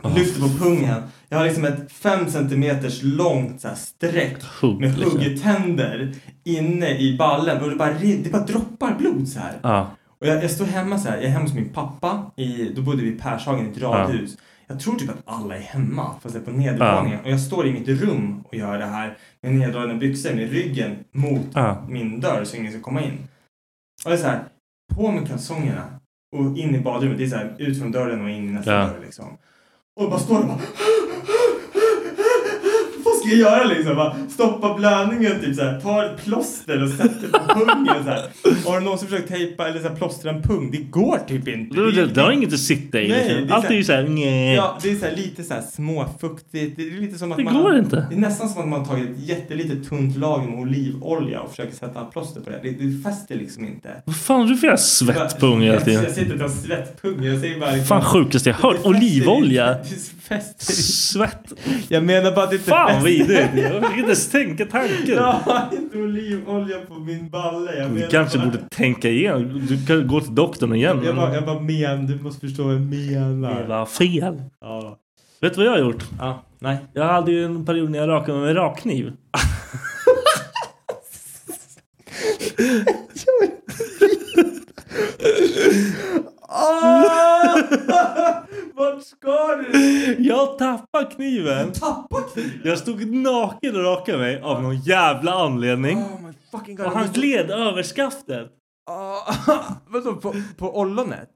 Ah. 0.00 0.14
Lyfter 0.14 0.40
på 0.40 0.48
pungen. 0.48 1.02
Jag 1.28 1.38
har 1.38 1.44
liksom 1.44 1.64
ett 1.64 1.92
fem 1.92 2.30
centimeters 2.30 3.02
långt 3.02 3.60
så 3.60 3.68
här 3.68 3.74
streck 3.74 4.42
Hugg, 4.60 4.80
med 4.80 4.98
liksom. 4.98 5.18
huggetänder 5.18 6.14
inne 6.44 6.98
i 6.98 7.16
ballen 7.18 7.62
och 7.62 7.70
det 7.70 7.76
bara, 7.76 7.92
det 7.92 8.32
bara 8.32 8.44
droppar 8.44 8.94
blod 8.98 9.28
så 9.28 9.38
här. 9.38 9.58
Ja. 9.62 9.90
Och 10.20 10.26
jag, 10.26 10.44
jag 10.44 10.50
står 10.50 10.64
hemma 10.64 10.98
så 10.98 11.08
här, 11.08 11.16
jag 11.16 11.24
är 11.24 11.28
hemma 11.28 11.44
hos 11.44 11.54
min 11.54 11.68
pappa, 11.68 12.30
i, 12.36 12.72
då 12.76 12.82
bodde 12.82 13.02
vi 13.02 13.08
i 13.08 13.18
Pershagen 13.18 13.66
i 13.66 13.70
ett 13.70 13.82
radhus. 13.82 14.38
Jag 14.66 14.80
tror 14.80 14.94
typ 14.94 15.10
att 15.10 15.22
alla 15.24 15.56
är 15.56 15.60
hemma, 15.60 16.14
fast 16.22 16.34
jag 16.34 16.42
är 16.42 16.46
på 16.46 16.58
nedervåningen. 16.58 17.20
Och 17.20 17.30
jag 17.30 17.40
står 17.40 17.66
i 17.66 17.72
mitt 17.72 17.88
rum 17.88 18.44
och 18.48 18.54
gör 18.54 18.78
det 18.78 18.84
här 18.84 19.18
med 19.40 19.54
neddragna 19.54 19.94
byxor 19.94 20.34
med 20.34 20.50
ryggen 20.50 20.96
mot 21.12 21.56
min 21.88 22.20
dörr 22.20 22.44
så 22.44 22.56
ingen 22.56 22.72
ska 22.72 22.80
komma 22.80 23.02
in. 23.02 23.28
Och 24.04 24.10
jag 24.10 24.18
är 24.18 24.22
så 24.22 24.26
här, 24.26 24.44
på 24.94 25.10
med 25.10 25.28
kalsongerna 25.28 25.84
och 26.36 26.58
in 26.58 26.74
i 26.74 26.80
badrummet. 26.80 27.18
Det 27.18 27.24
är 27.24 27.28
så 27.28 27.36
här, 27.36 27.54
ut 27.58 27.78
från 27.78 27.92
dörren 27.92 28.24
och 28.24 28.30
in 28.30 28.48
i 28.48 28.52
nästa 28.52 28.86
dörr 28.86 29.00
liksom. 29.04 29.38
Och 29.96 30.10
bara 30.10 30.20
står 30.20 30.38
och 30.38 30.46
bara... 30.46 30.58
Vad 33.04 33.11
ska 33.26 33.36
jag 33.36 33.38
göra 33.38 33.64
liksom? 33.64 34.10
Stoppa 34.30 34.74
blödningen, 34.74 35.40
typ 35.40 35.56
såhär, 35.56 35.80
ta 35.80 36.04
ett 36.04 36.24
plåster 36.24 36.82
och 36.82 36.88
sätta 36.88 37.38
på 37.38 37.54
pungen 37.54 38.04
såhär. 38.04 38.22
Har 38.66 38.78
du 38.78 38.84
någonsin 38.84 39.08
försökt 39.08 39.28
tejpa 39.28 39.68
eller 39.68 39.80
såhär, 39.80 39.94
plåstra 39.94 40.30
en 40.30 40.42
pung? 40.42 40.70
Det 40.70 40.78
går 40.78 41.18
typ 41.28 41.48
inte. 41.48 41.80
Det, 41.80 41.92
det, 41.92 42.06
det 42.06 42.20
har 42.20 42.32
inget 42.32 42.52
att 42.52 42.60
sitta 42.60 43.00
i. 43.00 43.08
Nej, 43.08 43.18
liksom. 43.18 43.46
det 43.46 43.52
är 43.52 43.56
Allt 43.56 43.70
är 43.70 43.74
ju 43.74 43.84
såhär, 43.84 44.02
nej. 44.02 44.54
Ja, 44.54 44.78
det 44.82 44.90
är 44.90 44.96
så 44.96 45.06
här, 45.06 45.16
lite 45.16 45.42
så 45.42 45.54
här 45.54 45.62
småfuktigt. 45.62 46.76
Det 46.76 46.82
är 46.82 47.00
lite 47.00 47.18
som 47.18 47.32
att 47.32 47.38
Det 47.38 47.44
man 47.44 47.62
går 47.62 47.78
inte. 47.78 48.06
Det 48.10 48.16
är 48.16 48.20
nästan 48.20 48.48
som 48.48 48.62
att 48.62 48.68
man 48.68 48.78
har 48.78 48.86
tagit 48.86 49.10
ett 49.10 49.28
jättelitet 49.28 49.88
tunt 49.88 50.16
lager 50.16 50.48
med 50.48 50.58
olivolja 50.58 51.40
och 51.40 51.50
försöker 51.50 51.74
sätta 51.76 52.04
plåster 52.04 52.40
på 52.40 52.50
det. 52.50 52.60
Det, 52.62 52.70
det 52.70 53.02
fäster 53.02 53.34
liksom 53.34 53.64
inte. 53.64 54.02
Vad 54.04 54.16
fan 54.16 54.40
har 54.40 54.48
du 54.48 54.56
för 54.56 54.66
jävla 54.66 54.78
svettpung 54.78 55.62
hela 55.62 55.80
tiden? 55.80 56.02
jag 56.02 56.12
sitter 56.12 56.32
inte 56.32 56.44
och 56.44 56.50
svettpung. 56.50 57.24
Jag 57.24 57.40
säger 57.40 57.60
bara 57.60 57.70
liksom, 57.70 57.86
Fan 57.86 58.04
sjukaste 58.04 58.48
jag 58.48 58.56
hört. 58.56 58.76
Olivolja. 58.84 59.76
Svett. 60.58 61.52
Jag 61.88 62.04
menar 62.04 62.32
bara 62.32 62.44
att 62.44 62.50
det 62.50 62.56
inte 62.56 62.70
Fan 62.70 62.88
fäster. 62.88 63.04
Vidrigt. 63.18 63.50
Jag 63.54 63.88
fick 63.88 63.98
inte 63.98 64.00
ens 64.02 64.30
tänka 64.30 64.64
tanken. 64.66 65.14
Jag 65.14 65.32
har 65.32 65.68
inte 65.72 65.98
olivolja 65.98 66.78
på 66.88 66.94
min 66.94 67.30
balle. 67.30 67.78
Jag 67.78 67.90
Du 67.90 68.08
kanske 68.08 68.38
bara, 68.38 68.44
borde 68.46 68.58
tänka 68.58 69.08
igenom. 69.08 69.66
Du 69.68 69.86
kan 69.86 70.06
gå 70.06 70.20
till 70.20 70.34
doktorn 70.34 70.74
igen. 70.74 71.00
Jag 71.04 71.16
bara, 71.16 71.34
jag 71.34 71.44
bara 71.44 71.60
men, 71.60 72.06
du 72.06 72.20
måste 72.22 72.40
förstå 72.40 72.62
vad 72.64 72.74
jag 72.74 72.80
menar. 72.80 73.62
Det 73.62 73.68
var 73.68 73.86
fel. 73.86 74.42
Ja. 74.60 74.98
Vet 75.40 75.54
du 75.54 75.58
vad 75.58 75.66
jag 75.66 75.72
har 75.72 75.78
gjort? 75.78 76.04
Ja, 76.18 76.42
nej. 76.58 76.76
Jag 76.92 77.04
hade 77.04 77.32
ju 77.32 77.44
en 77.44 77.66
period 77.66 77.90
när 77.90 77.98
jag 77.98 78.08
rakade 78.08 78.38
mig 78.38 78.46
med 78.46 78.56
rakkniv. 78.56 79.12
Ah! 86.48 87.31
Vart 88.92 89.04
ska 89.04 89.56
du? 89.56 90.16
Jag 90.18 90.58
tappade 90.58 91.06
kniven. 91.06 91.72
Tappa 91.72 92.20
kniven? 92.20 92.60
Jag 92.64 92.78
stod 92.78 93.14
naken 93.14 93.76
och 93.76 93.82
rakade 93.82 94.18
mig 94.18 94.40
av 94.40 94.62
någon 94.62 94.80
jävla 94.80 95.32
anledning. 95.32 95.98
Oh 95.98 96.26
my 96.26 96.32
fucking 96.50 96.76
god. 96.76 96.86
Och 96.86 96.92
han 96.92 97.12
gled 97.12 97.50
över 97.50 97.82
skaftet. 97.82 98.50
Ah, 98.90 99.32
vadå, 99.88 100.14
på, 100.14 100.34
på 100.56 100.78
ollonet? 100.80 101.28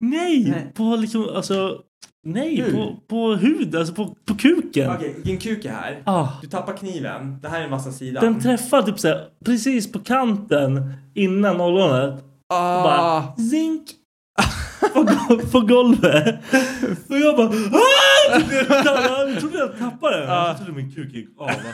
Nej, 0.00 0.50
Nej. 0.50 0.72
på 0.74 0.96
liksom, 0.96 1.28
alltså... 1.34 1.80
Nej, 2.26 2.72
på, 2.72 2.96
på 3.08 3.34
hud, 3.34 3.76
alltså 3.76 3.94
på, 3.94 4.16
på 4.24 4.34
kuken. 4.34 4.90
Okej, 4.90 5.16
din 5.24 5.38
kuk 5.38 5.64
är 5.64 5.70
här. 5.70 6.02
Ah. 6.06 6.28
Du 6.42 6.48
tappar 6.48 6.76
kniven. 6.76 7.40
Det 7.40 7.48
här 7.48 7.56
är 7.56 7.62
den 7.62 7.70
vassa 7.70 7.92
sidan. 7.92 8.24
Den 8.24 8.40
träffade 8.40 8.86
typ 8.86 9.00
såhär, 9.00 9.28
precis 9.44 9.92
på 9.92 9.98
kanten 9.98 10.92
innan 11.14 11.60
ollonet. 11.60 12.24
Och 12.24 12.56
ah. 12.56 12.82
bara 12.82 13.36
zink! 13.50 13.90
På, 14.92 15.38
på 15.52 15.60
golvet. 15.60 16.36
Och 17.08 17.16
jag 17.18 17.36
bara 17.36 17.46
"Ah!" 17.48 18.38
Typ 18.40 18.68
jag 18.68 19.40
trodde 19.40 19.58
jag 19.58 19.78
tappade 19.78 20.16
den. 20.20 20.28
Jag 20.28 20.56
trodde 20.56 20.72
min 20.72 20.94
kuk 20.94 21.12
gick 21.14 21.28
av 21.38 21.48
alltså. 21.48 21.64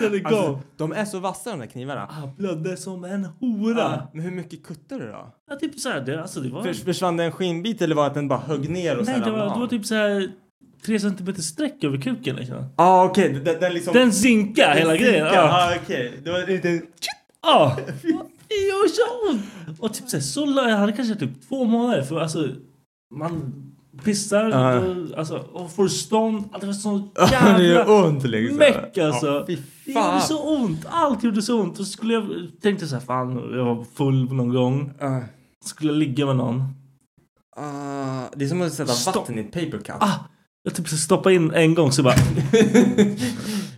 Den 0.00 0.14
är 0.14 0.26
Alltså, 0.26 0.42
gav. 0.42 0.60
de 0.76 0.92
är 0.92 1.04
så 1.04 1.18
vassa 1.18 1.50
de 1.50 1.58
där 1.58 1.66
knivarna. 1.66 2.02
Ah, 2.02 2.26
blödde 2.36 2.76
som 2.76 3.04
en 3.04 3.24
hora. 3.40 3.84
Ah, 3.84 4.10
men 4.12 4.24
hur 4.24 4.30
mycket 4.30 4.66
kuttade 4.66 5.04
du 5.06 5.10
då? 5.12 5.32
Ja, 5.50 5.56
typ 5.56 5.80
såhär, 5.80 6.00
det, 6.00 6.22
alltså 6.22 6.40
det 6.40 6.48
var... 6.50 6.62
Förs- 6.62 6.84
Försvann 6.84 7.16
det 7.16 7.24
en 7.24 7.32
skinnbit 7.32 7.82
eller 7.82 7.94
var 7.94 8.02
det 8.02 8.08
att 8.08 8.14
den 8.14 8.28
bara 8.28 8.38
högg 8.38 8.70
ner 8.70 8.96
och 8.98 9.06
Nej, 9.06 9.20
det 9.24 9.30
var, 9.30 9.38
det 9.54 9.60
var 9.60 9.66
typ 9.66 9.86
såhär 9.86 10.28
tre 10.86 11.00
centimeter 11.00 11.42
streck 11.42 11.84
över 11.84 11.98
kuken 12.00 12.36
liksom. 12.36 12.64
Ah, 12.76 13.04
okej. 13.04 13.32
Den, 13.44 13.60
den 13.60 13.74
liksom... 13.74 13.94
Den 13.94 14.12
zinka 14.12 14.72
hela 14.74 14.96
grejen. 14.96 15.26
Ja. 15.26 15.42
Ah, 15.52 15.72
okej. 15.82 16.12
Det 16.24 16.30
var 16.30 16.46
lite... 16.46 16.80
Ja. 17.42 17.76
Det 18.60 18.68
gör 18.68 18.88
så 18.88 19.30
ont. 19.30 19.80
Och 19.80 19.94
typ 19.94 20.08
såhär, 20.08 20.22
så 20.22 20.46
la- 20.46 20.68
jag 20.68 20.76
hade 20.76 20.92
kanske 20.92 21.14
typ 21.14 21.48
två 21.48 21.64
månader 21.64 22.02
för 22.02 22.20
alltså 22.20 22.48
man 23.14 23.52
pissar 24.04 24.50
Ja. 24.50 24.78
och, 24.80 25.18
alltså, 25.18 25.36
och 25.52 25.72
får 25.72 25.88
stånd. 25.88 26.44
Det 26.60 26.66
var 26.66 26.72
så 26.72 26.98
det 27.14 27.30
jävla 27.32 27.62
gör 27.64 28.04
ont 28.04 28.22
liksom. 28.24 28.58
meck 28.58 28.98
alltså. 28.98 29.44
Fy 29.46 29.56
det 29.86 29.92
gjorde 29.92 30.20
så 30.20 30.56
ont. 30.56 30.86
Allt 30.90 31.24
gjorde 31.24 31.42
så 31.42 31.60
ont. 31.60 31.78
Och 31.80 31.86
så 31.86 31.92
skulle 31.92 32.14
jag 32.14 32.26
tänkte 32.62 32.86
så 32.86 32.94
här, 32.94 33.02
fan 33.02 33.50
jag 33.52 33.64
var 33.64 33.84
full 33.94 34.32
någon 34.32 34.48
gång. 34.54 34.90
Ah. 35.00 35.20
Skulle 35.64 35.92
jag 35.92 35.98
ligga 35.98 36.26
med 36.26 36.36
någon. 36.36 36.62
Ah, 37.56 38.22
det 38.36 38.44
är 38.44 38.48
som 38.48 38.62
att 38.62 38.72
sätta 38.72 38.92
Stopp. 38.92 39.16
vatten 39.16 39.38
i 39.38 39.40
ett 39.40 39.52
paper 39.52 39.78
cup. 39.84 39.96
Ah, 40.02 40.10
jag 40.62 40.74
typ 40.74 40.88
så 40.88 40.96
stoppa 40.96 41.32
in 41.32 41.50
en 41.50 41.74
gång 41.74 41.92
så 41.92 42.02
bara 42.02 42.14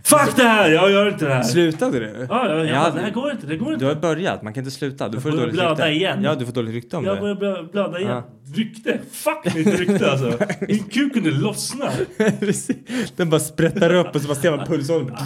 Fuck 0.06 0.36
det 0.36 0.42
här, 0.42 0.70
jag 0.70 0.90
gör 0.90 1.08
inte 1.08 1.24
det 1.26 1.34
här. 1.34 1.42
Slutade 1.42 1.98
du? 1.98 2.26
Ja, 2.30 2.48
ja, 2.48 2.64
ja, 2.64 2.90
det 2.94 3.00
här 3.00 3.10
går 3.10 3.30
inte, 3.30 3.46
det 3.46 3.56
går 3.56 3.66
Du 3.66 3.72
inte. 3.72 3.86
har 3.86 3.94
börjat, 3.94 4.42
man 4.42 4.52
kan 4.54 4.60
inte 4.60 4.70
sluta. 4.70 5.08
Du 5.08 5.16
Jag 5.16 5.22
får 5.22 5.30
börjar 5.30 5.40
dåligt 5.42 5.54
blöda 5.54 5.70
rykte. 5.70 5.88
igen. 5.88 6.22
Ja, 6.22 6.34
du 6.34 6.46
får 6.46 6.52
dåligt 6.52 6.74
rykte 6.74 6.96
om 6.96 7.04
Jag 7.04 7.16
det. 7.16 7.20
börjar 7.20 7.34
blö- 7.34 7.72
blöda 7.72 7.98
igen. 7.98 8.10
Ja. 8.10 8.22
Rykte? 8.56 8.98
Fuck 9.12 9.54
mitt 9.54 9.66
rykte 9.80 10.10
alltså. 10.10 10.32
Min 10.68 10.84
kuk 10.84 11.12
kunde 11.14 11.30
lossna. 11.30 11.84
Den 13.16 13.30
bara 13.30 13.40
sprättar 13.40 13.94
upp 13.94 14.14
och 14.14 14.20
så 14.20 14.28
bara 14.28 14.34
ser 14.34 14.56
man 14.56 14.66
pulsådern. 14.66 15.16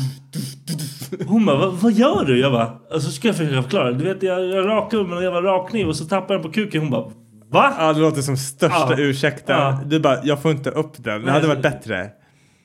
Hon 1.26 1.46
bara, 1.46 1.56
vad, 1.56 1.72
vad 1.74 1.92
gör 1.92 2.24
du? 2.24 2.40
Jag 2.40 2.52
bara, 2.52 2.72
alltså 2.92 3.10
ska 3.10 3.28
jag 3.28 3.36
försöka 3.36 3.62
förklara. 3.62 3.92
Du 3.92 4.04
vet 4.04 4.22
jag, 4.22 4.46
jag 4.46 4.66
rakade 4.66 5.04
med 5.04 5.16
en 5.18 5.24
jävla 5.24 5.42
rakkniv 5.42 5.88
och 5.88 5.96
så 5.96 6.04
tappade 6.04 6.34
jag 6.34 6.42
den 6.42 6.50
på 6.50 6.54
kuken. 6.54 6.80
Hon 6.80 6.90
bara, 6.90 7.10
va? 7.52 7.74
Ja, 7.78 7.92
det 7.92 8.00
låter 8.00 8.22
som 8.22 8.36
största 8.36 8.86
Ja. 8.90 8.98
ursäkten. 8.98 9.56
Ja. 9.58 9.80
Du 9.86 10.00
bara, 10.00 10.18
jag 10.24 10.42
får 10.42 10.50
inte 10.50 10.70
upp 10.70 10.92
den. 11.04 11.24
Det 11.24 11.30
hade 11.32 11.46
varit 11.48 11.62
bättre. 11.62 12.08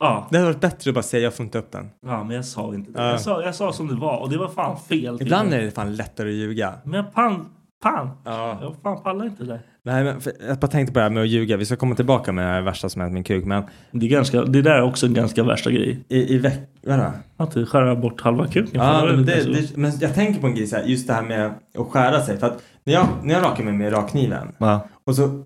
Ja. 0.05 0.27
Det 0.31 0.37
hade 0.37 0.49
varit 0.49 0.61
bättre 0.61 0.89
att 0.91 0.95
bara 0.95 1.03
säga, 1.03 1.23
jag 1.23 1.33
får 1.33 1.43
inte 1.45 1.57
upp 1.57 1.71
den. 1.71 1.89
ja, 2.05 2.23
men 2.23 2.35
jag 2.35 2.45
sa 2.45 2.73
inte 2.73 2.91
det. 2.91 3.01
Ja. 3.03 3.11
Jag, 3.11 3.21
sa, 3.21 3.41
jag 3.43 3.55
sa 3.55 3.73
som 3.73 3.87
det 3.87 3.95
var 3.95 4.17
och 4.19 4.29
det 4.29 4.37
var 4.37 4.47
fan 4.47 4.77
fel. 4.79 5.17
Ibland 5.21 5.53
är 5.53 5.61
det 5.61 5.71
fan 5.71 5.95
lättare 5.95 6.29
att 6.29 6.35
ljuga. 6.35 6.73
Men 6.83 7.05
pan, 7.13 7.45
pan. 7.83 8.09
Ja. 8.25 8.57
Jag 8.61 8.75
fan 8.83 9.03
pallar 9.03 9.25
inte 9.25 9.43
det. 9.43 9.59
Nej, 9.83 10.03
men 10.03 10.21
för, 10.21 10.33
jag 10.47 10.57
bara 10.59 10.67
tänkte 10.67 10.93
på 10.93 10.99
det 10.99 11.03
här 11.03 11.09
med 11.09 11.23
att 11.23 11.29
ljuga. 11.29 11.57
Vi 11.57 11.65
ska 11.65 11.75
komma 11.75 11.95
tillbaka 11.95 12.31
med 12.31 12.45
det 12.47 12.51
här 12.51 12.61
värsta 12.61 12.89
som 12.89 13.01
hänt 13.01 13.13
min 13.13 13.23
kuk. 13.23 13.45
Men 13.45 13.63
Det, 13.91 14.05
är 14.05 14.09
ganska, 14.09 14.41
det 14.43 14.61
där 14.61 14.71
är 14.71 14.81
också 14.81 15.05
en 15.05 15.13
ganska 15.13 15.43
värsta 15.43 15.71
grej. 15.71 16.05
i, 16.09 16.35
i 16.35 16.37
veck... 16.37 16.59
Vadå? 16.87 17.11
Att 17.37 17.69
skära 17.69 17.95
bort 17.95 18.21
halva 18.21 18.47
kuken. 18.47 18.71
Ja, 18.73 18.81
Fan, 18.81 19.07
men, 19.07 19.25
det, 19.25 19.35
det, 19.35 19.41
så- 19.43 19.49
det, 19.49 19.77
men 19.77 19.91
jag 19.99 20.13
tänker 20.13 20.41
på 20.41 20.47
en 20.47 20.55
grej 20.55 20.67
så 20.67 20.75
här, 20.75 20.83
just 20.83 21.07
det 21.07 21.13
här 21.13 21.23
med 21.23 21.45
att 21.77 21.87
skära 21.87 22.21
sig. 22.21 22.37
För 22.37 22.47
att 22.47 22.61
när 22.83 22.93
jag, 22.93 23.07
när 23.23 23.33
jag 23.33 23.43
rakar 23.43 23.63
mig 23.63 23.73
med 23.73 23.93
rakkniven 23.93 24.51
Ja. 24.57 24.87
och 25.05 25.15
så 25.15 25.43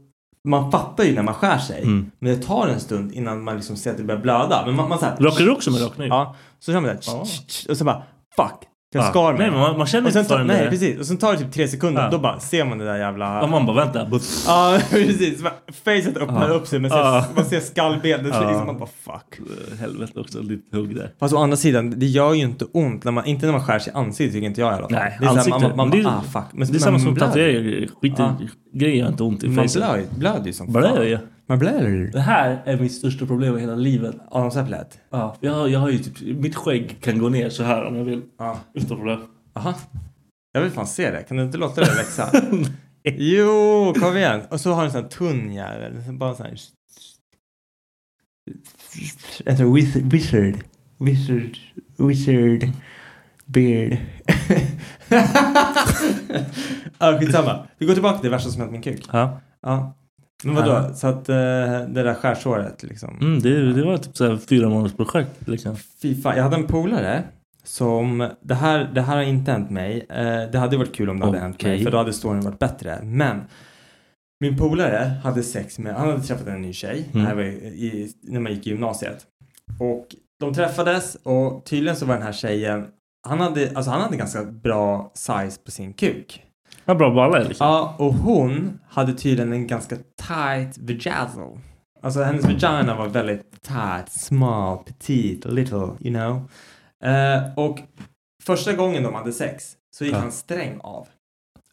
man 0.47 0.71
fattar 0.71 1.03
ju 1.03 1.15
när 1.15 1.23
man 1.23 1.33
skär 1.33 1.57
sig. 1.57 1.81
Mm. 1.83 2.11
Men 2.19 2.35
det 2.35 2.43
tar 2.45 2.67
en 2.67 2.79
stund 2.79 3.11
innan 3.11 3.43
man 3.43 3.55
liksom 3.55 3.75
ser 3.75 3.91
att 3.91 3.97
det 3.97 4.03
börjar 4.03 4.21
blöda. 4.21 4.63
Men 4.65 4.75
man, 4.75 4.89
man 4.89 4.99
så 4.99 5.05
här, 5.05 5.17
Rakar 5.17 5.45
du 5.45 5.51
också 5.51 5.71
med 5.71 5.81
rakkniv? 5.81 6.07
Ja, 6.07 6.35
så 6.59 6.71
kör 6.71 6.79
man 6.81 6.97
Ja. 7.05 7.25
och 7.69 7.77
så 7.77 7.83
bara 7.83 8.03
fuck. 8.35 8.68
Jag 8.91 9.03
Ja. 9.03 9.09
skar 9.09 9.31
mig. 9.33 9.41
Nej, 9.41 9.51
men 9.51 9.59
man, 9.59 9.77
man 9.77 9.87
känner 9.87 10.07
och 10.07 10.13
sen 10.13 10.19
inte 10.21 10.37
för 10.37 10.43
nej, 10.43 10.69
precis. 10.69 10.99
Och 10.99 11.05
sen 11.05 11.17
tar 11.17 11.33
det 11.33 11.39
typ 11.39 11.51
tre 11.51 11.67
sekunder. 11.67 12.01
Ja. 12.03 12.09
Då 12.09 12.17
bara 12.17 12.39
ser 12.39 12.65
man 12.65 12.77
det 12.77 12.85
där 12.85 12.97
jävla... 12.97 13.25
Ja, 13.41 13.47
man 13.47 13.65
bara 13.65 13.85
vänta. 13.85 14.05
But, 14.05 14.23
Ja, 14.47 14.79
precis. 14.89 15.43
Facet 15.85 16.17
öppnar 16.17 16.49
Ja. 16.49 16.53
upp 16.55 16.67
sig. 16.67 16.79
Man 16.79 16.91
ser, 16.91 16.97
Ja. 16.97 17.25
man 17.35 17.45
ser 17.45 17.59
skallbenet. 17.59 18.27
Ja. 18.33 18.47
Liksom, 18.49 18.65
man 18.65 18.79
bara 18.79 18.89
fuck. 19.05 19.47
helvete 19.79 20.19
också, 20.19 20.41
lite 20.41 20.77
hugg 20.77 20.95
där. 20.95 21.11
Fast 21.19 21.33
å 21.33 21.37
andra 21.37 21.57
sidan, 21.57 21.93
det 21.99 22.05
gör 22.05 22.33
ju 22.33 22.41
inte 22.41 22.65
ont. 22.73 23.03
När 23.03 23.11
man, 23.11 23.25
inte 23.25 23.45
när 23.45 23.53
man 23.53 23.63
skär 23.65 23.79
sig 23.79 23.93
i 23.93 23.95
ansiktet 23.95 24.33
tycker 24.33 24.47
inte 24.47 24.61
jag 24.61 24.71
i 24.71 24.73
alla 24.73 24.81
fall. 24.81 24.91
Nej, 24.91 25.17
det 25.19 25.25
är 25.25 25.29
så 25.29 25.35
här, 25.59 25.59
man, 25.67 25.77
man, 25.77 25.89
det, 25.89 26.03
bara, 26.03 26.13
ah 26.13 26.21
fuck. 26.21 26.43
Men 26.53 26.67
det 26.67 26.75
är 26.77 26.79
samma 26.79 26.91
man 26.91 27.01
som 27.01 27.13
blöder. 27.13 27.27
tatueringar. 27.31 27.87
Skit 28.01 28.19
i 28.19 28.21
Ja. 28.21 28.35
grejer 28.73 28.95
gör 28.95 29.07
inte 29.07 29.23
ont 29.23 29.43
i 29.43 29.47
Man 29.47 29.55
facet. 29.55 29.81
blöder, 29.83 30.05
blöder 30.17 30.45
ju 30.45 30.53
som 30.53 30.71
Blöder 30.71 30.89
fan. 30.95 31.07
ju. 31.07 31.17
Man 31.49 31.59
blöder. 31.59 32.09
Det 32.11 32.19
här 32.19 32.61
är 32.65 32.77
mitt 32.79 32.91
största 32.93 33.25
problem 33.25 33.57
i 33.57 33.61
hela 33.61 33.75
livet. 33.75 34.15
Adamsäpplet? 34.31 34.99
Ja, 35.09 35.35
jag, 35.39 35.53
har- 35.53 35.67
jag 35.67 35.79
har 35.79 35.89
ju 35.89 35.97
typ, 35.99 36.37
mitt 36.37 36.55
skägg 36.55 36.97
kan 37.01 37.19
gå 37.19 37.29
ner 37.29 37.49
så 37.49 37.63
här 37.63 37.85
om 37.85 37.95
jag 37.95 38.03
vill. 38.05 38.21
Ja. 38.37 38.59
Utan 38.73 38.97
problem. 38.97 39.19
Aha. 39.53 39.73
Jag 40.51 40.61
vill 40.61 40.71
fan 40.71 40.87
se 40.87 41.11
det. 41.11 41.23
Kan 41.23 41.37
du 41.37 41.43
inte 41.43 41.57
låta 41.57 41.81
det 41.81 41.91
växa? 41.95 42.29
jo, 43.03 43.93
kom 43.99 44.17
igen. 44.17 44.41
Och 44.51 44.61
så 44.61 44.71
har 44.73 44.81
du 44.81 44.85
en 44.85 44.91
sån 44.91 45.01
här 45.03 45.09
tunn 45.09 45.53
jävel. 45.53 46.13
Bara 46.13 46.35
sån 46.35 46.45
här... 46.45 46.55
Sån 49.57 49.73
wizard. 49.75 50.63
Wizard. 50.99 51.57
Wizard. 51.97 52.67
Beard. 53.45 53.97
ja, 56.99 57.17
skitsamma. 57.19 57.67
Vi 57.77 57.85
går 57.85 57.93
tillbaka 57.93 58.17
till 58.19 58.29
det 58.29 58.35
värsta 58.35 58.49
som 58.49 58.61
hänt 58.61 58.71
min 58.71 58.81
kuk. 58.81 59.05
Ja. 59.11 59.41
Ja. 59.61 59.95
Men 60.43 60.55
vadå? 60.55 60.93
Så 60.95 61.07
att 61.07 61.29
eh, 61.29 61.35
det 61.35 62.03
där 62.03 62.13
skärsåret 62.13 62.83
liksom. 62.83 63.17
Mm, 63.21 63.39
det, 63.39 63.73
det 63.73 63.85
var 63.85 63.97
typ 63.97 64.17
så 64.17 64.27
här 64.27 64.37
fyra 64.37 64.69
månaders 64.69 64.93
projekt 64.93 65.47
liksom. 65.47 65.75
Fy 66.01 66.21
fan, 66.21 66.35
jag 66.35 66.43
hade 66.43 66.55
en 66.55 66.67
polare 66.67 67.23
som, 67.63 68.29
det 68.41 68.53
här, 68.53 68.91
det 68.93 69.01
här 69.01 69.15
har 69.15 69.23
inte 69.23 69.51
hänt 69.51 69.69
mig. 69.69 70.05
Eh, 70.09 70.51
det 70.51 70.57
hade 70.57 70.77
varit 70.77 70.95
kul 70.95 71.09
om 71.09 71.19
det 71.19 71.25
hade 71.25 71.39
hänt 71.39 71.63
mig 71.63 71.83
för 71.83 71.91
då 71.91 71.97
hade 71.97 72.13
storyn 72.13 72.41
varit 72.41 72.59
bättre. 72.59 72.99
Men 73.03 73.41
min 74.39 74.57
polare 74.57 75.19
hade 75.23 75.43
sex 75.43 75.79
med, 75.79 75.95
han 75.95 76.09
hade 76.09 76.23
träffat 76.23 76.47
en 76.47 76.61
ny 76.61 76.73
tjej. 76.73 77.09
Mm. 77.13 77.39
i, 77.39 77.45
i, 77.45 78.13
när 78.21 78.39
man 78.39 78.53
gick 78.53 78.67
i 78.67 78.69
gymnasiet. 78.69 79.25
Och 79.79 80.15
de 80.39 80.53
träffades 80.53 81.15
och 81.23 81.65
tydligen 81.65 81.95
så 81.95 82.05
var 82.05 82.13
den 82.13 82.23
här 82.23 82.31
tjejen, 82.31 82.87
han 83.27 83.39
hade, 83.39 83.71
alltså 83.75 83.91
han 83.91 84.01
hade 84.01 84.17
ganska 84.17 84.43
bra 84.43 85.11
size 85.15 85.61
på 85.65 85.71
sin 85.71 85.93
kuk. 85.93 86.43
Ja, 86.89 86.95
bra 86.95 87.13
balle 87.13 87.43
liksom. 87.47 87.67
Ja, 87.67 87.95
och 87.97 88.13
hon 88.13 88.79
hade 88.89 89.13
tydligen 89.13 89.53
en 89.53 89.67
ganska 89.67 89.95
tight 89.95 90.77
vajazzle. 90.77 91.43
Alltså 92.01 92.23
hennes 92.23 92.45
vagina 92.45 92.95
var 92.95 93.07
väldigt 93.07 93.61
tight, 93.61 94.11
small, 94.11 94.77
petite, 94.85 95.49
little, 95.49 95.77
you 95.99 96.13
know. 96.13 96.49
Eh, 97.03 97.53
och 97.55 97.79
första 98.43 98.73
gången 98.73 99.03
de 99.03 99.13
hade 99.13 99.31
sex 99.31 99.63
så 99.97 100.05
gick 100.05 100.13
Ja. 100.13 100.19
hans 100.19 100.37
sträng 100.37 100.79
av. 100.81 101.07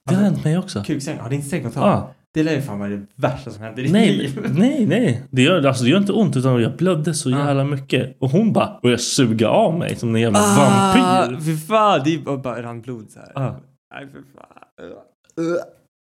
Det 0.08 0.14
har 0.14 0.22
Alltså, 0.22 0.34
hänt 0.34 0.44
mig 0.44 0.58
också. 0.58 0.82
Kuksträng, 0.86 1.18
har 1.18 1.28
det 1.28 1.34
inte 1.34 1.46
sträng 1.46 1.64
ett 1.64 1.74
tag? 1.74 1.88
Ja. 1.88 2.10
Det 2.34 2.42
lär 2.42 2.52
ju 2.54 2.62
fan 2.62 2.78
vara 2.78 2.88
det 2.90 3.06
värsta 3.14 3.50
som 3.50 3.62
händer 3.62 3.80
i 3.80 3.82
ditt 3.82 3.92
Nej, 3.92 4.16
liv. 4.16 4.46
nej, 4.58 4.86
nej. 4.86 5.22
Det 5.30 5.42
gör, 5.42 5.64
alltså, 5.66 5.84
det 5.84 5.90
gör 5.90 5.98
inte 5.98 6.12
ont 6.12 6.36
utan 6.36 6.62
jag 6.62 6.76
blödde 6.76 7.14
så 7.14 7.30
jävla 7.30 7.64
mycket. 7.64 8.16
Och 8.20 8.30
hon 8.30 8.52
bara 8.52 8.78
började 8.82 9.02
suga 9.02 9.48
av 9.48 9.78
mig 9.78 9.96
som 9.96 10.14
en 10.14 10.20
jävla 10.20 10.38
vampyr. 10.38 11.36
Ah, 11.36 11.40
Fy 11.44 11.56
fan, 11.56 12.00
det 12.04 12.18
bara 12.42 12.62
rann 12.62 12.80
blod 12.80 13.10
så 13.10 13.18
här. 13.20 13.32
Ah. 13.48 13.54
Nej, 13.94 14.06
för 14.12 14.18
fan. 14.36 14.55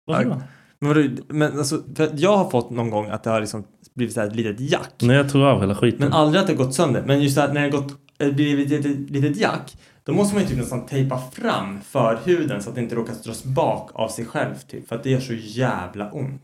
Varför 0.06 0.30
då? 0.30 0.42
Men, 0.80 0.90
vadå, 0.90 1.10
men 1.28 1.58
alltså, 1.58 1.84
för 1.96 2.10
jag 2.16 2.38
har 2.38 2.50
fått 2.50 2.70
någon 2.70 2.90
gång 2.90 3.10
att 3.10 3.24
det 3.24 3.30
har 3.30 3.42
liksom 3.42 3.64
blivit 3.94 4.14
så 4.14 4.20
här 4.20 4.28
ett 4.28 4.36
litet 4.36 4.60
jack. 4.60 4.94
När 5.02 5.14
jag 5.14 5.30
tog 5.30 5.42
av 5.42 5.62
hela 5.62 5.76
skiten. 5.76 6.00
Men 6.00 6.14
aldrig 6.14 6.42
att 6.42 6.48
det 6.48 6.54
har 6.54 6.66
gått 6.66 6.76
sönder. 6.76 7.04
Men 7.06 7.22
just 7.22 7.38
att 7.38 7.54
när 7.54 7.62
det 7.62 7.78
har 7.78 7.82
gått, 7.82 7.94
eh, 8.18 8.32
blivit 8.32 8.72
ett 8.72 8.84
litet, 8.86 9.10
litet 9.10 9.38
jack. 9.38 9.78
Då 10.04 10.14
måste 10.14 10.36
man 10.36 10.44
ju 10.44 10.50
typ 10.50 10.58
nästan 10.58 10.86
tejpa 10.86 11.18
fram 11.32 11.82
för 11.82 12.20
huden 12.24 12.64
så 12.64 12.70
att 12.70 12.76
det 12.76 12.82
inte 12.82 12.96
råkar 12.96 13.14
dras 13.24 13.44
bak 13.44 13.92
av 13.94 14.10
sig 14.10 14.26
själv 14.26 14.56
typ. 14.68 14.88
För 14.88 14.96
att 14.96 15.04
det 15.04 15.10
gör 15.10 15.20
så 15.20 15.34
jävla 15.34 16.12
ont. 16.12 16.42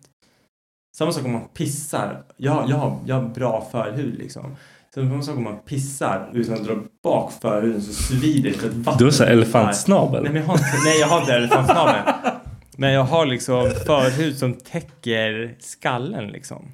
Samma 0.97 1.11
sak 1.11 1.25
om 1.25 1.31
man 1.31 1.47
pissar. 1.53 2.23
Jag, 2.37 2.69
jag, 2.69 2.97
jag 3.05 3.15
har 3.15 3.29
bra 3.29 3.67
förhud 3.71 4.17
liksom. 4.17 4.55
Samma 4.95 5.21
sak 5.21 5.37
om 5.37 5.43
man 5.43 5.59
pissar 5.59 6.29
utan 6.33 6.53
att 6.53 6.65
dra 6.65 6.75
bak 7.03 7.33
förhuden 7.41 7.81
så 7.81 7.93
svider 7.93 8.53
det 8.61 8.89
att. 8.91 8.99
Du 8.99 9.03
har 9.03 9.11
så 9.11 9.23
elefantsnabel. 9.23 10.23
Nej, 10.23 10.31
men 10.31 10.41
jag 10.41 10.47
har 10.47 10.53
inte, 10.53 10.77
nej 10.85 10.99
jag 10.99 11.07
har 11.07 11.19
inte 11.19 11.33
elefantsnabel. 11.33 12.13
Men 12.77 12.93
jag 12.93 13.03
har 13.03 13.25
liksom 13.25 13.71
förhud 13.85 14.37
som 14.37 14.53
täcker 14.53 15.55
skallen 15.59 16.27
liksom. 16.27 16.71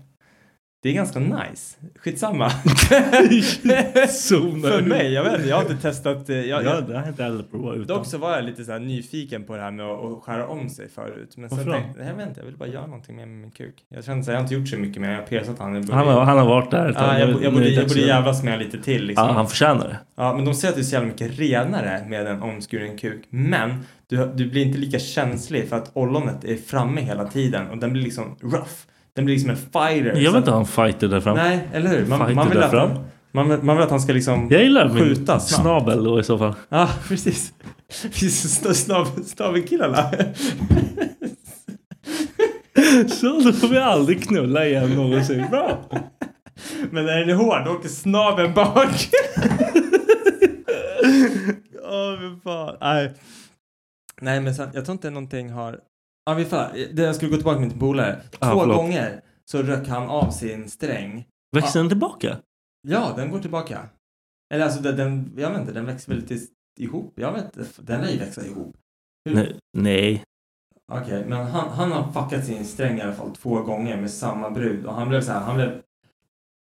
Det 0.84 0.90
är 0.90 0.94
ganska 0.94 1.20
nice. 1.20 1.78
Skitsamma. 2.00 2.50
För 4.62 4.82
mig, 4.82 5.14
jag 5.14 5.24
vet 5.24 5.34
inte, 5.36 5.50
jag 5.50 5.56
har 5.56 5.62
inte 5.72 5.76
testat. 5.82 6.30
eh, 6.30 6.36
Jag, 6.36 6.64
Ja, 6.64 6.74
jag, 6.76 6.88
det 6.88 6.94
har 6.94 7.02
jag 7.02 7.10
inte 7.12 7.24
heller 7.24 7.44
provat 7.44 7.76
utan. 7.76 7.98
dock 7.98 8.06
så 8.06 8.18
var 8.18 8.32
jag 8.36 8.44
lite 8.46 8.64
så 8.64 8.78
nyfiken 8.78 9.44
på 9.44 9.56
det 9.56 9.62
här 9.62 9.72
med 9.72 9.86
att, 9.86 10.06
att 10.06 10.24
skära 10.24 10.48
om 10.48 10.70
sig 10.70 10.90
förut. 10.90 11.34
Men 11.38 11.50
sen 11.50 11.58
Varför 11.58 11.72
då? 11.72 11.78
tänkte 11.78 12.04
jag, 12.04 12.14
vet 12.16 12.28
inte, 12.28 12.40
jag 12.40 12.46
vill 12.46 12.58
bara 12.58 12.70
göra 12.70 12.86
någonting 12.86 13.16
med 13.16 13.28
min 13.28 13.52
kuk. 13.52 13.76
Jag 13.90 14.04
kände 14.06 14.24
så 14.24 14.32
jag 14.32 14.36
har 14.38 14.42
inte 14.42 14.54
gjort 14.56 14.68
så 14.68 14.78
mycket 14.78 15.02
med 15.02 15.12
Jag 15.14 15.18
har 15.18 15.26
persat 15.26 15.60
han. 15.60 15.74
Jag 15.74 15.84
borde, 15.84 15.96
Han 15.98 16.08
har, 16.08 16.22
han 16.22 16.38
har 16.38 16.46
varit 16.46 16.72
där 16.72 16.90
ett 16.90 16.96
tag. 16.98 17.06
ja, 17.16 17.20
jag, 17.20 17.30
jag, 17.30 17.44
är 17.44 17.52
borde, 17.52 17.70
jag 17.70 17.88
borde 17.88 18.00
jävlas 18.02 18.44
med 18.44 18.60
lite 18.60 18.78
till 18.82 19.06
liksom. 19.06 19.28
Ja, 19.28 19.34
han 19.34 19.48
förtjänar 19.48 19.88
det. 19.88 19.98
Ja, 20.16 20.34
men 20.36 20.46
de 20.46 20.54
säger 20.54 20.70
att 20.72 20.76
det 20.76 20.82
är 20.82 20.84
så 20.84 20.94
jävla 20.96 21.08
mycket 21.10 21.40
renare 21.40 22.06
med 22.10 22.28
en 22.28 22.42
omskuren 22.42 22.98
kuk. 22.98 23.24
Men 23.30 23.86
du, 24.08 24.32
du 24.36 24.50
blir 24.50 24.66
inte 24.66 24.78
lika 24.78 25.00
känslig 25.00 25.70
för 25.70 25.76
att 25.76 25.92
ollonet 25.94 26.44
är 26.44 26.56
framme 26.56 27.02
hela 27.02 27.26
tiden 27.26 27.68
och 27.68 27.78
den 27.78 27.94
blir 27.94 28.04
liksom 28.04 28.36
rough. 28.42 28.72
Den 29.16 29.26
blir 29.26 29.36
liksom 29.36 29.50
en 29.50 29.58
fighter. 29.58 30.22
Jag 30.22 30.32
vill 30.32 30.38
inte 30.38 30.52
ha 30.52 30.60
en 30.60 30.66
fighter 30.66 31.08
där 31.08 31.20
fram. 31.22 31.36
Nej, 31.38 31.68
eller 31.74 31.90
hur? 31.90 32.06
Man, 32.06 32.36
man, 32.36 32.50
vill 32.50 32.64
att 32.64 32.72
fram. 32.72 32.90
man, 33.32 33.66
man 33.66 33.76
vill 33.78 33.84
att 33.84 33.90
han 33.90 34.02
ska 34.02 34.14
liksom 34.14 34.48
Jag 34.52 34.64
gillar 34.64 34.90
min 34.90 35.04
skjuta 35.04 35.40
snabbt. 35.40 35.62
snabel 35.62 36.04
då 36.04 36.20
i 36.20 36.24
så 36.24 36.38
fall. 36.38 36.54
Ja, 36.70 36.90
precis. 37.08 37.54
Precis, 38.04 38.64
Snavelkillarna. 39.26 40.12
Så 43.08 43.40
då 43.40 43.54
får 43.54 43.68
vi 43.68 43.78
aldrig 43.78 44.24
knulla 44.24 44.66
igen 44.66 44.90
någonsin. 44.90 45.46
Bra! 45.52 45.90
Men 46.92 47.06
när 47.06 47.20
den 47.20 47.30
är 47.30 47.34
hård, 47.34 47.66
då 47.66 47.72
åker 47.72 47.90
snaveln 47.90 48.54
bak. 48.54 48.76
Åh, 51.84 52.18
för 52.20 52.40
fan. 52.44 52.78
Nej. 52.82 53.14
Nej, 54.22 54.42
men 54.42 54.56
sen, 54.56 54.70
jag 54.74 54.86
tror 54.86 54.94
inte 54.94 55.10
någonting 55.10 55.50
har... 55.50 55.80
Ja, 56.32 56.36
vi 56.36 56.46
det 56.94 57.02
jag 57.04 57.16
skulle 57.16 57.32
gå 57.32 57.38
tillbaka 57.38 57.60
med 57.60 57.70
min 57.70 57.80
polare. 57.80 58.16
Två 58.32 58.38
Ja, 58.42 58.60
förlåt. 58.60 58.78
gånger 58.78 59.22
så 59.52 59.62
rök 59.62 59.88
han 59.88 60.10
av 60.10 60.32
sin 60.32 60.70
sträng. 60.70 61.26
Växer 61.56 61.80
den 61.80 61.90
tillbaka? 61.90 62.38
Ja, 62.88 63.14
den 63.16 63.32
går 63.32 63.40
tillbaka. 63.40 63.80
Eller 64.54 64.66
alltså, 64.66 64.82
den, 64.82 65.34
jag 65.38 65.50
vet 65.52 65.60
inte, 65.62 65.74
den 65.74 65.86
växer 65.86 66.12
väl 66.14 66.22
lite 66.22 66.46
ihop. 66.80 67.14
Jag 67.16 67.32
vet 67.34 67.44
inte, 67.44 67.66
den 67.82 68.02
lär 68.02 68.10
ju 68.12 68.18
växa 68.20 68.46
ihop. 68.46 68.76
Hur- 69.26 69.36
Nej. 69.36 69.56
Nej. 69.78 70.24
Okej, 70.92 71.26
men 71.28 71.46
han, 71.48 71.70
han 71.70 71.92
har 71.92 72.12
fuckat 72.12 72.46
sin 72.46 72.66
sträng 72.66 72.98
i 72.98 73.02
alla 73.02 73.14
fall 73.14 73.36
två 73.36 73.62
gånger 73.64 73.98
med 74.02 74.12
samma 74.12 74.50
brud 74.50 74.86
och 74.86 74.94
han 74.96 75.10
blev 75.10 75.22
så 75.22 75.32
här, 75.32 75.40
han 75.40 75.56
blev 75.56 75.82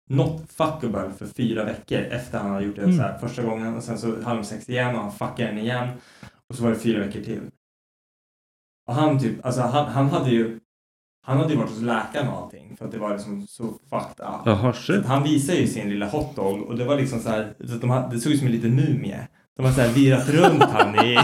not 0.10 0.42
fuckable 0.52 1.12
för 1.18 1.26
fyra 1.26 1.64
veckor 1.64 1.98
efter 2.00 2.40
han 2.40 2.52
hade 2.52 2.66
gjort 2.66 2.76
det 2.76 2.82
Mm. 2.84 2.98
så 2.98 3.02
här 3.04 3.18
första 3.18 3.42
gången 3.44 3.76
och 3.76 3.84
sen 3.84 3.98
så 3.98 4.22
hade 4.22 4.40
de 4.40 4.44
sex 4.46 4.70
igen 4.70 4.96
och 4.96 5.02
han 5.02 5.12
fuckade 5.12 5.44
den 5.50 5.58
igen 5.58 5.90
och 6.50 6.56
så 6.56 6.64
var 6.64 6.70
det 6.70 6.76
fyra 6.80 7.00
veckor 7.06 7.22
till. 7.22 7.42
Och 8.88 8.94
han 8.96 9.20
typ, 9.20 9.46
alltså 9.46 9.62
han, 9.62 9.86
han 9.92 10.10
hade 10.10 10.30
ju 10.32 10.60
han 11.28 11.38
hade 11.38 11.50
ju 11.54 11.58
varit 11.60 11.70
hos 11.70 11.82
läkaren 11.82 12.28
och 12.28 12.38
allting 12.44 12.76
för 12.78 12.86
att 12.86 12.92
det 12.92 12.98
var 12.98 13.14
liksom 13.14 13.48
så 13.48 13.64
fucked 13.64 14.26
up. 14.26 14.42
Jaha, 14.46 14.74
shit. 14.74 15.06
han 15.06 15.24
visade 15.24 15.58
ju 15.58 15.68
sin 15.68 15.90
lilla 15.90 16.08
hotdog 16.10 16.62
och 16.62 16.78
det 16.78 16.86
var 16.86 16.96
liksom 16.98 17.20
så 17.20 17.30
här, 17.30 17.54
så 17.68 17.76
att 17.76 17.82
de 17.82 17.90
hade, 17.90 18.16
det 18.16 18.22
såg 18.22 18.32
ut 18.32 18.38
som 18.40 18.48
en 18.48 18.54
liten 18.54 18.76
mumie. 18.76 19.28
De 19.58 19.66
har 19.66 19.72
så 19.74 19.82
här 19.82 19.90
virat 19.94 20.30
runt 20.30 20.64
han 20.64 20.96
i... 21.06 21.16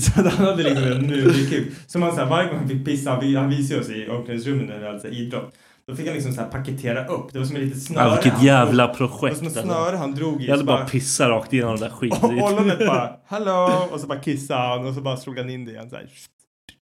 så 0.00 0.20
att 0.20 0.34
han 0.34 0.46
hade 0.46 0.62
liksom 0.62 0.84
en 0.84 1.06
mumiekuk. 1.06 1.72
Så 1.86 1.98
man 1.98 2.10
så 2.12 2.16
här, 2.20 2.26
varje 2.30 2.48
gång 2.48 2.58
han 2.58 2.68
fick 2.68 2.84
pissa, 2.84 3.10
han, 3.10 3.20
vi- 3.20 3.36
han 3.36 3.48
visade 3.50 3.80
oss 3.80 3.88
i 3.90 4.08
omklädningsrummet 4.08 4.68
när 4.68 4.78
vi 4.78 4.86
hade 4.86 5.00
så 5.00 5.08
idrott. 5.08 5.54
Då 5.86 5.96
fick 5.96 6.06
han 6.06 6.14
liksom 6.14 6.32
så 6.32 6.40
här 6.40 6.48
paketera 6.48 7.06
upp. 7.06 7.32
Det 7.32 7.38
var 7.38 7.46
som 7.46 7.56
ett 7.56 7.62
litet 7.62 7.82
snöre. 7.82 8.04
Ja, 8.08 8.20
vilket 8.22 8.42
jävla 8.42 8.82
Det 8.82 8.88
var 8.88 8.94
projekt. 8.94 9.38
som 9.38 9.46
ett 9.46 9.56
alltså. 9.56 9.72
snöre 9.72 9.96
han 9.96 10.14
drog 10.14 10.42
i. 10.42 10.44
Jag 10.44 10.50
hade 10.50 10.60
så 10.60 10.66
bara 10.66 10.84
pissat 10.84 11.28
rakt 11.28 11.52
igenom 11.52 11.70
den 11.76 11.80
där 11.80 11.96
skiten. 11.96 12.38
Och 12.38 12.52
ollonet 12.52 12.78
bara, 12.86 13.16
hallå! 13.26 13.88
Och 13.92 14.00
så 14.00 14.06
bara 14.06 14.18
kissade 14.18 14.60
han 14.68 14.86
och 14.86 14.94
så 14.94 15.00
bara 15.00 15.16
slog 15.16 15.38
han 15.38 15.50
in 15.50 15.64
det 15.64 15.70
igen 15.70 15.90
så 15.90 15.96
här. 15.96 16.06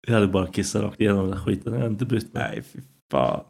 Jag 0.07 0.15
hade 0.15 0.27
bara 0.27 0.47
kissat 0.47 0.83
rakt 0.83 1.01
igenom 1.01 1.21
den 1.21 1.31
där 1.31 1.45
skiten. 1.45 1.73
Jag 1.73 1.81
hade 1.81 1.93
inte 1.93 2.05
brytt 2.05 2.35
mig. 2.35 2.49
Nej, 2.53 2.63
fy 2.73 2.81
fan. 3.11 3.41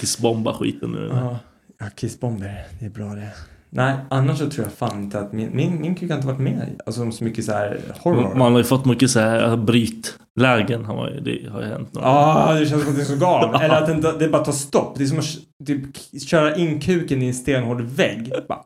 Kissbomba 0.00 0.54
skiten 0.54 0.90
nu. 0.92 1.08
Ja, 1.12 1.38
ja 1.80 1.86
kissbomber. 1.96 2.64
Det 2.80 2.86
är 2.86 2.90
bra 2.90 3.14
det. 3.14 3.32
Nej, 3.76 3.96
annars 4.10 4.38
så 4.38 4.50
tror 4.50 4.64
jag 4.66 4.72
fan 4.72 5.02
inte 5.02 5.20
att 5.20 5.32
min, 5.32 5.56
min, 5.56 5.80
min 5.80 5.94
kuk 5.94 6.10
har 6.10 6.16
inte 6.16 6.26
varit 6.26 6.40
med 6.40 6.80
alltså, 6.86 7.10
så 7.10 7.24
mycket 7.24 7.44
så 7.44 7.52
här 7.52 7.80
horror. 8.00 8.34
Man 8.34 8.52
har 8.52 8.58
ju 8.58 8.64
fått 8.64 8.84
mycket 8.84 9.10
så 9.10 9.20
här 9.20 9.56
brytlägen. 9.56 10.84
Har 10.84 11.10
ju, 11.10 11.20
det 11.20 11.50
har 11.50 11.60
ju 11.62 11.66
hänt. 11.66 11.88
Ja, 11.92 12.00
ah, 12.04 12.54
det 12.54 12.66
känns 12.66 12.82
som 12.82 12.90
att 12.90 12.96
det 12.96 13.02
är 13.02 13.06
så 13.06 13.16
gav. 13.16 13.54
Eller 13.62 13.74
att 13.74 13.86
det, 13.86 13.92
inte- 13.92 14.18
det 14.18 14.28
bara 14.28 14.44
tar 14.44 14.52
stopp. 14.52 14.94
Det 14.98 15.04
är 15.04 15.06
som 15.06 15.18
att 15.18 15.66
typ, 15.66 15.82
köra 16.28 16.56
in 16.56 16.80
kuken 16.80 17.22
i 17.22 17.26
en 17.26 17.34
stenhård 17.34 17.80
vägg. 17.80 18.32
Bara, 18.48 18.58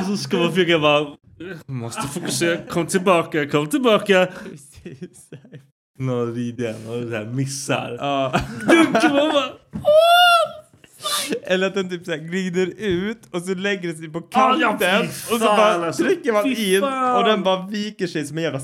Och 0.00 0.06
så 0.06 0.16
ska 0.16 0.36
man 0.36 0.52
försöka 0.52 0.78
bara... 0.78 1.06
Måste 1.66 2.02
fokusera. 2.02 2.56
Kom 2.70 2.86
tillbaka, 2.86 3.48
kom 3.48 3.66
tillbaka. 3.66 4.28
precis. 4.44 5.30
Någon 5.98 6.34
rider 6.34 6.70
och 6.74 7.08
så 7.08 7.16
här 7.16 7.24
missar. 7.24 7.96
Ja. 8.00 8.32
Dunk, 8.68 9.02
man 9.02 9.12
bara... 9.12 9.52
Eller 11.42 11.66
att 11.66 11.74
den 11.74 11.88
typ 11.90 12.04
så 12.04 12.10
här 12.10 12.18
glider 12.18 12.66
ut 12.78 13.18
och 13.30 13.42
så 13.42 13.54
lägger 13.54 13.88
den 13.88 13.96
sig 13.98 14.08
på 14.08 14.20
kanten 14.20 15.02
och 15.08 15.38
så 15.38 15.38
bara 15.38 15.86
alltså. 15.86 16.04
trycker 16.04 16.32
man 16.32 16.46
in 16.46 16.82
och 17.18 17.24
den 17.24 17.42
bara 17.42 17.66
viker 17.66 18.06
sig 18.06 18.26
som 18.26 18.38
en 18.38 18.44
jävla... 18.44 18.60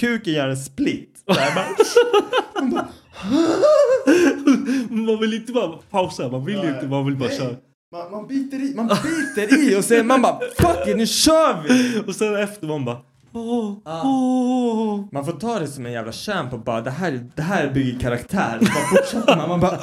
Kuken 0.00 0.34
gör 0.34 0.48
en 0.48 0.56
split. 0.56 1.16
Så 1.26 1.34
bara, 2.74 2.88
Man 4.90 5.20
vill 5.20 5.34
inte 5.34 5.52
bara 5.52 5.68
pausa. 5.90 6.28
Man 6.28 6.44
vill 6.44 6.58
inte. 6.58 6.86
Man 6.88 7.06
vill 7.06 7.16
bara 7.16 7.30
köra. 7.30 7.54
man, 7.92 8.10
man 8.10 8.26
biter 8.26 8.56
i, 8.56 8.74
man 8.76 8.86
biter 8.88 9.58
i 9.72 9.76
och 9.76 9.84
sen 9.84 10.06
man 10.06 10.22
bara 10.22 10.38
fuck 10.58 10.88
it, 10.88 10.96
nu 10.96 11.06
kör 11.06 11.62
vi! 11.68 12.02
Och 12.06 12.14
sen 12.14 12.36
efter 12.36 12.66
man 12.66 12.84
bara... 12.84 12.96
Åh, 13.32 13.72
Ah. 13.84 14.02
åh. 14.04 15.04
Man 15.12 15.24
får 15.24 15.32
ta 15.32 15.58
det 15.58 15.66
som 15.66 15.86
en 15.86 15.92
jävla 15.92 16.12
champ 16.12 16.52
och 16.52 16.58
bara 16.64 16.80
det 16.80 16.90
här, 16.90 17.26
det 17.36 17.42
här 17.42 17.70
bygger 17.70 18.00
karaktär. 18.00 18.58
Och 18.60 18.66
bara 18.66 18.96
fortsätter 19.02 19.36
man, 19.36 19.48
man 19.48 19.60
bara 19.60 19.78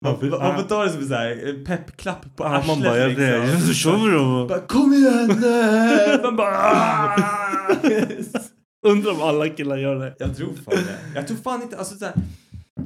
Man 0.00 0.20
får, 0.20 0.62
ta 0.68 0.84
det 0.84 0.90
som 0.90 1.00
en 1.00 1.08
så 1.08 1.14
eh, 1.14 1.54
peppklapp 1.66 2.36
på 2.36 2.44
Ja, 2.44 2.48
arslet 2.48 2.66
man 2.66 2.80
bara, 2.84 2.98
jag 2.98 3.08
liksom. 3.08 3.74
Så 3.74 3.90
då. 4.06 4.46
Bara, 4.48 4.58
Kom 4.60 4.92
igen! 4.94 5.36
nej." 5.40 6.18
Man 6.22 6.36
bara 6.36 6.56
"Ah." 6.56 7.16
Undrar 8.86 9.12
om 9.12 9.22
alla 9.22 9.48
killar 9.48 9.76
gör 9.76 9.94
det. 9.96 10.14
Jag 10.18 10.36
tror 10.36 10.48
fan 10.48 10.74
det. 10.74 10.98
Jag 11.14 11.26
tror 11.26 11.36
fan 11.36 11.62
inte, 11.62 11.76
alltså 11.78 11.94
såhär. 11.94 12.14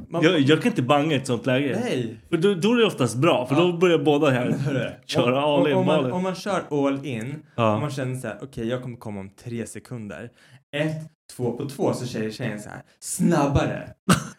Man, 0.09 0.23
Jag, 0.23 0.39
jag 0.39 0.61
kan 0.61 0.71
inte 0.71 0.81
banga 0.81 1.15
i 1.15 1.17
ett 1.19 1.27
sånt 1.27 1.45
läge. 1.45 1.79
Nej. 1.83 2.17
För 2.29 2.37
då, 2.37 2.53
då 2.53 2.73
är 2.73 2.77
det 2.77 2.85
oftast 2.85 3.15
bra. 3.17 3.45
För 3.47 3.55
då 3.55 3.73
börjar 3.77 3.97
båda 3.99 4.29
här 4.29 4.99
köra 5.05 5.45
om, 5.45 5.61
all 5.61 5.67
in 5.67 5.75
om, 5.77 5.85
man, 5.85 6.11
om 6.11 6.23
man 6.23 6.35
kör 6.35 6.87
all 6.87 7.05
in, 7.05 7.35
Ja. 7.55 7.73
om 7.75 7.81
man 7.81 7.91
känner 7.91 8.15
så 8.15 8.27
här, 8.27 8.37
okej 8.41 8.67
jag 8.67 8.81
kommer 8.83 8.97
komma 8.97 9.19
om 9.19 9.29
tre 9.43 9.67
sekunder. 9.67 10.29
Ett, 10.75 11.01
två 11.35 11.51
på 11.51 11.69
två 11.69 11.93
så 11.93 12.07
säger 12.07 12.31
tjejen 12.31 12.59
så 12.59 12.69
här, 12.69 12.81
snabbare. 12.99 13.89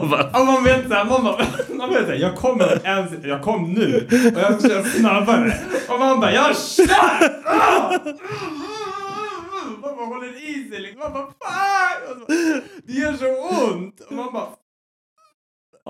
Man 0.00 0.10
bara, 0.10 0.44
man 0.44 0.64
vet 0.64 0.88
såhär, 0.88 1.04
man, 1.04 1.24
bara, 1.24 1.46
man 1.74 1.90
vet 1.90 2.00
såhär, 2.06 2.18
jag 2.18 2.36
kommer 2.36 2.86
ens, 2.86 3.24
jag 3.24 3.42
kom 3.42 3.72
nu 3.72 4.06
och 4.34 4.40
jag 4.40 4.62
köra 4.62 4.84
snabbare. 4.84 5.58
Och 5.88 5.98
man 5.98 6.20
bara, 6.20 6.32
jag 6.32 6.56
kör! 6.56 7.44
Man 9.80 9.96
bara 9.96 10.06
håller 10.06 10.50
i 10.50 10.68
sig 10.70 10.80
liksom, 10.80 10.98
man 11.00 11.12
bara 11.12 11.26
fan! 11.26 12.24
Det 12.84 12.92
gör 12.92 13.12
så 13.12 13.26
ont! 13.72 14.00
Och 14.00 14.12
man 14.12 14.32
bara, 14.32 14.48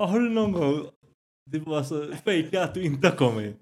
har 0.07 0.19
du 0.19 0.29
någon 0.29 0.51
gång 0.51 0.85
det 1.51 1.59
var 1.59 1.83
så 1.83 2.07
fejka 2.25 2.63
att 2.63 2.73
du 2.73 2.83
inte 2.83 3.07
har 3.07 3.15
kommit? 3.15 3.57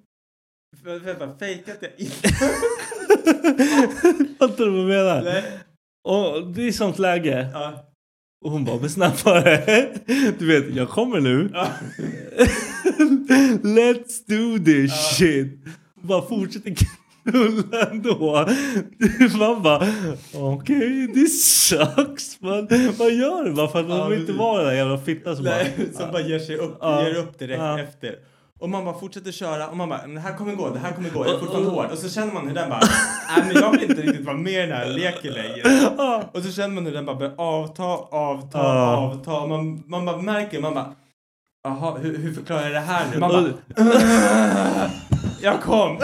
vä- 0.86 1.00
vänta, 1.00 1.38
fejka 1.39 1.72
att 1.74 1.82
jag 1.82 1.91
inte... 1.98 2.30
Fattar 4.39 4.66
du 4.66 4.72
vad 4.72 4.80
jag 4.80 4.88
menar? 4.88 5.22
Nej. 5.24 5.44
Och 6.08 6.48
det 6.48 6.68
är 6.68 6.72
sånt 6.72 7.00
läge. 7.00 7.50
Ja. 7.54 7.86
Och 8.44 8.52
hon 8.52 8.66
bara, 8.66 8.80
men 8.80 8.89
snabbare. 8.89 9.88
Du 10.39 10.48
vet, 10.48 10.76
jag 10.76 10.89
kommer 10.89 11.20
nu. 11.22 11.50
Ja. 11.54 11.68
Let's 13.64 14.24
do 14.28 14.64
this 14.66 14.91
shit. 15.18 15.48
Bara 16.02 16.22
fortsätter. 16.22 16.76
knulla 17.24 17.89
ändå. 17.91 18.48
Man 19.39 19.64
bara, 19.64 19.88
okej, 20.34 21.08
det 21.14 21.28
sucks. 21.30 22.41
Men 22.41 22.68
vad 22.98 23.12
gör 23.14 23.44
du? 23.44 23.52
Varför 23.52 23.80
Ja, 23.89 23.98
de 23.98 24.10
vill 24.10 24.20
inte 24.20 24.34
vara 24.34 24.58
den 24.58 24.66
där 24.68 24.76
jävla 24.76 24.98
fittan 24.98 25.36
som 25.36 25.46
bara... 25.46 25.64
som 25.94 26.12
bara 26.12 26.22
ger 26.22 26.39
sig 26.39 26.58
upp, 26.58 26.78
Ja. 26.82 27.08
ger 27.08 27.16
upp 27.16 27.39
direkt 27.39 27.60
Ja. 27.62 27.80
efter. 27.80 28.16
Och 28.64 28.70
man 28.70 28.86
bara 28.86 28.99
fortsätter 28.99 29.32
köra 29.32 29.68
och 29.68 29.78
man 29.78 29.89
bara, 29.89 30.01
"Men 30.05 30.16
det 30.16 30.22
här 30.22 30.38
kommer 30.38 30.55
gå, 30.55 30.70
det 30.70 30.80
här 30.80 30.91
kommer 30.91 31.09
gå, 31.09 31.26
jag 31.26 31.36
är 31.36 31.39
fortfarande 31.39 31.70
hård. 31.70 31.86
Och 31.91 31.97
så 31.97 32.09
känner 32.09 32.34
man 32.34 32.47
hur 32.47 32.55
den 32.55 32.70
bara, 32.70 32.80
nej 33.36 33.45
men 33.47 33.61
jag 33.61 33.72
vill 33.72 33.84
inte 33.84 34.01
riktigt 34.01 34.26
vara 34.26 34.38
med 34.38 34.53
i 34.53 34.55
den 34.55 34.72
här 34.72 34.86
leken 34.89 35.34
längre. 35.34 35.64
Och 36.32 36.43
så 36.43 36.51
känner 36.51 36.76
man 36.76 36.86
hur 36.86 36.93
den 36.93 37.05
bara 37.05 37.16
börjar 37.16 37.34
avta, 37.38 37.84
avta, 37.84 38.57
Ja. 38.57 38.95
avta. 38.97 39.32
Och 39.41 39.49
man, 39.49 39.84
man 39.88 40.05
bara 40.05 40.18
märker, 40.18 40.61
man 40.61 40.74
bara, 40.74 40.93
jaha, 41.64 41.97
hur, 41.97 42.18
hur 42.18 42.34
förklarar 42.34 42.64
jag 42.64 42.72
det 42.74 42.80
här 42.80 43.05
nu? 43.14 43.20
Man 43.20 43.30
bara, 43.30 43.49
jag 45.41 45.61
kom. 45.61 45.97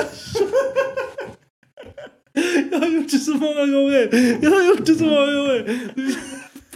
Jag 2.71 2.79
har 2.79 2.87
gjort 2.87 3.11
det 3.11 3.17
så 3.19 3.31
många 3.31 3.65
gånger. 3.65 4.09
Jag 4.41 4.51
har 4.51 4.63
gjort 4.67 4.85
det 4.85 4.95
så 4.95 5.03
många 5.05 5.25
gånger. 5.33 5.79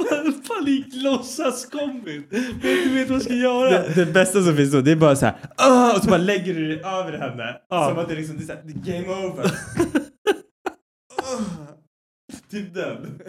Pa- 0.10 0.34
Panik 0.56 0.86
låtsaskombis. 0.94 2.24
Du 2.62 2.90
vet 2.94 3.10
vad 3.10 3.16
jag 3.16 3.22
ska 3.24 3.34
göra. 3.34 3.70
Det, 3.70 4.06
det 4.06 4.14
bästa 4.14 4.42
som 4.44 4.56
finns 4.56 4.72
då, 4.72 4.82
det 4.82 4.92
är 4.92 4.96
bara 4.96 5.16
så 5.16 5.26
här, 5.26 5.36
"Åh!" 5.60 5.96
och 5.98 6.04
så 6.04 6.10
bara 6.10 6.18
lägger 6.18 6.54
du 6.54 6.68
dig 6.68 6.80
över 6.86 7.18
henne. 7.18 7.62
Ja. 7.70 7.90
Som 7.90 7.98
att 8.00 8.10
det 8.10 8.16
liksom, 8.16 8.38
det 8.38 8.44
är, 8.44 8.48
så 8.48 8.54
här, 8.54 8.62
det 8.66 8.92
är 8.92 9.02
game 9.04 9.26
over. 9.28 9.52
Typ 12.52 12.74
den. 12.74 13.20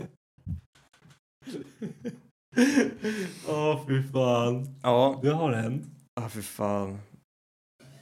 Åh 3.48 3.86
fy 3.88 4.02
fan. 4.12 4.66
Ja. 4.82 5.20
Jag 5.22 5.34
har 5.34 5.52
en. 5.52 5.84
Ja, 6.14 6.28
för 6.28 6.40
fan. 6.42 6.98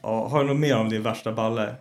Ja, 0.02 0.28
har 0.28 0.40
du 0.44 0.48
något 0.48 0.60
mer 0.60 0.76
om 0.76 0.88
din 0.88 1.02
värsta 1.02 1.32
balle? 1.32 1.74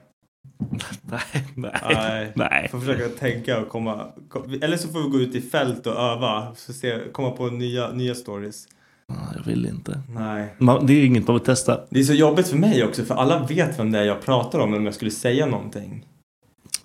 Nej, 1.01 1.21
nej, 1.55 2.31
Nej. 2.35 2.67
Får 2.71 2.79
försöka 2.79 3.07
tänka 3.19 3.59
och 3.59 3.69
komma... 3.69 4.05
kom- 4.29 4.59
Eller 4.61 4.77
så 4.77 4.87
får 4.87 4.99
vi 5.03 5.09
gå 5.09 5.19
ut 5.19 5.35
i 5.35 5.41
fält 5.41 5.87
och 5.87 5.93
öva. 5.95 6.47
Så 6.55 6.73
se, 6.73 6.99
komma 7.11 7.31
på 7.31 7.47
nya, 7.47 7.91
nya 7.91 8.15
stories. 8.15 8.67
Ja, 9.07 9.15
Jag 9.35 9.43
vill 9.43 9.65
inte. 9.65 10.01
Nej. 10.09 10.55
Man, 10.57 10.85
det 10.85 10.93
är 10.93 11.05
inget 11.05 11.27
man 11.27 11.35
vill 11.35 11.45
testa. 11.45 11.79
Det 11.89 11.99
är 11.99 12.03
så 12.03 12.13
jobbigt 12.13 12.47
för 12.47 12.57
mig 12.57 12.83
också 12.83 13.03
för 13.03 13.15
alla 13.15 13.45
vet 13.49 13.79
vem 13.79 13.91
det 13.91 13.99
är 13.99 14.03
jag 14.03 14.21
pratar 14.21 14.59
om 14.59 14.73
om 14.73 14.85
jag 14.85 14.93
skulle 14.93 15.11
säga 15.11 15.45
någonting. 15.45 16.05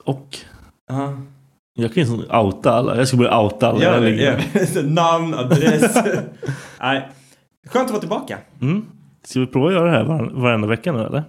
Och 0.05 0.39
Ja. 0.89 1.18
jag 1.74 1.95
kan 1.95 2.05
ju 2.05 2.12
outa 2.37 2.72
alla. 2.72 2.97
Jag 2.97 3.09
ska 3.09 3.16
börja 3.16 3.41
outa 3.41 3.68
alla. 3.68 3.83
Gör 3.83 4.01
det, 4.01 4.11
det. 4.74 4.83
Namn, 4.91 5.35
adress. 5.35 5.97
Nej. 6.81 7.09
Skönt 7.68 7.85
att 7.85 7.91
vara 7.91 8.01
tillbaka. 8.01 8.39
Mm. 8.61 8.85
Ska 9.24 9.41
vi 9.41 9.47
prova 9.47 9.66
att 9.66 9.72
göra 9.72 9.85
det 9.91 9.97
här 9.97 10.05
var, 10.05 10.31
varenda 10.35 10.68
vecka 10.68 10.93
nu 10.93 11.05
eller? 11.05 11.24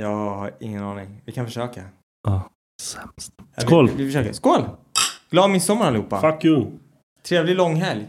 Jag 0.00 0.16
har 0.16 0.54
ingen 0.60 0.82
aning. 0.82 1.20
Vi 1.24 1.32
kan 1.32 1.46
försöka. 1.46 1.82
Ja. 2.28 2.50
Sämst. 2.82 3.32
Ja, 3.56 3.62
Skål! 3.62 3.88
Vi, 3.88 4.04
vi 4.04 4.12
försöker. 4.12 4.32
Skål! 4.32 4.64
Glad 5.30 5.50
midsommar 5.50 5.86
allihopa. 5.86 6.20
Fuck 6.20 6.44
you! 6.44 6.66
Trevlig 7.22 7.56
långhelg. 7.56 8.06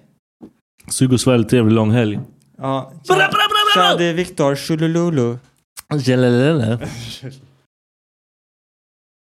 Sug 0.87 1.13
och 1.13 1.21
svälj, 1.21 1.45
trevlig 1.45 1.73
lång 1.73 1.91
helg. 1.91 2.19
Ja. 2.57 2.91
Tja, 3.03 3.29
tja 3.73 3.95
det 3.97 4.05
är 4.05 4.13
Viktor. 4.13 4.55
Tjolululu. 4.55 5.37
Tjallalala. 6.05 6.79